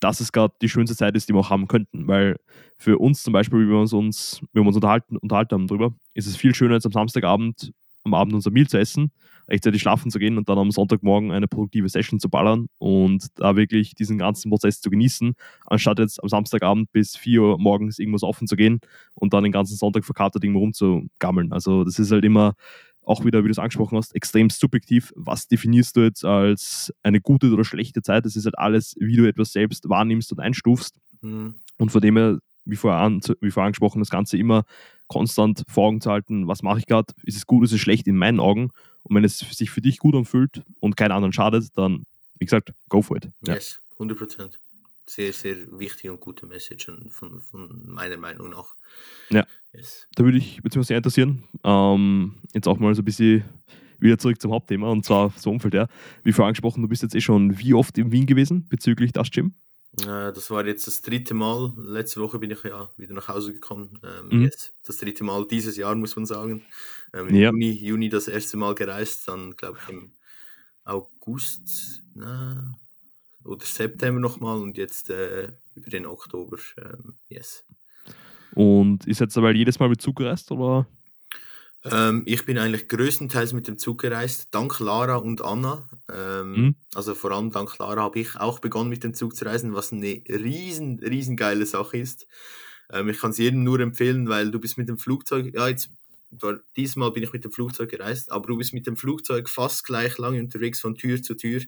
dass 0.00 0.20
es 0.20 0.32
gerade 0.32 0.54
die 0.60 0.68
schönste 0.68 0.96
Zeit 0.96 1.16
ist, 1.16 1.28
die 1.28 1.34
wir 1.34 1.40
auch 1.40 1.50
haben 1.50 1.68
könnten. 1.68 2.06
Weil 2.08 2.36
für 2.76 2.98
uns 2.98 3.22
zum 3.22 3.32
Beispiel, 3.32 3.60
wie 3.60 3.70
wir 3.70 3.78
uns, 3.78 3.92
uns, 3.92 4.40
wir 4.52 4.62
uns 4.62 4.76
unterhalten, 4.76 5.16
unterhalten 5.16 5.54
haben 5.54 5.66
darüber, 5.66 5.94
ist 6.14 6.26
es 6.26 6.36
viel 6.36 6.54
schöner, 6.54 6.74
als 6.74 6.86
am 6.86 6.92
Samstagabend 6.92 7.72
am 8.04 8.14
Abend 8.14 8.34
unser 8.34 8.50
Meal 8.50 8.66
zu 8.66 8.78
essen 8.78 9.12
rechtzeitig 9.48 9.82
schlafen 9.82 10.10
zu 10.10 10.18
gehen 10.18 10.38
und 10.38 10.48
dann 10.48 10.58
am 10.58 10.70
Sonntagmorgen 10.70 11.32
eine 11.32 11.48
produktive 11.48 11.88
Session 11.88 12.20
zu 12.20 12.28
ballern 12.28 12.68
und 12.78 13.26
da 13.36 13.56
wirklich 13.56 13.94
diesen 13.94 14.18
ganzen 14.18 14.50
Prozess 14.50 14.80
zu 14.80 14.90
genießen, 14.90 15.34
anstatt 15.66 15.98
jetzt 15.98 16.22
am 16.22 16.28
Samstagabend 16.28 16.92
bis 16.92 17.16
4 17.16 17.42
Uhr 17.42 17.58
morgens 17.58 17.98
irgendwas 17.98 18.22
offen 18.22 18.46
zu 18.46 18.56
gehen 18.56 18.80
und 19.14 19.32
dann 19.34 19.44
den 19.44 19.52
ganzen 19.52 19.76
Sonntag 19.76 20.04
verkatert 20.04 20.44
irgendwo 20.44 20.60
rumzugammeln. 20.60 21.52
Also 21.52 21.84
das 21.84 21.98
ist 21.98 22.10
halt 22.10 22.24
immer 22.24 22.54
auch 23.06 23.24
wieder, 23.24 23.40
wie 23.40 23.48
du 23.48 23.52
es 23.52 23.58
angesprochen 23.58 23.98
hast, 23.98 24.14
extrem 24.14 24.50
subjektiv. 24.50 25.12
Was 25.16 25.46
definierst 25.46 25.96
du 25.96 26.00
jetzt 26.02 26.24
als 26.24 26.92
eine 27.02 27.20
gute 27.20 27.52
oder 27.52 27.64
schlechte 27.64 28.02
Zeit? 28.02 28.24
Das 28.24 28.36
ist 28.36 28.44
halt 28.46 28.58
alles, 28.58 28.96
wie 28.98 29.16
du 29.16 29.28
etwas 29.28 29.52
selbst 29.52 29.88
wahrnimmst 29.88 30.32
und 30.32 30.40
einstufst. 30.40 30.98
Mhm. 31.20 31.56
Und 31.78 31.92
von 31.92 32.00
dem 32.00 32.16
her, 32.16 32.38
wie 32.64 32.76
vorher, 32.76 33.00
an, 33.00 33.20
wie 33.40 33.50
vorher 33.50 33.66
angesprochen, 33.66 33.98
das 33.98 34.10
Ganze 34.10 34.38
immer 34.38 34.64
konstant 35.06 35.64
vor 35.68 35.88
Augen 35.88 36.00
zu 36.00 36.10
halten, 36.10 36.48
was 36.48 36.62
mache 36.62 36.78
ich 36.78 36.86
gerade, 36.86 37.12
ist 37.24 37.36
es 37.36 37.46
gut, 37.46 37.64
ist 37.64 37.72
es 37.72 37.80
schlecht 37.80 38.06
in 38.06 38.16
meinen 38.16 38.40
Augen 38.40 38.70
und 39.04 39.16
wenn 39.16 39.24
es 39.24 39.38
sich 39.38 39.70
für 39.70 39.80
dich 39.80 39.98
gut 39.98 40.14
anfühlt 40.14 40.62
und 40.80 40.96
keinen 40.96 41.12
anderen 41.12 41.32
schadet, 41.32 41.76
dann, 41.76 42.04
wie 42.38 42.46
gesagt, 42.46 42.72
go 42.88 43.02
for 43.02 43.16
it. 43.16 43.28
Ja. 43.46 43.54
Yes, 43.54 43.80
100 43.92 44.18
Prozent. 44.18 44.60
Sehr, 45.06 45.32
sehr 45.34 45.56
wichtige 45.78 46.12
und 46.12 46.20
gute 46.20 46.46
Message 46.46 46.90
von, 47.10 47.42
von 47.42 47.82
meiner 47.86 48.16
Meinung 48.16 48.50
nach. 48.50 48.74
Ja. 49.28 49.46
Yes. 49.72 50.08
Da 50.14 50.24
würde 50.24 50.38
ich 50.38 50.62
mich 50.62 50.72
sehr 50.86 50.96
interessieren. 50.96 51.44
Ähm, 51.62 52.36
jetzt 52.54 52.66
auch 52.66 52.78
mal 52.78 52.94
so 52.94 53.02
ein 53.02 53.04
bisschen 53.04 53.44
wieder 53.98 54.18
zurück 54.18 54.40
zum 54.40 54.52
Hauptthema 54.52 54.88
und 54.90 55.04
zwar 55.04 55.32
so 55.36 55.50
Umfeld. 55.50 55.74
Ja. 55.74 55.88
Wie 56.22 56.32
vorher 56.32 56.48
angesprochen, 56.48 56.82
du 56.82 56.88
bist 56.88 57.02
jetzt 57.02 57.14
eh 57.14 57.20
schon 57.20 57.58
wie 57.58 57.74
oft 57.74 57.98
in 57.98 58.12
Wien 58.12 58.26
gewesen 58.26 58.66
bezüglich 58.68 59.12
das 59.12 59.30
Gym? 59.30 59.54
Äh, 60.02 60.32
das 60.32 60.50
war 60.50 60.66
jetzt 60.66 60.86
das 60.86 61.02
dritte 61.02 61.34
Mal. 61.34 61.72
Letzte 61.76 62.20
Woche 62.20 62.38
bin 62.38 62.50
ich 62.50 62.62
ja 62.64 62.90
wieder 62.96 63.14
nach 63.14 63.28
Hause 63.28 63.52
gekommen. 63.52 64.00
Ähm, 64.02 64.38
mhm. 64.38 64.44
Jetzt 64.44 64.74
das 64.84 64.98
dritte 64.98 65.24
Mal 65.24 65.46
dieses 65.46 65.76
Jahr, 65.76 65.94
muss 65.94 66.16
man 66.16 66.26
sagen. 66.26 66.64
Ähm, 67.12 67.28
Im 67.28 67.34
ja. 67.36 67.50
Juni, 67.50 67.70
Juni 67.70 68.08
das 68.08 68.28
erste 68.28 68.56
Mal 68.56 68.74
gereist, 68.74 69.28
dann 69.28 69.56
glaube 69.56 69.78
ich 69.82 69.92
im 69.92 70.12
August 70.84 72.02
na, 72.14 72.74
oder 73.44 73.64
September 73.64 74.20
nochmal 74.20 74.60
und 74.60 74.76
jetzt 74.76 75.10
äh, 75.10 75.48
über 75.74 75.90
den 75.90 76.06
Oktober. 76.06 76.58
Ähm, 76.78 77.14
yes. 77.28 77.64
Und 78.52 79.06
ist 79.06 79.20
jetzt 79.20 79.36
aber 79.36 79.52
jedes 79.52 79.78
Mal 79.78 79.88
mit 79.88 80.00
Zug 80.00 80.16
gereist 80.16 80.50
oder? 80.50 80.86
Ähm, 81.84 82.22
ich 82.24 82.46
bin 82.46 82.58
eigentlich 82.58 82.88
größtenteils 82.88 83.52
mit 83.52 83.68
dem 83.68 83.78
Zug 83.78 84.00
gereist, 84.00 84.48
dank 84.52 84.78
Lara 84.80 85.16
und 85.16 85.42
Anna. 85.42 85.88
Ähm, 86.12 86.52
mhm. 86.52 86.74
Also 86.94 87.14
vor 87.14 87.32
allem 87.32 87.50
dank 87.50 87.78
Lara 87.78 88.02
habe 88.02 88.20
ich 88.20 88.36
auch 88.36 88.58
begonnen 88.58 88.88
mit 88.88 89.04
dem 89.04 89.14
Zug 89.14 89.36
zu 89.36 89.44
reisen, 89.44 89.74
was 89.74 89.92
eine 89.92 90.22
riesen, 90.28 90.98
riesen 91.00 91.36
geile 91.36 91.66
Sache 91.66 91.98
ist. 91.98 92.26
Ähm, 92.90 93.08
ich 93.08 93.18
kann 93.18 93.32
es 93.32 93.38
jedem 93.38 93.64
nur 93.64 93.80
empfehlen, 93.80 94.28
weil 94.28 94.50
du 94.50 94.58
bist 94.58 94.78
mit 94.78 94.88
dem 94.88 94.98
Flugzeug, 94.98 95.54
ja 95.54 95.68
jetzt 95.68 95.90
diesmal 96.76 97.12
bin 97.12 97.22
ich 97.22 97.32
mit 97.32 97.44
dem 97.44 97.52
Flugzeug 97.52 97.90
gereist, 97.90 98.32
aber 98.32 98.48
du 98.48 98.56
bist 98.56 98.74
mit 98.74 98.86
dem 98.86 98.96
Flugzeug 98.96 99.48
fast 99.48 99.84
gleich 99.84 100.18
lange 100.18 100.40
unterwegs 100.40 100.80
von 100.80 100.96
Tür 100.96 101.22
zu 101.22 101.34
Tür. 101.34 101.62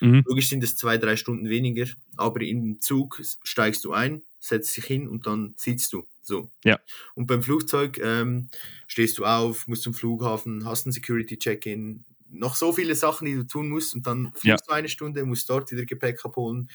Mhm. 0.00 0.22
Logisch 0.26 0.48
sind 0.48 0.62
es 0.62 0.76
zwei, 0.76 0.98
drei 0.98 1.16
Stunden 1.16 1.48
weniger, 1.48 1.86
aber 2.16 2.42
im 2.42 2.80
Zug 2.80 3.20
steigst 3.42 3.84
du 3.84 3.92
ein, 3.92 4.22
setzt 4.40 4.76
dich 4.76 4.84
hin 4.84 5.08
und 5.08 5.26
dann 5.26 5.54
sitzt 5.56 5.92
du. 5.92 6.06
So. 6.24 6.50
Ja. 6.64 6.80
Und 7.14 7.26
beim 7.26 7.42
Flugzeug 7.42 7.98
ähm, 7.98 8.48
stehst 8.86 9.18
du 9.18 9.24
auf, 9.24 9.68
musst 9.68 9.82
zum 9.82 9.94
Flughafen, 9.94 10.64
hast 10.64 10.86
ein 10.86 10.92
Security-Check-In, 10.92 12.04
noch 12.30 12.54
so 12.54 12.72
viele 12.72 12.94
Sachen, 12.94 13.26
die 13.26 13.34
du 13.34 13.44
tun 13.44 13.68
musst 13.68 13.94
und 13.94 14.06
dann 14.06 14.32
fliegst 14.34 14.44
ja. 14.44 14.56
du 14.66 14.72
eine 14.72 14.88
Stunde, 14.88 15.24
musst 15.24 15.48
dort 15.48 15.70
wieder 15.70 15.84
Gepäck 15.84 16.24
abholen. 16.24 16.70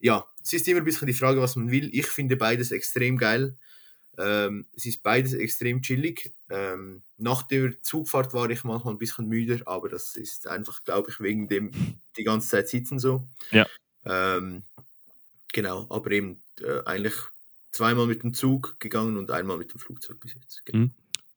Ja, 0.00 0.26
es 0.42 0.52
ist 0.52 0.68
immer 0.68 0.80
ein 0.80 0.84
bisschen 0.84 1.06
die 1.06 1.14
Frage, 1.14 1.40
was 1.40 1.56
man 1.56 1.70
will. 1.70 1.90
Ich 1.92 2.06
finde 2.06 2.36
beides 2.36 2.70
extrem 2.72 3.16
geil. 3.16 3.56
Ähm, 4.18 4.66
es 4.76 4.84
ist 4.84 5.02
beides 5.02 5.32
extrem 5.32 5.80
chillig. 5.80 6.32
Ähm, 6.50 7.02
nach 7.18 7.44
der 7.44 7.80
Zugfahrt 7.82 8.34
war 8.34 8.50
ich 8.50 8.64
manchmal 8.64 8.94
ein 8.94 8.98
bisschen 8.98 9.28
müder, 9.28 9.60
aber 9.66 9.88
das 9.88 10.16
ist 10.16 10.48
einfach, 10.48 10.82
glaube 10.84 11.10
ich, 11.10 11.20
wegen 11.20 11.48
dem 11.48 11.70
die 12.16 12.24
ganze 12.24 12.48
Zeit 12.48 12.68
sitzen 12.68 12.98
so. 12.98 13.28
Ja. 13.52 13.66
Ähm, 14.04 14.64
genau, 15.52 15.86
aber 15.88 16.10
eben 16.10 16.42
äh, 16.60 16.82
eigentlich 16.84 17.14
zweimal 17.70 18.06
mit 18.06 18.22
dem 18.22 18.34
Zug 18.34 18.78
gegangen 18.80 19.16
und 19.16 19.30
einmal 19.30 19.58
mit 19.58 19.72
dem 19.72 19.78
Flugzeug 19.78 20.20
bis 20.20 20.34
jetzt. 20.34 20.64
Genau. 20.66 20.84
Mhm. 20.84 20.90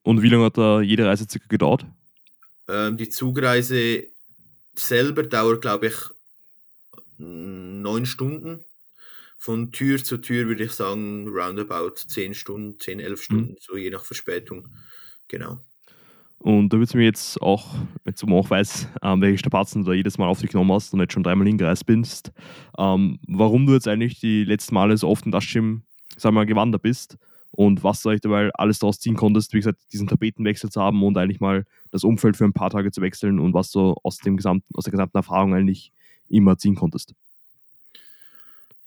Und 0.04 0.22
wie 0.22 0.30
lange 0.30 0.46
hat 0.46 0.58
da 0.58 0.82
jede 0.82 1.06
Reise 1.06 1.28
circa 1.30 1.48
gedauert? 1.48 1.86
Ähm, 2.68 2.98
die 2.98 3.10
Zugreise 3.10 4.06
selber 4.74 5.24
dauert, 5.24 5.62
glaube 5.62 5.88
ich, 5.88 5.96
neun 7.18 8.06
Stunden. 8.06 8.66
Von 9.38 9.72
Tür 9.72 10.04
zu 10.04 10.18
Tür 10.18 10.48
würde 10.48 10.66
ich 10.66 10.72
sagen, 10.72 11.28
roundabout 11.28 11.96
zehn 12.08 12.34
Stunden, 12.34 12.80
zehn, 12.80 13.00
elf 13.00 13.20
mhm. 13.20 13.24
Stunden, 13.24 13.52
mhm. 13.52 13.58
so 13.60 13.78
je 13.78 13.90
nach 13.90 14.06
Verspätung. 14.06 14.68
Genau. 15.28 15.60
Und 16.38 16.70
da 16.70 16.78
würde 16.78 16.86
es 16.86 16.94
mir 16.96 17.04
jetzt 17.04 17.40
auch, 17.40 17.76
jetzt 18.04 18.26
man 18.26 18.40
auch 18.40 18.50
weiß, 18.50 18.88
ähm, 19.04 19.22
welche 19.22 19.38
Strapazen 19.38 19.84
du 19.84 19.92
da 19.92 19.96
jedes 19.96 20.18
Mal 20.18 20.28
auf 20.28 20.42
dich 20.42 20.50
genommen 20.50 20.72
hast 20.72 20.92
und 20.92 21.00
jetzt 21.00 21.14
schon 21.14 21.22
dreimal 21.22 21.46
hingereist 21.46 21.86
bist, 21.86 22.32
ähm, 22.80 23.20
warum 23.28 23.68
du 23.68 23.74
jetzt 23.74 23.88
eigentlich 23.88 24.20
die 24.20 24.44
letzten 24.44 24.74
Male 24.74 24.98
so 24.98 25.08
oft 25.08 25.26
in 25.26 25.32
das 25.32 25.46
Gym 25.46 25.84
sag 26.18 26.34
mal, 26.34 26.46
gewandert 26.46 26.82
bist 26.82 27.18
und 27.52 27.84
was 27.84 28.02
du 28.02 28.10
eigentlich 28.10 28.22
dabei 28.22 28.50
alles 28.54 28.80
daraus 28.80 29.00
ziehen 29.00 29.16
konntest, 29.16 29.54
wie 29.54 29.58
gesagt, 29.58 29.80
diesen 29.92 30.08
Tapetenwechsel 30.08 30.70
zu 30.70 30.82
haben 30.82 31.04
und 31.04 31.18
eigentlich 31.18 31.40
mal 31.40 31.66
das 31.92 32.04
Umfeld 32.04 32.38
für 32.38 32.46
ein 32.46 32.54
paar 32.54 32.70
Tage 32.70 32.92
zu 32.92 33.02
wechseln 33.02 33.40
und 33.40 33.54
was 33.54 33.72
du 33.72 33.96
aus, 34.04 34.18
dem 34.18 34.38
gesamten, 34.38 34.74
aus 34.74 34.86
der 34.86 34.92
gesamten 34.92 35.18
Erfahrung 35.18 35.54
eigentlich 35.54 35.92
immer 36.30 36.58
ziehen 36.58 36.76
konntest. 36.76 37.14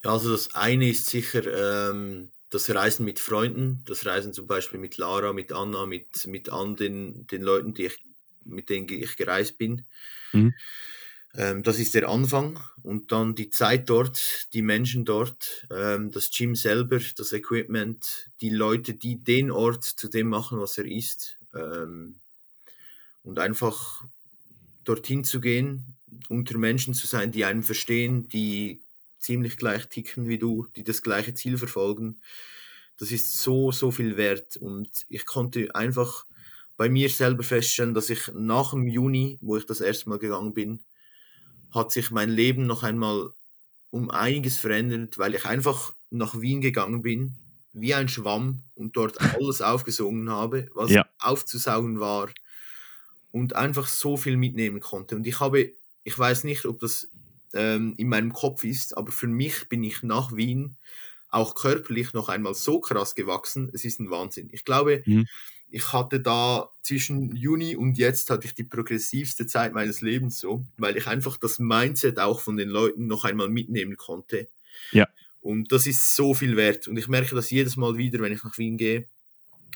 Ja, 0.02 0.12
also 0.12 0.30
das 0.32 0.54
eine 0.54 0.88
ist 0.88 1.06
sicher 1.06 1.90
ähm, 1.90 2.28
das 2.50 2.72
Reisen 2.74 3.04
mit 3.04 3.18
Freunden, 3.18 3.82
das 3.86 4.06
Reisen 4.06 4.32
zum 4.32 4.46
Beispiel 4.46 4.78
mit 4.78 4.96
Lara, 4.96 5.32
mit 5.32 5.52
Anna, 5.52 5.86
mit, 5.86 6.26
mit 6.26 6.50
all 6.50 6.74
den, 6.74 7.26
den 7.26 7.42
Leuten, 7.42 7.74
die 7.74 7.86
ich, 7.86 7.98
mit 8.44 8.70
denen 8.70 8.88
ich 8.88 9.16
gereist 9.16 9.58
bin. 9.58 9.84
Mhm. 10.32 10.54
Ähm, 11.36 11.62
das 11.62 11.78
ist 11.78 11.94
der 11.94 12.08
Anfang 12.08 12.60
und 12.82 13.10
dann 13.10 13.34
die 13.34 13.50
Zeit 13.50 13.90
dort, 13.90 14.48
die 14.52 14.62
Menschen 14.62 15.04
dort, 15.04 15.66
ähm, 15.70 16.10
das 16.12 16.30
Gym 16.30 16.54
selber, 16.54 17.00
das 17.16 17.32
Equipment, 17.32 18.30
die 18.40 18.50
Leute, 18.50 18.94
die 18.94 19.16
den 19.16 19.50
Ort 19.50 19.84
zu 19.84 20.08
dem 20.08 20.28
machen, 20.28 20.60
was 20.60 20.78
er 20.78 20.86
ist. 20.86 21.38
Ähm, 21.54 22.16
und 23.24 23.38
einfach 23.38 24.04
dorthin 24.84 25.24
zu 25.24 25.40
gehen, 25.40 25.96
unter 26.28 26.58
Menschen 26.58 26.94
zu 26.94 27.06
sein, 27.06 27.32
die 27.32 27.44
einen 27.44 27.62
verstehen, 27.62 28.28
die 28.28 28.80
ziemlich 29.18 29.56
gleich 29.56 29.86
ticken 29.88 30.28
wie 30.28 30.38
du, 30.38 30.66
die 30.76 30.84
das 30.84 31.02
gleiche 31.02 31.34
Ziel 31.34 31.56
verfolgen. 31.56 32.20
Das 32.98 33.10
ist 33.10 33.40
so, 33.40 33.72
so 33.72 33.90
viel 33.90 34.16
wert. 34.16 34.56
Und 34.58 34.88
ich 35.08 35.24
konnte 35.24 35.74
einfach 35.74 36.26
bei 36.76 36.88
mir 36.88 37.08
selber 37.08 37.42
feststellen, 37.42 37.94
dass 37.94 38.10
ich 38.10 38.30
nach 38.34 38.70
dem 38.70 38.86
Juni, 38.86 39.38
wo 39.40 39.56
ich 39.56 39.66
das 39.66 39.80
erste 39.80 40.10
Mal 40.10 40.18
gegangen 40.18 40.52
bin, 40.52 40.80
hat 41.74 41.92
sich 41.92 42.10
mein 42.10 42.30
Leben 42.30 42.66
noch 42.66 42.82
einmal 42.82 43.30
um 43.90 44.10
einiges 44.10 44.58
verändert, 44.58 45.18
weil 45.18 45.34
ich 45.34 45.44
einfach 45.44 45.94
nach 46.10 46.40
Wien 46.40 46.60
gegangen 46.60 47.02
bin, 47.02 47.34
wie 47.72 47.94
ein 47.94 48.08
Schwamm 48.08 48.60
und 48.74 48.96
dort 48.96 49.20
alles 49.34 49.60
aufgesogen 49.60 50.30
habe, 50.30 50.68
was 50.74 50.90
ja. 50.90 51.06
aufzusaugen 51.18 52.00
war 52.00 52.28
und 53.32 53.56
einfach 53.56 53.86
so 53.86 54.16
viel 54.16 54.36
mitnehmen 54.36 54.80
konnte. 54.80 55.16
Und 55.16 55.26
ich 55.26 55.40
habe, 55.40 55.72
ich 56.04 56.18
weiß 56.18 56.44
nicht, 56.44 56.64
ob 56.66 56.80
das 56.80 57.08
ähm, 57.52 57.94
in 57.96 58.08
meinem 58.08 58.32
Kopf 58.32 58.64
ist, 58.64 58.96
aber 58.96 59.12
für 59.12 59.26
mich 59.26 59.68
bin 59.68 59.82
ich 59.82 60.02
nach 60.02 60.34
Wien 60.34 60.76
auch 61.30 61.56
körperlich 61.56 62.12
noch 62.12 62.28
einmal 62.28 62.54
so 62.54 62.80
krass 62.80 63.14
gewachsen. 63.16 63.68
Es 63.72 63.84
ist 63.84 63.98
ein 63.98 64.10
Wahnsinn. 64.10 64.48
Ich 64.52 64.64
glaube, 64.64 65.02
mhm. 65.04 65.26
Ich 65.74 65.92
hatte 65.92 66.20
da 66.20 66.70
zwischen 66.82 67.34
Juni 67.34 67.74
und 67.74 67.98
jetzt 67.98 68.30
hatte 68.30 68.46
ich 68.46 68.54
die 68.54 68.62
progressivste 68.62 69.44
Zeit 69.48 69.72
meines 69.72 70.02
Lebens 70.02 70.38
so, 70.38 70.64
weil 70.78 70.96
ich 70.96 71.08
einfach 71.08 71.36
das 71.36 71.58
Mindset 71.58 72.20
auch 72.20 72.38
von 72.38 72.56
den 72.56 72.68
Leuten 72.68 73.08
noch 73.08 73.24
einmal 73.24 73.48
mitnehmen 73.48 73.96
konnte. 73.96 74.46
Ja. 74.92 75.08
Und 75.40 75.72
das 75.72 75.88
ist 75.88 76.14
so 76.14 76.32
viel 76.32 76.56
wert. 76.56 76.86
Und 76.86 76.96
ich 76.96 77.08
merke 77.08 77.34
das 77.34 77.50
jedes 77.50 77.76
Mal 77.76 77.98
wieder, 77.98 78.20
wenn 78.20 78.32
ich 78.32 78.44
nach 78.44 78.56
Wien 78.56 78.76
gehe, 78.76 79.08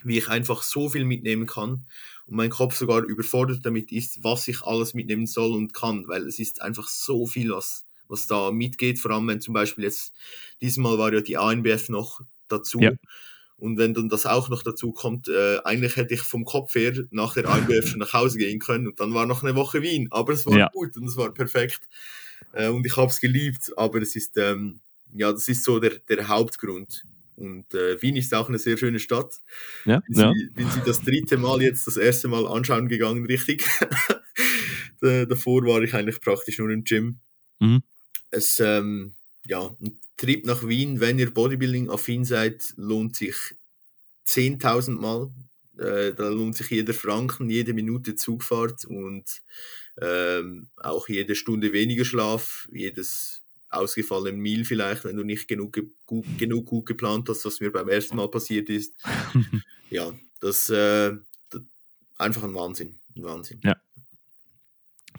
wie 0.05 0.19
ich 0.19 0.29
einfach 0.29 0.63
so 0.63 0.89
viel 0.89 1.05
mitnehmen 1.05 1.47
kann 1.47 1.85
und 2.27 2.37
mein 2.37 2.51
Kopf 2.51 2.77
sogar 2.77 3.03
überfordert 3.03 3.67
damit 3.67 3.91
ist, 3.91 4.23
was 4.23 4.47
ich 4.47 4.63
alles 4.63 4.95
mitnehmen 4.95 5.27
soll 5.27 5.51
und 5.57 5.75
kann, 5.75 6.07
weil 6.07 6.29
es 6.29 6.39
ist 6.39 6.63
einfach 6.63 6.87
so 6.87 7.27
viel, 7.27 7.51
was, 7.51 7.85
was 8.07 8.29
da 8.29 8.53
mitgeht, 8.53 9.01
vor 9.01 9.11
allem 9.11 9.27
wenn 9.27 9.41
zum 9.41 9.53
Beispiel 9.53 9.83
jetzt, 9.83 10.15
diesmal 10.61 10.97
war 10.97 11.13
ja 11.13 11.23
die 11.23 11.39
ANBF 11.39 11.89
noch 11.89 12.21
dazu. 12.47 12.79
Ja. 12.79 12.93
Und 13.59 13.77
wenn 13.77 13.93
dann 13.93 14.09
das 14.09 14.25
auch 14.25 14.49
noch 14.49 14.63
dazu 14.63 14.93
kommt, 14.93 15.29
äh, 15.29 15.59
eigentlich 15.65 15.97
hätte 15.97 16.15
ich 16.15 16.23
vom 16.23 16.45
Kopf 16.45 16.77
her 16.77 16.95
nach 17.11 17.35
der 17.35 17.49
ANBF 17.49 17.89
schon 17.89 17.99
nach 17.99 18.13
Hause 18.13 18.39
gehen 18.39 18.61
können 18.61 18.87
und 18.87 19.01
dann 19.01 19.13
war 19.15 19.27
noch 19.27 19.43
eine 19.43 19.57
Woche 19.57 19.83
Wien. 19.83 20.07
Aber 20.11 20.33
es 20.33 20.47
war 20.47 20.57
ja. 20.57 20.69
gut 20.73 20.97
und 20.97 21.07
es 21.07 21.17
war 21.17 21.33
perfekt. 21.35 21.81
Äh, 22.53 22.69
und 22.69 22.87
ich 22.87 22.97
habe 22.97 23.11
es 23.11 23.21
geliebt, 23.21 23.73
aber 23.77 24.01
es 24.01 24.15
ist, 24.15 24.37
ähm, 24.37 24.79
ja, 25.13 25.33
das 25.33 25.49
ist 25.49 25.65
so 25.65 25.81
der, 25.81 25.99
der 26.09 26.29
Hauptgrund. 26.29 27.03
Und 27.35 27.73
äh, 27.75 28.01
Wien 28.01 28.17
ist 28.17 28.33
auch 28.33 28.49
eine 28.49 28.59
sehr 28.59 28.77
schöne 28.77 29.01
Stadt. 29.01 29.41
Ja, 29.85 30.01
bin, 30.01 30.19
ja. 30.19 30.33
Sie, 30.33 30.51
bin 30.51 30.71
sie 30.71 30.81
das 30.87 31.03
dritte 31.03 31.37
Mal 31.37 31.63
jetzt 31.63 31.87
das 31.87 31.97
erste 31.97 32.29
Mal 32.29 32.47
anschauen 32.47 32.89
gegangen, 32.89 33.27
richtig. 33.27 33.65
Davor 35.01 35.65
war 35.65 35.83
ich 35.83 35.95
eigentlich 35.95 36.21
praktisch 36.21 36.59
nur 36.59 36.71
im 36.71 36.85
Gym. 36.85 37.19
Mhm. 37.61 37.83
Es, 38.31 38.61
ähm, 38.61 39.15
ja, 39.47 39.71
Trip 40.19 40.45
nach 40.45 40.67
Wien, 40.67 41.01
wenn 41.01 41.19
ihr 41.19 41.33
Bodybuilding-affin 41.33 42.25
seid, 42.25 42.75
lohnt 42.77 43.17
sich 43.17 43.37
10.000 44.27 44.91
Mal. 45.01 45.31
Äh, 45.79 46.13
da 46.13 46.29
lohnt 46.29 46.57
sich 46.57 46.71
jeder 46.71 46.93
Franken, 46.93 47.49
jede 47.49 47.73
Minute 47.73 48.17
Zugfahrt 48.17 48.85
und 48.85 49.25
ähm, 50.01 50.69
auch 50.77 51.09
jede 51.09 51.35
Stunde 51.35 51.73
weniger 51.73 52.05
Schlaf, 52.05 52.69
jedes 52.73 53.43
ausgefallenen 53.71 54.41
Meal 54.41 54.65
vielleicht, 54.65 55.05
wenn 55.05 55.17
du 55.17 55.23
nicht 55.25 55.47
genug, 55.47 55.79
gut, 56.07 56.27
genug 56.37 56.67
gut 56.67 56.87
geplant 56.87 57.29
hast, 57.29 57.45
was 57.45 57.61
mir 57.61 57.71
beim 57.71 57.89
ersten 57.89 58.17
Mal 58.17 58.29
passiert 58.29 58.69
ist. 58.69 58.95
ja, 59.91 60.13
das, 60.41 60.69
äh, 60.71 61.15
einfach 62.19 62.43
ein 62.43 62.55
Wahnsinn. 62.55 62.99
Ein 63.17 63.23
Wahnsinn. 63.23 63.61
Ja. 63.63 63.77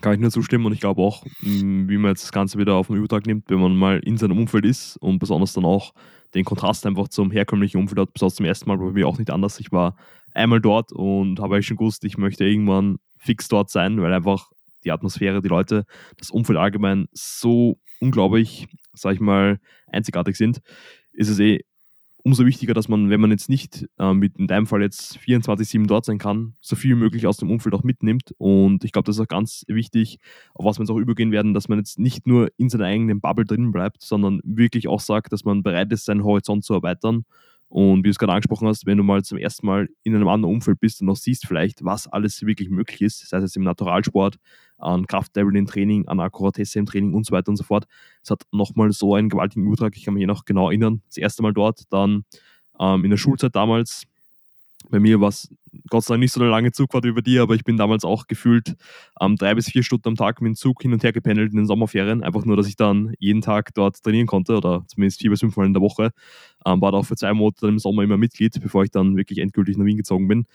Kann 0.01 0.13
ich 0.13 0.19
nur 0.19 0.31
zustimmen 0.31 0.65
und 0.65 0.73
ich 0.73 0.79
glaube 0.79 1.01
auch, 1.01 1.25
wie 1.41 1.97
man 1.97 2.11
jetzt 2.11 2.23
das 2.23 2.31
Ganze 2.31 2.57
wieder 2.57 2.75
auf 2.75 2.87
den 2.87 2.95
Übertrag 2.95 3.25
nimmt, 3.25 3.49
wenn 3.49 3.59
man 3.59 3.75
mal 3.75 3.99
in 3.99 4.17
seinem 4.17 4.37
Umfeld 4.37 4.65
ist 4.65 4.95
und 4.97 5.19
besonders 5.19 5.53
dann 5.53 5.65
auch 5.65 5.93
den 6.33 6.45
Kontrast 6.45 6.85
einfach 6.85 7.09
zum 7.09 7.31
herkömmlichen 7.31 7.79
Umfeld 7.79 7.99
hat, 7.99 8.13
besonders 8.13 8.35
zum 8.35 8.45
ersten 8.45 8.69
Mal 8.69 8.77
bei 8.77 8.91
mir 8.91 9.07
auch 9.07 9.17
nicht 9.17 9.31
anders. 9.31 9.59
Ich 9.59 9.71
war 9.71 9.97
einmal 10.33 10.61
dort 10.61 10.91
und 10.91 11.39
habe 11.39 11.55
eigentlich 11.55 11.67
schon 11.67 11.77
gewusst, 11.77 12.05
ich 12.05 12.17
möchte 12.17 12.45
irgendwann 12.45 12.97
fix 13.17 13.47
dort 13.47 13.69
sein, 13.69 14.01
weil 14.01 14.13
einfach 14.13 14.51
die 14.85 14.91
Atmosphäre, 14.91 15.41
die 15.41 15.49
Leute, 15.49 15.85
das 16.17 16.29
Umfeld 16.29 16.57
allgemein 16.57 17.07
so 17.11 17.77
unglaublich, 17.99 18.67
sag 18.93 19.15
ich 19.15 19.19
mal, 19.19 19.59
einzigartig 19.87 20.37
sind, 20.37 20.61
ist 21.11 21.29
es 21.29 21.39
eh 21.39 21.59
umso 22.23 22.45
wichtiger, 22.45 22.73
dass 22.73 22.87
man, 22.89 23.09
wenn 23.09 23.21
man 23.21 23.31
jetzt 23.31 23.49
nicht 23.49 23.87
äh, 23.97 24.13
mit 24.13 24.37
in 24.37 24.47
deinem 24.47 24.67
Fall 24.67 24.81
jetzt 24.81 25.17
24-7 25.19 25.87
dort 25.87 26.05
sein 26.05 26.17
kann, 26.17 26.55
so 26.61 26.75
viel 26.75 26.95
wie 26.95 26.99
möglich 26.99 27.27
aus 27.27 27.37
dem 27.37 27.49
Umfeld 27.49 27.73
auch 27.75 27.83
mitnimmt. 27.83 28.33
Und 28.37 28.83
ich 28.83 28.91
glaube, 28.91 29.05
das 29.05 29.15
ist 29.15 29.21
auch 29.21 29.27
ganz 29.27 29.63
wichtig, 29.67 30.19
auf 30.53 30.65
was 30.65 30.77
wir 30.77 30.83
jetzt 30.83 30.91
auch 30.91 30.97
übergehen 30.97 31.31
werden, 31.31 31.53
dass 31.53 31.69
man 31.69 31.77
jetzt 31.77 31.99
nicht 31.99 32.27
nur 32.27 32.49
in 32.57 32.69
seiner 32.69 32.85
eigenen 32.85 33.21
Bubble 33.21 33.45
drin 33.45 33.71
bleibt, 33.71 34.01
sondern 34.01 34.41
wirklich 34.43 34.87
auch 34.87 34.99
sagt, 34.99 35.31
dass 35.31 35.45
man 35.45 35.63
bereit 35.63 35.91
ist, 35.91 36.05
seinen 36.05 36.23
Horizont 36.23 36.63
zu 36.63 36.73
erweitern 36.73 37.25
und 37.69 37.99
wie 37.99 38.03
du 38.03 38.09
es 38.09 38.17
gerade 38.17 38.33
angesprochen 38.33 38.67
hast, 38.67 38.85
wenn 38.87 38.97
du 38.97 39.03
mal 39.03 39.23
zum 39.23 39.37
ersten 39.37 39.65
Mal 39.65 39.89
in 40.03 40.15
einem 40.15 40.27
anderen 40.27 40.55
Umfeld 40.55 40.79
bist 40.79 41.01
und 41.01 41.09
auch 41.09 41.15
siehst 41.15 41.45
vielleicht, 41.45 41.85
was 41.85 42.07
alles 42.07 42.43
wirklich 42.45 42.69
möglich 42.69 43.01
ist, 43.01 43.29
sei 43.29 43.37
es 43.37 43.55
im 43.55 43.63
Naturalsport, 43.63 44.37
an 44.79 45.05
Kraftlevel 45.05 45.55
im 45.55 45.67
Training, 45.67 46.07
an 46.07 46.19
Akkuratesse 46.19 46.79
im 46.79 46.87
Training 46.87 47.13
und 47.13 47.25
so 47.25 47.31
weiter 47.31 47.49
und 47.49 47.57
so 47.57 47.63
fort. 47.63 47.85
Es 48.23 48.31
hat 48.31 48.41
nochmal 48.51 48.91
so 48.91 49.13
einen 49.13 49.29
gewaltigen 49.29 49.67
Übertrag, 49.67 49.95
ich 49.95 50.03
kann 50.03 50.15
mich 50.15 50.25
noch 50.25 50.45
genau 50.45 50.69
erinnern, 50.69 51.01
das 51.07 51.17
erste 51.17 51.43
Mal 51.43 51.53
dort, 51.53 51.83
dann 51.91 52.25
ähm, 52.79 53.03
in 53.03 53.11
der 53.11 53.17
Schulzeit 53.17 53.55
damals, 53.55 54.03
bei 54.89 54.99
mir 54.99 55.21
war 55.21 55.29
es 55.29 55.49
Gott 55.89 56.03
sei 56.03 56.13
Dank 56.13 56.21
nicht 56.21 56.33
so 56.33 56.41
eine 56.41 56.49
lange 56.49 56.71
Zugfahrt 56.71 57.05
über 57.05 57.21
die, 57.21 57.39
aber 57.39 57.55
ich 57.55 57.63
bin 57.63 57.77
damals 57.77 58.03
auch 58.03 58.27
gefühlt 58.27 58.75
ähm, 59.21 59.35
drei 59.35 59.55
bis 59.55 59.67
vier 59.67 59.83
Stunden 59.83 60.09
am 60.09 60.15
Tag 60.15 60.41
mit 60.41 60.49
dem 60.49 60.55
Zug 60.55 60.81
hin 60.81 60.93
und 60.93 61.03
her 61.03 61.11
gependelt 61.11 61.51
in 61.51 61.57
den 61.57 61.65
Sommerferien. 61.65 62.23
Einfach 62.23 62.45
nur, 62.45 62.57
dass 62.57 62.67
ich 62.67 62.75
dann 62.75 63.13
jeden 63.19 63.41
Tag 63.41 63.73
dort 63.73 64.01
trainieren 64.01 64.27
konnte 64.27 64.55
oder 64.57 64.83
zumindest 64.87 65.21
vier 65.21 65.29
bis 65.29 65.39
fünf 65.39 65.55
Mal 65.57 65.65
in 65.65 65.73
der 65.73 65.81
Woche. 65.81 66.11
Ähm, 66.65 66.81
war 66.81 66.91
da 66.91 66.99
auch 66.99 67.05
für 67.05 67.15
zwei 67.15 67.33
Monate 67.33 67.67
im 67.67 67.79
Sommer 67.79 68.03
immer 68.03 68.17
Mitglied, 68.17 68.59
bevor 68.61 68.83
ich 68.83 68.91
dann 68.91 69.15
wirklich 69.17 69.39
endgültig 69.39 69.77
nach 69.77 69.85
Wien 69.85 69.97
gezogen 69.97 70.27
bin. 70.27 70.45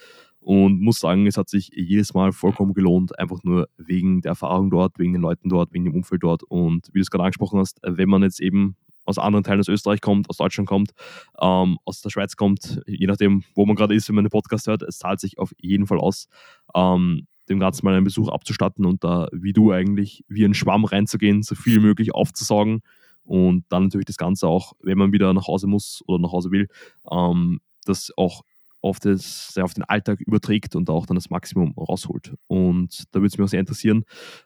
Und 0.41 0.83
muss 0.83 1.01
sagen, 1.01 1.27
es 1.27 1.39
hat 1.39 1.49
sich 1.49 1.71
jedes 1.75 2.13
Mal 2.13 2.33
vollkommen 2.33 2.75
gelohnt, 2.75 3.19
einfach 3.19 3.43
nur 3.45 3.67
wegen 3.79 4.21
der 4.21 4.31
Erfahrung 4.31 4.71
dort, 4.71 4.99
wegen 4.99 5.15
den 5.15 5.23
Leuten 5.23 5.49
dort, 5.49 5.73
wegen 5.73 5.85
dem 5.85 5.95
Umfeld 5.95 6.23
dort. 6.23 6.43
Und 6.43 6.89
wie 6.93 6.99
du 6.99 7.03
es 7.03 7.11
gerade 7.11 7.25
angesprochen 7.25 7.59
hast, 7.59 7.81
wenn 7.83 8.11
man 8.11 8.23
jetzt 8.23 8.41
eben 8.41 8.77
aus 9.05 9.19
anderen 9.19 9.45
Teilen 9.45 9.61
aus 9.61 9.69
Österreich 9.69 10.01
kommt, 10.01 10.29
aus 10.31 10.37
Deutschland 10.37 10.69
kommt, 10.69 10.91
ähm, 11.41 11.79
aus 11.85 12.01
der 12.01 12.11
Schweiz 12.11 12.37
kommt, 12.37 12.81
je 12.87 13.07
nachdem, 13.07 13.45
wo 13.55 13.67
man 13.67 13.77
gerade 13.77 13.95
ist, 13.95 14.09
wenn 14.09 14.17
man 14.17 14.25
den 14.25 14.31
Podcast 14.31 14.67
hört, 14.67 14.83
es 14.83 14.99
zahlt 14.99 15.21
sich 15.21 15.39
auf 15.39 15.53
jeden 15.59 15.87
Fall 15.87 15.99
aus, 15.99 16.29
ähm, 16.75 17.27
dem 17.49 17.61
Ganzen 17.61 17.85
mal 17.85 17.95
einen 17.95 18.05
Besuch 18.05 18.29
abzustatten 18.29 18.87
und 18.87 19.05
da, 19.05 19.29
wie 19.33 19.53
du 19.53 19.71
eigentlich, 19.71 20.25
wie 20.29 20.45
ein 20.45 20.55
Schwamm 20.55 20.85
reinzugehen, 20.85 21.43
so 21.43 21.55
viel 21.55 21.81
möglich 21.81 22.15
aufzusaugen 22.15 22.81
und 23.25 23.65
dann 23.69 23.85
natürlich 23.85 24.07
das 24.07 24.17
Ganze 24.17 24.49
auch, 24.49 24.73
wenn 24.81 24.99
man 24.99 25.13
wieder 25.13 25.33
nach 25.35 25.47
Hause 25.47 25.67
muss 25.67 26.03
oder 26.07 26.19
nach 26.21 26.33
Hause 26.33 26.51
will, 26.51 26.69
ähm, 27.11 27.61
das 27.85 28.11
auch 28.17 28.43
auf, 28.85 29.01
das, 29.01 29.55
auf 29.59 29.73
den 29.73 29.85
Alltag 29.85 30.21
überträgt 30.21 30.77
und 30.77 30.91
auch 30.91 31.07
dann 31.07 31.15
das 31.15 31.31
Maximum 31.31 31.73
rausholt. 31.73 32.35
Und 32.47 33.05
da 33.13 33.21
würde 33.21 33.29
es 33.29 33.39
mich 33.39 33.45
auch 33.45 33.49
sehr 33.49 33.61
interessieren, 33.61 34.05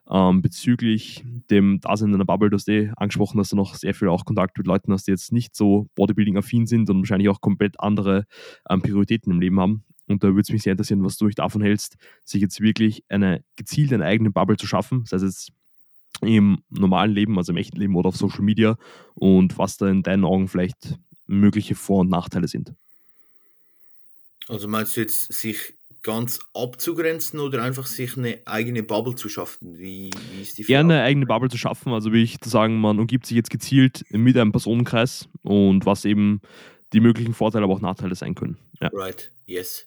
ähm, 0.09 0.43
bezüglich 0.43 1.25
dem 1.51 1.81
Dasein 1.81 2.11
in 2.11 2.15
einer 2.15 2.25
Bubble, 2.25 2.49
du 2.49 2.55
hast 2.55 2.69
eh 2.69 2.93
angesprochen, 2.97 3.39
dass 3.39 3.49
du 3.49 3.57
noch 3.57 3.75
sehr 3.75 3.95
viel 3.95 4.09
auch 4.09 4.25
Kontakt 4.25 4.57
mit 4.57 4.69
Leuten 4.69 4.93
hast, 4.93 5.09
die 5.09 5.11
jetzt 5.11 5.33
nicht 5.33 5.57
so 5.57 5.89
Bodybuilding-affin 5.97 6.67
sind 6.67 6.89
und 6.89 6.99
wahrscheinlich 7.01 7.29
auch 7.29 7.41
komplett 7.41 7.81
andere 7.81 8.27
ähm, 8.71 8.81
Prioritäten 8.81 9.33
im 9.33 9.41
Leben 9.41 9.59
haben. 9.59 9.85
Und 10.07 10.23
da 10.23 10.29
würde 10.29 10.43
es 10.43 10.51
mich 10.51 10.63
sehr 10.63 10.73
interessieren, 10.73 11.05
was 11.05 11.17
du 11.17 11.27
dich 11.27 11.35
davon 11.35 11.61
hältst, 11.61 11.97
sich 12.25 12.41
jetzt 12.41 12.61
wirklich 12.61 13.03
eine 13.09 13.43
gezielt 13.57 13.93
eine 13.93 14.05
eigene 14.05 14.31
Bubble 14.31 14.57
zu 14.57 14.69
schaffen, 14.69 15.05
sei 15.05 15.17
es 15.17 15.23
jetzt 15.23 15.53
im 16.21 16.63
normalen 16.71 17.13
Leben, 17.13 17.37
also 17.39 17.53
im 17.53 17.59
echten 17.59 17.77
Leben 17.79 17.97
oder 17.97 18.09
auf 18.09 18.17
Social 18.17 18.43
Media 18.43 18.77
und 19.15 19.59
was 19.59 19.77
da 19.77 19.89
in 19.89 20.03
deinen 20.05 20.25
Augen 20.25 20.49
vielleicht 20.49 20.99
mögliche 21.27 21.75
Vor- 21.75 22.01
und 22.01 22.11
Nachteile 22.11 22.49
sind. 22.49 22.75
Also 24.49 24.69
meinst 24.69 24.97
du 24.97 25.01
jetzt, 25.01 25.33
sich 25.33 25.75
ganz 26.03 26.39
abzugrenzen 26.55 27.41
oder 27.41 27.63
einfach 27.63 27.87
sich 27.87 28.17
eine 28.17 28.39
eigene 28.47 28.83
Bubble 28.83 29.15
zu 29.15 29.29
schaffen? 29.29 29.79
Wie, 29.79 30.11
wie 30.33 30.43
ist 30.43 30.57
die 30.59 30.65
Frage? 30.65 30.73
Eher 30.73 30.81
eine 30.81 31.03
eigene 31.03 31.27
Bubble 31.27 31.51
zu 31.51 31.59
schaffen, 31.59 31.93
also 31.93 32.13
wie 32.13 32.23
ich 32.23 32.41
zu 32.41 32.49
sagen, 32.49 32.81
man 32.81 32.99
umgibt 32.99 33.27
sich 33.27 33.37
jetzt 33.37 33.51
gezielt 33.51 34.05
mit 34.11 34.37
einem 34.37 34.53
Personenkreis 34.53 35.29
und 35.43 35.87
was 35.87 36.05
eben 36.05 36.41
die 36.93 37.01
möglichen 37.01 37.35
Vorteile, 37.35 37.65
aber 37.65 37.75
auch 37.75 37.81
Nachteile 37.81 38.15
sein 38.15 38.35
können. 38.35 38.57
Ja. 38.81 38.89
Right, 38.93 39.31
yes. 39.47 39.87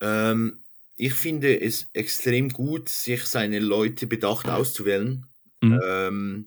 Ähm, 0.00 0.58
ich 0.96 1.12
finde 1.12 1.60
es 1.60 1.90
extrem 1.92 2.48
gut, 2.48 2.88
sich 2.88 3.24
seine 3.24 3.58
Leute 3.58 4.06
bedacht 4.06 4.48
auszuwählen. 4.48 5.26
Mhm. 5.60 5.80
Ähm, 5.84 6.46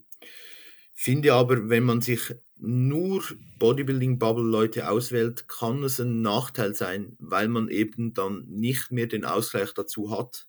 finde 0.93 1.33
aber, 1.33 1.69
wenn 1.69 1.83
man 1.83 2.01
sich 2.01 2.33
nur 2.59 3.23
Bodybuilding-Bubble-Leute 3.59 4.89
auswählt, 4.89 5.47
kann 5.47 5.83
es 5.83 5.99
ein 5.99 6.21
Nachteil 6.21 6.73
sein, 6.75 7.15
weil 7.19 7.47
man 7.47 7.69
eben 7.69 8.13
dann 8.13 8.45
nicht 8.47 8.91
mehr 8.91 9.07
den 9.07 9.25
Ausgleich 9.25 9.73
dazu 9.73 10.11
hat. 10.11 10.47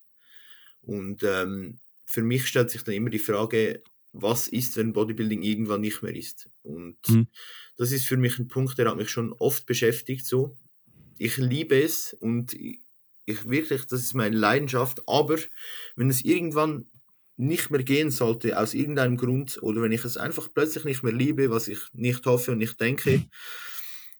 Und 0.82 1.22
ähm, 1.22 1.78
für 2.04 2.22
mich 2.22 2.46
stellt 2.46 2.70
sich 2.70 2.82
dann 2.82 2.94
immer 2.94 3.10
die 3.10 3.18
Frage, 3.18 3.82
was 4.12 4.48
ist, 4.48 4.76
wenn 4.76 4.92
Bodybuilding 4.92 5.42
irgendwann 5.42 5.82
nicht 5.82 6.02
mehr 6.02 6.14
ist? 6.14 6.50
Und 6.62 6.96
mhm. 7.08 7.28
das 7.76 7.92
ist 7.92 8.06
für 8.06 8.16
mich 8.16 8.38
ein 8.38 8.48
Punkt, 8.48 8.76
der 8.78 8.88
hat 8.88 8.96
mich 8.96 9.10
schon 9.10 9.32
oft 9.34 9.66
beschäftigt. 9.66 10.26
So, 10.26 10.56
ich 11.18 11.36
liebe 11.36 11.80
es 11.80 12.14
und 12.14 12.54
ich 12.54 13.48
wirklich, 13.48 13.86
das 13.86 14.00
ist 14.00 14.14
meine 14.14 14.36
Leidenschaft. 14.36 15.02
Aber 15.06 15.38
wenn 15.94 16.10
es 16.10 16.24
irgendwann 16.24 16.89
nicht 17.40 17.70
mehr 17.70 17.82
gehen 17.82 18.10
sollte, 18.10 18.58
aus 18.58 18.74
irgendeinem 18.74 19.16
Grund, 19.16 19.62
oder 19.62 19.82
wenn 19.82 19.92
ich 19.92 20.04
es 20.04 20.16
einfach 20.16 20.48
plötzlich 20.52 20.84
nicht 20.84 21.02
mehr 21.02 21.12
liebe, 21.12 21.50
was 21.50 21.68
ich 21.68 21.78
nicht 21.92 22.26
hoffe 22.26 22.52
und 22.52 22.58
nicht 22.58 22.80
denke, 22.80 23.24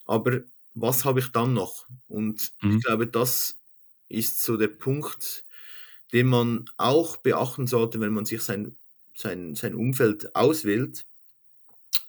aber 0.06 0.40
was 0.74 1.04
habe 1.04 1.20
ich 1.20 1.28
dann 1.28 1.52
noch? 1.52 1.86
Und 2.08 2.52
mhm. 2.62 2.76
ich 2.76 2.84
glaube, 2.84 3.06
das 3.06 3.56
ist 4.08 4.42
so 4.42 4.56
der 4.56 4.68
Punkt, 4.68 5.44
den 6.12 6.26
man 6.28 6.64
auch 6.78 7.18
beachten 7.18 7.66
sollte, 7.66 8.00
wenn 8.00 8.14
man 8.14 8.24
sich 8.24 8.42
sein, 8.42 8.76
sein, 9.14 9.54
sein 9.54 9.74
Umfeld 9.74 10.34
auswählt. 10.34 11.04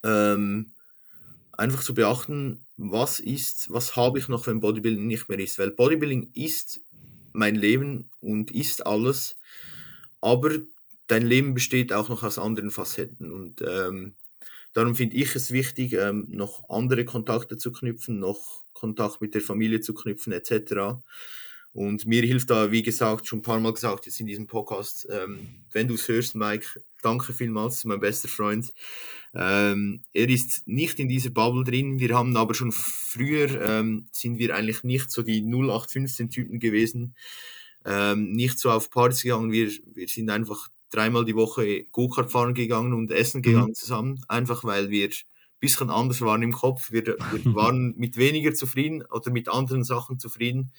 Ähm, 0.03 0.71
einfach 1.51 1.83
zu 1.83 1.93
beachten, 1.93 2.65
was 2.77 3.19
ist, 3.19 3.71
was 3.71 3.95
habe 3.95 4.17
ich 4.17 4.29
noch, 4.29 4.47
wenn 4.47 4.61
Bodybuilding 4.61 5.05
nicht 5.05 5.29
mehr 5.29 5.39
ist. 5.39 5.59
Weil 5.59 5.71
Bodybuilding 5.71 6.31
ist 6.33 6.79
mein 7.33 7.55
Leben 7.55 8.09
und 8.19 8.49
ist 8.51 8.85
alles, 8.85 9.35
aber 10.21 10.51
dein 11.11 11.25
Leben 11.25 11.53
besteht 11.53 11.91
auch 11.91 12.07
noch 12.07 12.23
aus 12.23 12.39
anderen 12.39 12.71
Facetten. 12.71 13.31
Und 13.31 13.61
ähm, 13.61 14.15
darum 14.73 14.95
finde 14.95 15.17
ich 15.17 15.35
es 15.35 15.51
wichtig, 15.51 15.93
ähm, 15.93 16.25
noch 16.29 16.69
andere 16.69 17.03
Kontakte 17.03 17.57
zu 17.57 17.71
knüpfen, 17.71 18.19
noch 18.19 18.63
Kontakt 18.73 19.19
mit 19.19 19.35
der 19.35 19.41
Familie 19.41 19.81
zu 19.81 19.93
knüpfen, 19.93 20.31
etc. 20.31 21.01
Und 21.73 22.05
mir 22.05 22.21
hilft 22.23 22.49
da, 22.49 22.71
wie 22.71 22.81
gesagt, 22.81 23.27
schon 23.27 23.39
ein 23.39 23.43
paar 23.43 23.59
Mal 23.59 23.73
gesagt 23.73 24.05
jetzt 24.05 24.19
in 24.21 24.27
diesem 24.27 24.47
Podcast, 24.47 25.05
ähm, 25.09 25.47
wenn 25.73 25.87
du 25.87 25.95
es 25.95 26.07
hörst, 26.07 26.35
Mike, 26.35 26.81
danke 27.01 27.33
vielmals, 27.33 27.83
mein 27.83 27.99
bester 27.99 28.29
Freund. 28.29 28.73
Ähm, 29.33 30.03
er 30.13 30.29
ist 30.29 30.65
nicht 30.67 30.99
in 30.99 31.09
dieser 31.09 31.29
Bubble 31.29 31.65
drin. 31.65 31.99
Wir 31.99 32.15
haben 32.15 32.35
aber 32.37 32.53
schon 32.53 32.71
früher, 32.71 33.61
ähm, 33.61 34.07
sind 34.11 34.37
wir 34.37 34.55
eigentlich 34.55 34.83
nicht 34.83 35.11
so 35.11 35.23
die 35.23 35.41
0815-Typen 35.41 36.59
gewesen. 36.59 37.15
Ähm, 37.85 38.31
nicht 38.31 38.59
so 38.59 38.69
auf 38.71 38.89
Partys 38.89 39.23
gegangen. 39.23 39.51
Wir, 39.51 39.71
wir 39.93 40.07
sind 40.07 40.29
einfach 40.29 40.69
dreimal 40.91 41.25
die 41.25 41.35
Woche 41.35 41.85
Go-Kart 41.91 42.31
fahren 42.31 42.53
gegangen 42.53 42.93
und 42.93 43.11
essen 43.11 43.39
mhm. 43.39 43.43
gegangen 43.43 43.69
mhm. 43.69 43.75
zusammen. 43.75 44.25
Einfach 44.27 44.63
weil 44.63 44.89
wir 44.89 45.09
bisschen 45.61 45.89
anders 45.89 46.19
waren 46.21 46.41
im 46.41 46.51
Kopf. 46.51 46.91
Wir, 46.91 47.05
wir 47.05 47.15
waren 47.55 47.93
mit 47.97 48.17
weniger 48.17 48.53
zufrieden 48.53 49.03
oder 49.03 49.31
mit 49.31 49.47
anderen 49.47 49.83
Sachen 49.85 50.19
zufrieden, 50.19 50.73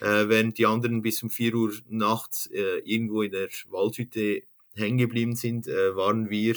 äh, 0.00 0.28
während 0.28 0.56
die 0.56 0.66
anderen 0.66 1.02
bis 1.02 1.22
um 1.22 1.28
4 1.28 1.54
Uhr 1.54 1.72
nachts 1.88 2.46
äh, 2.46 2.78
irgendwo 2.84 3.22
in 3.22 3.32
der 3.32 3.48
Waldhütte 3.68 4.42
hängen 4.74 4.98
geblieben 4.98 5.36
sind, 5.36 5.66
äh, 5.66 5.94
waren 5.94 6.30
wir 6.30 6.56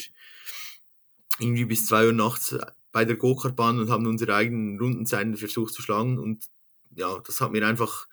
irgendwie 1.40 1.66
bis 1.66 1.88
2 1.88 2.08
Uhr 2.08 2.14
nachts 2.14 2.56
bei 2.94 3.04
der 3.04 3.18
Go-Kart-Bahn 3.18 3.80
und 3.80 3.90
haben 3.90 4.08
unsere 4.08 4.36
eigenen 4.36 4.80
Rundenzeiten 4.80 5.36
versucht 5.36 5.74
zu 5.74 5.82
schlagen. 5.82 6.18
Und 6.18 6.46
ja, 6.96 7.20
das 7.26 7.42
hat 7.42 7.52
mir 7.52 7.68
einfach, 7.68 8.08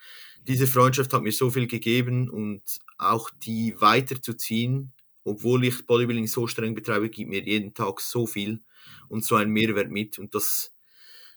diese 0.47 0.67
Freundschaft 0.67 1.13
hat 1.13 1.23
mir 1.23 1.33
so 1.33 1.51
viel 1.51 1.67
gegeben 1.67 2.29
und 2.29 2.63
auch 2.99 3.31
die 3.31 3.75
weiterzuziehen, 3.81 4.93
obwohl 5.25 5.65
ich 5.65 5.87
Bodybuilding 5.87 6.27
so 6.27 6.47
streng 6.47 6.75
betreibe, 6.75 7.09
gibt 7.09 7.31
mir 7.31 7.43
jeden 7.43 7.75
Tag 7.75 8.01
so 8.01 8.27
viel 8.27 8.61
und 9.09 9.25
so 9.25 9.37
einen 9.37 9.53
Mehrwert 9.53 9.91
mit. 9.91 10.19
Und 10.19 10.35
das, 10.35 10.73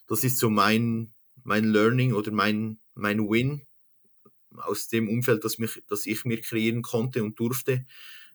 das 0.06 0.24
ist 0.24 0.38
so 0.38 0.50
mein, 0.50 1.12
mein 1.44 1.64
Learning 1.64 2.12
oder 2.12 2.32
mein, 2.32 2.78
mein 2.94 3.20
Win 3.20 3.62
aus 4.56 4.88
dem 4.88 5.08
Umfeld, 5.08 5.44
das, 5.44 5.58
mich, 5.58 5.82
das 5.88 6.06
ich 6.06 6.24
mir 6.24 6.40
kreieren 6.40 6.82
konnte 6.82 7.22
und 7.22 7.38
durfte. 7.38 7.86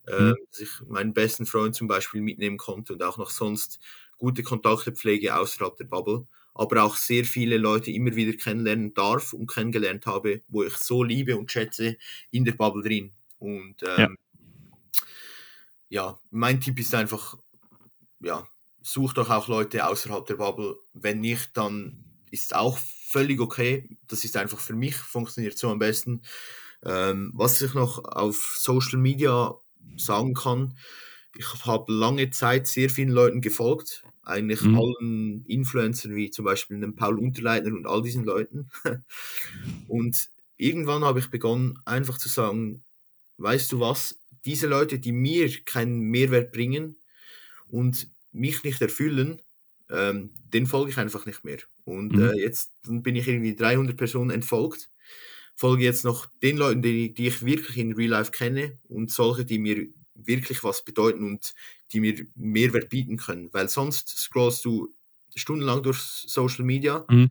Äh, 0.06 0.20
mhm. 0.20 0.34
dass 0.50 0.60
ich 0.60 0.70
meinen 0.88 1.14
besten 1.14 1.46
Freund 1.46 1.76
zum 1.76 1.86
Beispiel 1.86 2.22
mitnehmen 2.22 2.56
konnte 2.56 2.92
und 2.92 3.02
auch 3.04 3.18
noch 3.18 3.30
sonst 3.30 3.78
gute 4.18 4.42
Kontakte 4.42 4.90
pflege 4.90 5.36
außerhalb 5.36 5.76
der 5.76 5.84
Bubble, 5.84 6.26
aber 6.54 6.82
auch 6.82 6.96
sehr 6.96 7.24
viele 7.24 7.56
Leute 7.56 7.90
immer 7.90 8.14
wieder 8.14 8.36
kennenlernen 8.36 8.94
darf 8.94 9.32
und 9.32 9.46
kennengelernt 9.46 10.06
habe, 10.06 10.42
wo 10.48 10.62
ich 10.62 10.76
so 10.76 11.02
liebe 11.02 11.36
und 11.36 11.50
schätze 11.50 11.96
in 12.30 12.44
der 12.44 12.52
Bubble 12.52 12.82
drin. 12.82 13.12
Und 13.38 13.76
ähm, 13.82 13.98
ja. 13.98 14.08
ja, 15.88 16.18
mein 16.30 16.60
Tipp 16.60 16.78
ist 16.78 16.94
einfach, 16.94 17.36
ja, 18.20 18.46
sucht 18.82 19.16
doch 19.16 19.30
auch 19.30 19.48
Leute 19.48 19.86
außerhalb 19.86 20.26
der 20.26 20.36
Bubble. 20.36 20.76
Wenn 20.92 21.20
nicht, 21.20 21.56
dann 21.56 22.04
ist 22.30 22.46
es 22.46 22.52
auch 22.52 22.78
völlig 22.78 23.40
okay. 23.40 23.88
Das 24.08 24.24
ist 24.24 24.36
einfach 24.36 24.58
für 24.58 24.74
mich, 24.74 24.96
funktioniert 24.96 25.56
so 25.56 25.70
am 25.70 25.78
besten. 25.78 26.22
Ähm, 26.84 27.32
was 27.34 27.60
ich 27.62 27.74
noch 27.74 28.04
auf 28.04 28.54
Social 28.58 28.98
Media 28.98 29.54
sagen 29.96 30.34
kann, 30.34 30.76
ich 31.34 31.46
habe 31.64 31.92
lange 31.92 32.30
Zeit 32.30 32.66
sehr 32.66 32.90
vielen 32.90 33.10
Leuten 33.10 33.40
gefolgt, 33.40 34.04
eigentlich 34.22 34.62
mhm. 34.62 34.78
allen 34.78 35.44
Influencern 35.46 36.14
wie 36.14 36.30
zum 36.30 36.44
Beispiel 36.44 36.80
dem 36.80 36.94
Paul 36.94 37.18
Unterleitner 37.18 37.72
und 37.72 37.86
all 37.86 38.02
diesen 38.02 38.24
Leuten. 38.24 38.70
und 39.88 40.28
irgendwann 40.56 41.04
habe 41.04 41.18
ich 41.18 41.30
begonnen, 41.30 41.78
einfach 41.84 42.18
zu 42.18 42.28
sagen, 42.28 42.82
weißt 43.38 43.72
du 43.72 43.80
was, 43.80 44.16
diese 44.44 44.66
Leute, 44.66 44.98
die 44.98 45.12
mir 45.12 45.50
keinen 45.64 46.00
Mehrwert 46.00 46.52
bringen 46.52 46.96
und 47.68 48.08
mich 48.32 48.62
nicht 48.64 48.80
erfüllen, 48.80 49.40
ähm, 49.90 50.30
den 50.52 50.66
folge 50.66 50.90
ich 50.90 50.98
einfach 50.98 51.26
nicht 51.26 51.44
mehr. 51.44 51.58
Und 51.84 52.14
mhm. 52.14 52.22
äh, 52.22 52.40
jetzt 52.40 52.70
bin 52.84 53.16
ich 53.16 53.28
irgendwie 53.28 53.54
300 53.54 53.96
Personen 53.96 54.30
entfolgt, 54.30 54.88
folge 55.54 55.84
jetzt 55.84 56.04
noch 56.04 56.26
den 56.42 56.56
Leuten, 56.56 56.82
die, 56.82 57.12
die 57.12 57.28
ich 57.28 57.44
wirklich 57.44 57.78
in 57.78 57.92
Real 57.92 58.10
Life 58.10 58.30
kenne 58.30 58.78
und 58.88 59.10
solche, 59.10 59.44
die 59.44 59.58
mir 59.58 59.86
wirklich 60.26 60.64
was 60.64 60.84
bedeuten 60.84 61.24
und 61.24 61.54
die 61.92 62.00
mir 62.00 62.26
Mehrwert 62.34 62.88
bieten 62.88 63.16
können. 63.16 63.48
Weil 63.52 63.68
sonst 63.68 64.08
scrollst 64.08 64.64
du 64.64 64.92
stundenlang 65.34 65.82
durch 65.82 65.98
Social 65.98 66.64
Media 66.64 67.04
mhm. 67.08 67.30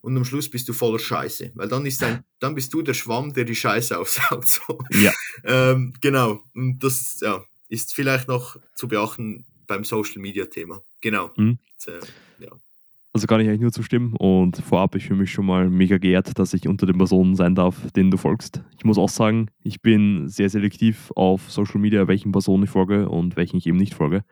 und 0.00 0.16
am 0.16 0.24
Schluss 0.24 0.48
bist 0.48 0.68
du 0.68 0.72
voller 0.72 0.98
Scheiße. 0.98 1.52
Weil 1.54 1.68
dann, 1.68 1.86
ist 1.86 2.02
dein, 2.02 2.24
dann 2.40 2.54
bist 2.54 2.72
du 2.72 2.82
der 2.82 2.94
Schwamm, 2.94 3.32
der 3.32 3.44
die 3.44 3.56
Scheiße 3.56 3.98
aufsaugt. 3.98 4.48
So. 4.48 4.78
Ja. 4.90 5.12
ähm, 5.44 5.94
genau. 6.00 6.42
Und 6.54 6.78
das 6.80 7.20
ja, 7.20 7.44
ist 7.68 7.94
vielleicht 7.94 8.28
noch 8.28 8.56
zu 8.74 8.88
beachten, 8.88 9.44
beim 9.66 9.84
Social 9.84 10.20
Media 10.20 10.46
Thema. 10.46 10.82
Genau. 11.00 11.30
Mhm. 11.36 11.58
Äh, 11.86 12.00
ja. 12.44 12.50
Also 13.20 13.26
kann 13.26 13.42
ich 13.42 13.48
eigentlich 13.48 13.60
nur 13.60 13.72
zustimmen. 13.72 14.16
Und 14.16 14.56
vorab, 14.56 14.94
ich 14.94 15.04
fühle 15.04 15.20
mich 15.20 15.30
schon 15.30 15.44
mal 15.44 15.68
mega 15.68 15.98
geehrt, 15.98 16.38
dass 16.38 16.54
ich 16.54 16.66
unter 16.66 16.86
den 16.86 16.96
Personen 16.96 17.36
sein 17.36 17.54
darf, 17.54 17.90
denen 17.90 18.10
du 18.10 18.16
folgst. 18.16 18.62
Ich 18.78 18.86
muss 18.86 18.96
auch 18.96 19.10
sagen, 19.10 19.48
ich 19.62 19.82
bin 19.82 20.26
sehr 20.26 20.48
selektiv 20.48 21.12
auf 21.16 21.50
Social 21.50 21.82
Media, 21.82 22.08
welchen 22.08 22.32
Personen 22.32 22.62
ich 22.62 22.70
folge 22.70 23.10
und 23.10 23.36
welchen 23.36 23.58
ich 23.58 23.66
eben 23.66 23.76
nicht 23.76 23.92
folge, 23.92 24.24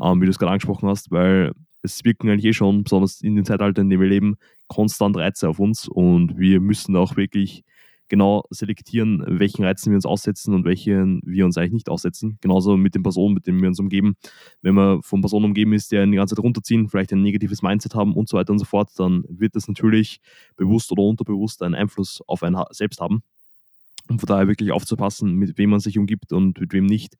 ähm, 0.00 0.20
wie 0.20 0.26
du 0.26 0.30
es 0.30 0.38
gerade 0.38 0.52
angesprochen 0.52 0.88
hast, 0.88 1.10
weil 1.10 1.50
es 1.82 2.04
wirken 2.04 2.30
eigentlich 2.30 2.44
eh 2.44 2.52
schon, 2.52 2.84
besonders 2.84 3.22
in 3.22 3.34
den 3.34 3.44
Zeitaltern, 3.44 3.86
in 3.86 3.90
dem 3.90 4.00
wir 4.02 4.08
leben, 4.08 4.36
konstant 4.68 5.16
Reize 5.16 5.48
auf 5.48 5.58
uns. 5.58 5.88
Und 5.88 6.38
wir 6.38 6.60
müssen 6.60 6.94
auch 6.94 7.16
wirklich 7.16 7.64
genau 8.08 8.44
selektieren, 8.50 9.22
welchen 9.26 9.64
Reizen 9.64 9.90
wir 9.90 9.96
uns 9.96 10.06
aussetzen 10.06 10.54
und 10.54 10.64
welchen 10.64 11.20
wir 11.24 11.44
uns 11.44 11.56
eigentlich 11.56 11.72
nicht 11.72 11.88
aussetzen. 11.88 12.38
Genauso 12.40 12.76
mit 12.76 12.94
den 12.94 13.02
Personen, 13.02 13.34
mit 13.34 13.46
denen 13.46 13.60
wir 13.60 13.68
uns 13.68 13.80
umgeben. 13.80 14.16
Wenn 14.62 14.74
man 14.74 15.02
von 15.02 15.20
Personen 15.20 15.46
umgeben 15.46 15.72
ist, 15.72 15.92
die 15.92 15.98
einen 15.98 16.12
die 16.12 16.16
ganze 16.16 16.34
Zeit 16.34 16.44
runterziehen, 16.44 16.88
vielleicht 16.88 17.12
ein 17.12 17.22
negatives 17.22 17.62
Mindset 17.62 17.94
haben 17.94 18.14
und 18.14 18.28
so 18.28 18.36
weiter 18.36 18.52
und 18.52 18.58
so 18.58 18.64
fort, 18.64 18.90
dann 18.96 19.24
wird 19.28 19.56
das 19.56 19.68
natürlich 19.68 20.20
bewusst 20.56 20.90
oder 20.92 21.02
unterbewusst 21.02 21.62
einen 21.62 21.74
Einfluss 21.74 22.22
auf 22.26 22.42
einen 22.42 22.56
selbst 22.70 23.00
haben. 23.00 23.22
Und 24.08 24.20
von 24.20 24.26
daher 24.26 24.48
wirklich 24.48 24.72
aufzupassen, 24.72 25.34
mit 25.34 25.58
wem 25.58 25.70
man 25.70 25.80
sich 25.80 25.98
umgibt 25.98 26.32
und 26.32 26.58
mit 26.60 26.72
wem 26.72 26.86
nicht, 26.86 27.16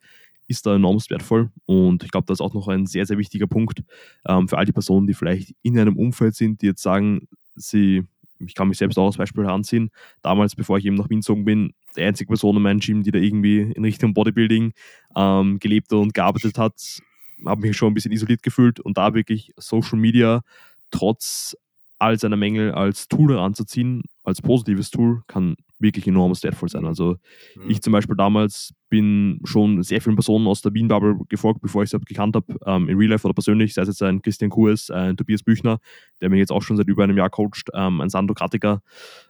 ist 0.47 0.65
da 0.65 0.75
enorm 0.75 0.99
wertvoll. 1.09 1.51
Und 1.67 2.03
ich 2.03 2.11
glaube, 2.11 2.27
das 2.27 2.37
ist 2.37 2.41
auch 2.41 2.55
noch 2.55 2.69
ein 2.69 2.87
sehr, 2.87 3.05
sehr 3.05 3.19
wichtiger 3.19 3.47
Punkt 3.47 3.83
ähm, 4.27 4.49
für 4.49 4.57
all 4.57 4.65
die 4.65 4.73
Personen, 4.73 5.07
die 5.07 5.15
vielleicht 5.15 5.55
in 5.63 5.79
einem 5.79 5.97
Umfeld 5.97 6.35
sind, 6.35 6.63
die 6.63 6.67
jetzt 6.67 6.83
sagen, 6.83 7.29
sie 7.55 8.05
ich 8.47 8.55
kann 8.55 8.69
mich 8.69 8.79
selbst 8.79 8.99
auch 8.99 9.07
als 9.07 9.17
Beispiel 9.17 9.45
heranziehen. 9.45 9.91
Damals, 10.23 10.55
bevor 10.55 10.79
ich 10.79 10.85
eben 10.85 10.97
nach 10.97 11.11
Wien 11.11 11.21
gezogen 11.21 11.45
bin, 11.45 11.75
die 11.97 12.03
einzige 12.03 12.29
Person 12.29 12.57
in 12.57 12.63
meinem 12.63 12.81
Gym, 12.81 13.03
die 13.03 13.11
da 13.11 13.19
irgendwie 13.19 13.61
in 13.61 13.85
Richtung 13.85 14.15
Bodybuilding 14.15 14.73
ähm, 15.17 15.59
gelebt 15.59 15.93
und 15.93 16.15
gearbeitet 16.15 16.59
hat, 16.59 17.01
habe 17.45 17.61
mich 17.63 17.77
schon 17.77 17.91
ein 17.91 17.95
bisschen 17.95 18.13
isoliert 18.13 18.43
gefühlt 18.43 18.81
und 18.81 18.99
da 18.99 19.15
wirklich 19.15 19.53
Social 19.57 19.99
Media 19.99 20.43
trotz 20.91 21.57
all 21.99 22.19
seiner 22.19 22.37
Mängel 22.37 22.73
als 22.73 23.09
Tool 23.09 23.33
heranzuziehen, 23.33 24.03
als 24.25 24.43
positives 24.43 24.91
Tool, 24.91 25.23
kann 25.27 25.57
wirklich 25.79 26.07
enorm 26.07 26.33
wertvoll 26.43 26.69
sein. 26.69 26.87
Also 26.87 27.17
mhm. 27.57 27.71
ich 27.71 27.83
zum 27.83 27.93
Beispiel 27.93 28.17
damals 28.17 28.75
bin 28.89 29.41
schon 29.45 29.83
sehr 29.83 30.01
vielen 30.01 30.17
Personen 30.17 30.47
aus 30.47 30.63
der 30.63 30.75
Wien-Bubble 30.75 31.17
gefolgt, 31.29 31.61
bevor 31.61 31.83
ich 31.83 31.91
sie 31.91 31.99
gekannt 32.01 32.37
habe, 32.37 32.57
ähm, 32.67 32.89
in 32.89 32.97
Real 32.97 33.11
Life 33.11 33.27
oder 33.27 33.35
persönlich, 33.35 33.75
sei 33.75 33.83
es 33.83 33.89
jetzt 33.89 34.03
ein 34.03 34.23
Christian 34.23 34.51
Kurs, 34.51 34.91
ein 34.91 35.17
Tobias 35.17 35.43
Büchner, 35.43 35.79
der 36.21 36.31
mich 36.31 36.39
jetzt 36.39 36.53
auch 36.53 36.63
schon 36.63 36.77
seit 36.77 36.89
über 36.89 37.05
einem 37.05 37.17
Jahr 37.17 37.31
coacht, 37.31 37.69
ähm, 37.75 38.01
ein 38.01 38.09
Sandro 38.09 38.35
Kratiker, 38.35 38.83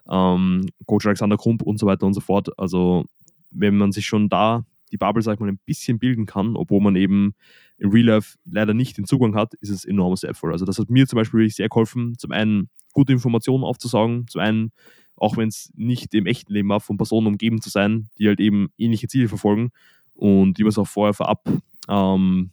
ähm, 0.08 0.66
Coach 0.86 1.06
Alexander 1.06 1.36
Krump 1.36 1.62
und 1.62 1.78
so 1.78 1.86
weiter 1.86 2.06
und 2.06 2.14
so 2.14 2.20
fort. 2.20 2.48
Also 2.58 3.04
wenn 3.50 3.76
man 3.76 3.92
sich 3.92 4.06
schon 4.06 4.28
da 4.28 4.64
die 4.93 4.97
Bubble, 4.97 5.22
sag 5.22 5.34
ich 5.34 5.41
mal, 5.41 5.49
ein 5.49 5.61
bisschen 5.64 5.99
bilden 5.99 6.26
kann, 6.26 6.57
obwohl 6.57 6.80
man 6.80 6.97
eben 6.97 7.34
in 7.78 7.91
Real 7.91 8.07
Life 8.07 8.36
leider 8.45 8.74
nicht 8.74 8.99
den 8.99 9.07
Zugang 9.07 9.34
hat, 9.34 9.55
ist 9.55 9.70
es 9.70 9.84
enorm 9.84 10.14
wertvoll. 10.20 10.53
Also 10.53 10.64
das 10.64 10.78
hat 10.78 10.91
mir 10.91 11.07
zum 11.07 11.16
Beispiel 11.16 11.41
wirklich 11.41 11.57
sehr 11.57 11.68
geholfen, 11.68 12.16
zum 12.18 12.32
einen 12.32 12.68
gute 12.93 13.12
Informationen 13.12 13.64
aufzusaugen, 13.64 14.26
zum 14.28 14.41
einen 14.41 14.72
auch 15.20 15.36
wenn 15.36 15.49
es 15.49 15.72
nicht 15.74 16.14
im 16.14 16.26
echten 16.26 16.53
Leben 16.53 16.68
war, 16.68 16.80
von 16.80 16.97
Personen 16.97 17.26
umgeben 17.26 17.61
zu 17.61 17.70
sein, 17.70 18.09
die 18.18 18.28
halt 18.28 18.41
eben 18.41 18.68
ähnliche 18.78 19.09
Ziele 19.09 19.28
verfolgen 19.28 19.70
und 20.14 20.59
die 20.59 20.64
wir 20.64 20.68
es 20.68 20.78
auch 20.78 20.86
vorher 20.86 21.14
vorab 21.14 21.43
ähm, 21.89 22.51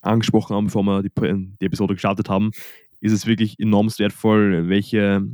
angesprochen 0.00 0.56
haben, 0.56 0.66
bevor 0.66 0.82
wir 0.84 1.02
die, 1.02 1.10
die, 1.60 1.66
Episode 1.66 1.94
gestartet 1.94 2.28
haben, 2.28 2.50
ist 3.00 3.12
es 3.12 3.26
wirklich 3.26 3.58
enorm 3.58 3.88
wertvoll, 3.98 4.68
welche 4.68 5.26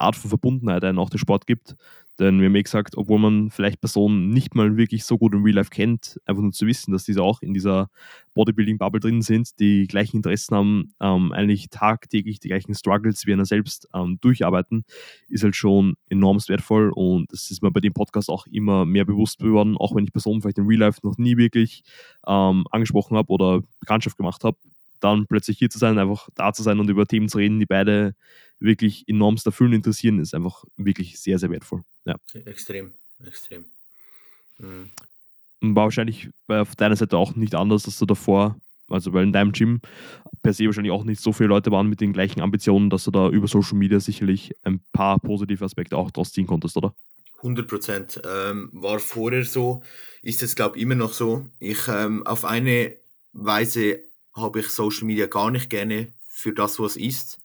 Art 0.00 0.16
von 0.16 0.28
Verbundenheit 0.28 0.84
einen 0.84 0.98
auch 0.98 1.10
der 1.10 1.18
Sport 1.18 1.46
gibt. 1.46 1.76
Denn 2.18 2.40
wir 2.40 2.46
haben 2.46 2.56
ja 2.56 2.62
gesagt, 2.62 2.96
obwohl 2.96 3.20
man 3.20 3.50
vielleicht 3.50 3.80
Personen 3.80 4.30
nicht 4.30 4.56
mal 4.56 4.76
wirklich 4.76 5.04
so 5.04 5.18
gut 5.18 5.34
im 5.34 5.44
Real 5.44 5.54
Life 5.54 5.70
kennt, 5.70 6.18
einfach 6.26 6.42
nur 6.42 6.50
zu 6.50 6.66
wissen, 6.66 6.90
dass 6.90 7.04
diese 7.04 7.22
auch 7.22 7.42
in 7.42 7.54
dieser 7.54 7.90
Bodybuilding-Bubble 8.34 8.98
drin 8.98 9.22
sind, 9.22 9.60
die 9.60 9.86
gleichen 9.86 10.16
Interessen 10.16 10.56
haben, 10.56 10.94
ähm, 11.00 11.30
eigentlich 11.30 11.70
tagtäglich 11.70 12.40
die 12.40 12.48
gleichen 12.48 12.74
Struggles 12.74 13.26
wie 13.26 13.32
einer 13.32 13.44
selbst 13.44 13.88
ähm, 13.94 14.18
durcharbeiten, 14.20 14.84
ist 15.28 15.44
halt 15.44 15.54
schon 15.54 15.94
enorm 16.08 16.38
wertvoll 16.48 16.90
und 16.94 17.32
das 17.32 17.50
ist 17.50 17.62
mir 17.62 17.70
bei 17.70 17.80
dem 17.80 17.92
Podcast 17.92 18.28
auch 18.28 18.46
immer 18.46 18.84
mehr 18.84 19.04
bewusst 19.04 19.38
geworden, 19.38 19.76
auch 19.76 19.94
wenn 19.94 20.04
ich 20.04 20.12
Personen 20.12 20.40
vielleicht 20.40 20.58
im 20.58 20.66
Real 20.66 20.80
Life 20.80 21.00
noch 21.02 21.18
nie 21.18 21.36
wirklich 21.36 21.82
ähm, 22.26 22.64
angesprochen 22.70 23.16
habe 23.16 23.32
oder 23.32 23.62
Bekanntschaft 23.80 24.16
gemacht 24.16 24.44
habe, 24.44 24.56
dann 25.00 25.26
plötzlich 25.26 25.58
hier 25.58 25.70
zu 25.70 25.78
sein, 25.78 25.98
einfach 25.98 26.28
da 26.34 26.52
zu 26.52 26.62
sein 26.62 26.80
und 26.80 26.88
über 26.88 27.06
Themen 27.06 27.28
zu 27.28 27.38
reden, 27.38 27.58
die 27.58 27.66
beide 27.66 28.14
wirklich 28.60 29.04
enormst 29.08 29.46
erfüllen 29.46 29.72
interessieren, 29.72 30.18
ist 30.18 30.34
einfach 30.34 30.64
wirklich 30.76 31.18
sehr, 31.20 31.38
sehr 31.38 31.50
wertvoll. 31.50 31.82
Ja. 32.04 32.16
Extrem, 32.44 32.92
extrem. 33.24 33.64
Mhm. 34.58 34.90
War 35.60 35.84
wahrscheinlich 35.84 36.28
auf 36.48 36.76
deiner 36.76 36.96
Seite 36.96 37.16
auch 37.16 37.34
nicht 37.34 37.54
anders, 37.54 37.84
dass 37.84 37.98
du 37.98 38.06
davor, 38.06 38.56
also 38.88 39.12
weil 39.12 39.24
in 39.24 39.32
deinem 39.32 39.52
Gym 39.52 39.80
per 40.42 40.52
se 40.52 40.66
wahrscheinlich 40.66 40.92
auch 40.92 41.04
nicht 41.04 41.20
so 41.20 41.32
viele 41.32 41.48
Leute 41.48 41.70
waren 41.70 41.88
mit 41.88 42.00
den 42.00 42.12
gleichen 42.12 42.40
Ambitionen, 42.40 42.90
dass 42.90 43.04
du 43.04 43.10
da 43.10 43.28
über 43.28 43.48
Social 43.48 43.76
Media 43.76 44.00
sicherlich 44.00 44.54
ein 44.62 44.80
paar 44.92 45.18
positive 45.18 45.64
Aspekte 45.64 45.96
auch 45.96 46.10
draus 46.10 46.32
ziehen 46.32 46.46
konntest, 46.46 46.76
oder? 46.76 46.94
100 47.38 47.68
Prozent. 47.68 48.22
Ähm, 48.24 48.70
war 48.72 48.98
vorher 48.98 49.44
so, 49.44 49.82
ist 50.22 50.42
es 50.42 50.56
glaube 50.56 50.76
ich 50.76 50.82
immer 50.82 50.94
noch 50.96 51.12
so. 51.12 51.46
Ich 51.60 51.88
ähm, 51.88 52.26
auf 52.26 52.44
eine 52.44 52.96
Weise 53.32 54.00
habe 54.40 54.60
ich 54.60 54.68
Social 54.68 55.04
Media 55.04 55.26
gar 55.26 55.50
nicht 55.50 55.70
gerne 55.70 56.12
für 56.28 56.52
das, 56.52 56.78
was 56.78 56.96
ist. 56.96 57.38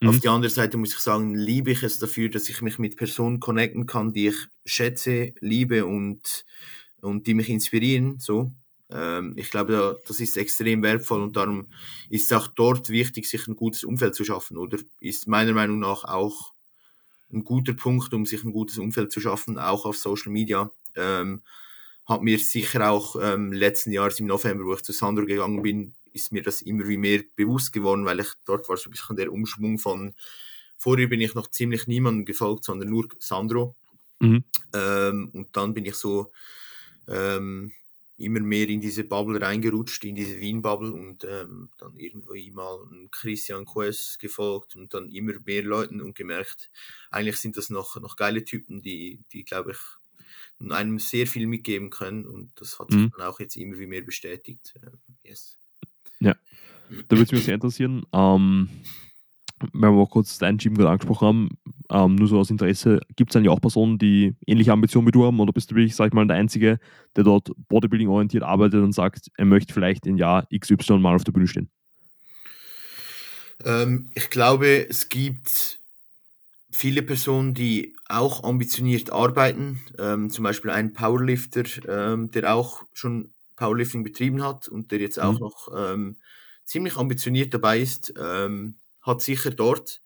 Mhm. 0.00 0.08
Auf 0.08 0.20
der 0.20 0.32
anderen 0.32 0.54
Seite 0.54 0.76
muss 0.76 0.92
ich 0.92 0.98
sagen, 0.98 1.34
liebe 1.34 1.72
ich 1.72 1.82
es 1.82 1.98
dafür, 1.98 2.28
dass 2.28 2.48
ich 2.48 2.62
mich 2.62 2.78
mit 2.78 2.96
Personen 2.96 3.40
connecten 3.40 3.86
kann, 3.86 4.12
die 4.12 4.28
ich 4.28 4.36
schätze, 4.64 5.34
liebe 5.40 5.84
und, 5.84 6.44
und 7.02 7.26
die 7.26 7.34
mich 7.34 7.48
inspirieren. 7.48 8.18
So. 8.18 8.52
Ähm, 8.90 9.34
ich 9.36 9.50
glaube, 9.50 10.00
das 10.06 10.20
ist 10.20 10.36
extrem 10.36 10.82
wertvoll 10.82 11.22
und 11.22 11.36
darum 11.36 11.66
ist 12.08 12.30
es 12.30 12.32
auch 12.36 12.46
dort 12.46 12.88
wichtig, 12.88 13.28
sich 13.28 13.46
ein 13.46 13.56
gutes 13.56 13.84
Umfeld 13.84 14.14
zu 14.14 14.24
schaffen. 14.24 14.56
Oder 14.56 14.78
ist 15.00 15.28
meiner 15.28 15.52
Meinung 15.52 15.78
nach 15.78 16.04
auch 16.04 16.52
ein 17.32 17.44
guter 17.44 17.74
Punkt, 17.74 18.12
um 18.14 18.26
sich 18.26 18.42
ein 18.42 18.52
gutes 18.52 18.78
Umfeld 18.78 19.12
zu 19.12 19.20
schaffen, 19.20 19.58
auch 19.58 19.84
auf 19.84 19.96
Social 19.96 20.32
Media. 20.32 20.70
Ähm, 20.96 21.42
hat 22.06 22.22
mir 22.22 22.38
sicher 22.38 22.90
auch 22.90 23.16
ähm, 23.22 23.52
letzten 23.52 23.92
Jahres 23.92 24.18
im 24.18 24.26
November, 24.26 24.64
wo 24.64 24.74
ich 24.74 24.82
zu 24.82 24.92
Sandro 24.92 25.26
gegangen 25.26 25.62
bin, 25.62 25.94
ist 26.12 26.32
mir 26.32 26.42
das 26.42 26.62
immer 26.62 26.86
wie 26.88 26.96
mehr 26.96 27.22
bewusst 27.36 27.72
geworden, 27.72 28.04
weil 28.04 28.20
ich 28.20 28.28
dort 28.44 28.68
war 28.68 28.76
so 28.76 28.88
ein 28.88 28.92
bisschen 28.92 29.16
der 29.16 29.32
Umschwung 29.32 29.78
von 29.78 30.14
vorher 30.80 31.08
bin 31.08 31.20
ich 31.20 31.34
noch 31.34 31.50
ziemlich 31.50 31.86
niemandem 31.86 32.24
gefolgt, 32.24 32.64
sondern 32.64 32.88
nur 32.88 33.08
Sandro. 33.18 33.76
Mhm. 34.18 34.44
Ähm, 34.72 35.30
und 35.32 35.56
dann 35.56 35.74
bin 35.74 35.84
ich 35.84 35.94
so 35.94 36.32
ähm, 37.06 37.72
immer 38.16 38.40
mehr 38.40 38.68
in 38.68 38.80
diese 38.80 39.04
Bubble 39.04 39.40
reingerutscht, 39.40 40.04
in 40.04 40.14
diese 40.14 40.38
Wien-Bubble 40.40 40.92
und 40.92 41.24
ähm, 41.24 41.70
dann 41.78 41.96
irgendwo 41.96 42.34
mal 42.52 42.78
Christian 43.10 43.64
Quest 43.64 44.18
gefolgt 44.18 44.76
und 44.76 44.92
dann 44.94 45.08
immer 45.10 45.34
mehr 45.44 45.62
Leuten 45.62 46.00
und 46.00 46.14
gemerkt, 46.14 46.70
eigentlich 47.10 47.36
sind 47.36 47.56
das 47.56 47.70
noch, 47.70 48.00
noch 48.00 48.16
geile 48.16 48.44
Typen, 48.44 48.82
die, 48.82 49.20
die 49.32 49.44
glaube 49.44 49.72
ich, 49.72 49.78
einem 50.70 50.98
sehr 50.98 51.26
viel 51.26 51.46
mitgeben 51.46 51.88
können 51.88 52.26
und 52.26 52.52
das 52.56 52.78
hat 52.78 52.90
sich 52.90 53.00
mhm. 53.00 53.12
dann 53.16 53.26
auch 53.26 53.40
jetzt 53.40 53.56
immer 53.56 53.78
wie 53.78 53.86
mehr 53.86 54.02
bestätigt. 54.02 54.74
Ähm, 54.82 54.98
yes. 55.22 55.59
Ja, 56.20 56.34
da 57.08 57.16
würde 57.16 57.24
es 57.24 57.32
mich 57.32 57.44
sehr 57.44 57.54
interessieren. 57.54 58.04
Ähm, 58.12 58.68
wenn 59.72 59.94
wir 59.94 60.06
kurz 60.06 60.38
dein 60.38 60.56
Gym 60.56 60.74
gerade 60.74 60.90
angesprochen 60.90 61.26
haben, 61.26 61.48
ähm, 61.90 62.14
nur 62.14 62.28
so 62.28 62.38
aus 62.38 62.50
Interesse, 62.50 63.00
gibt 63.16 63.30
es 63.30 63.36
eigentlich 63.36 63.50
auch 63.50 63.60
Personen, 63.60 63.98
die 63.98 64.34
ähnliche 64.46 64.72
Ambitionen 64.72 65.06
wie 65.06 65.12
du 65.12 65.24
haben 65.24 65.40
oder 65.40 65.52
bist 65.52 65.70
du 65.70 65.74
wirklich, 65.74 65.94
sag 65.94 66.08
ich 66.08 66.12
mal, 66.12 66.26
der 66.26 66.36
Einzige, 66.36 66.78
der 67.16 67.24
dort 67.24 67.50
Bodybuilding-orientiert 67.68 68.42
arbeitet 68.42 68.82
und 68.82 68.92
sagt, 68.92 69.28
er 69.36 69.44
möchte 69.44 69.74
vielleicht 69.74 70.06
in 70.06 70.16
Jahr 70.16 70.46
XY 70.56 70.98
mal 70.98 71.14
auf 71.14 71.24
der 71.24 71.32
Bühne 71.32 71.46
stehen? 71.46 71.70
Ähm, 73.64 74.08
ich 74.14 74.30
glaube, 74.30 74.88
es 74.88 75.08
gibt 75.08 75.78
viele 76.70 77.02
Personen, 77.02 77.52
die 77.52 77.94
auch 78.08 78.44
ambitioniert 78.44 79.10
arbeiten, 79.10 79.80
ähm, 79.98 80.30
zum 80.30 80.44
Beispiel 80.44 80.70
ein 80.70 80.92
Powerlifter, 80.92 81.64
ähm, 81.88 82.30
der 82.30 82.54
auch 82.54 82.84
schon 82.94 83.32
Powerlifting 83.60 84.02
betrieben 84.02 84.42
hat 84.42 84.68
und 84.68 84.90
der 84.90 85.00
jetzt 85.00 85.20
auch 85.20 85.34
mhm. 85.34 85.38
noch 85.38 85.68
ähm, 85.76 86.16
ziemlich 86.64 86.96
ambitioniert 86.96 87.52
dabei 87.52 87.78
ist, 87.78 88.14
ähm, 88.18 88.76
hat 89.02 89.20
sicher 89.20 89.50
dort, 89.50 90.00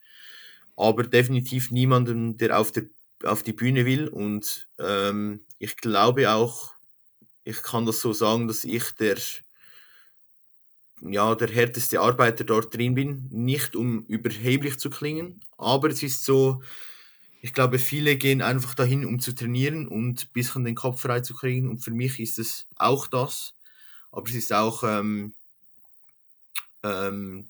aber 0.77 1.05
definitiv 1.05 1.71
niemanden, 1.71 2.37
der 2.37 2.59
auf, 2.59 2.73
der, 2.73 2.85
auf 3.23 3.45
die 3.45 3.53
Bühne 3.53 3.87
will. 3.87 4.09
Und 4.09 4.67
ähm, 4.81 5.41
ich 5.61 5.77
glaube 5.77 6.33
auch, 6.33 6.73
ich 7.45 7.63
kann 7.63 7.87
das 7.87 8.01
so 8.01 8.13
sagen, 8.13 8.49
dass 8.49 8.65
ich 8.65 8.91
der, 8.99 9.19
ja, 11.01 11.35
der 11.37 11.49
härteste 11.49 12.01
Arbeiter 12.01 12.43
dort 12.43 12.75
drin 12.75 12.97
bin. 12.97 13.29
Nicht 13.31 13.77
um 13.77 14.05
überheblich 14.07 14.81
zu 14.81 14.91
klingen, 14.91 15.43
aber 15.59 15.91
es 15.91 16.03
ist 16.03 16.25
so, 16.25 16.61
ich 17.45 17.53
glaube, 17.53 17.79
viele 17.79 18.17
gehen 18.17 18.41
einfach 18.41 18.75
dahin, 18.75 19.05
um 19.05 19.21
zu 19.21 19.35
trainieren 19.35 19.87
und 19.87 20.25
ein 20.25 20.33
bisschen 20.33 20.65
den 20.65 20.75
Kopf 20.75 21.03
frei 21.03 21.21
zu 21.21 21.35
kriegen. 21.35 21.69
Und 21.69 21.81
für 21.81 21.91
mich 21.91 22.19
ist 22.19 22.39
es 22.39 22.67
auch 22.77 23.07
das. 23.07 23.53
Aber 24.11 24.27
es 24.31 24.35
ist 24.35 24.51
auch 24.51 24.83
ähm, 24.83 25.35
ähm, 26.83 27.47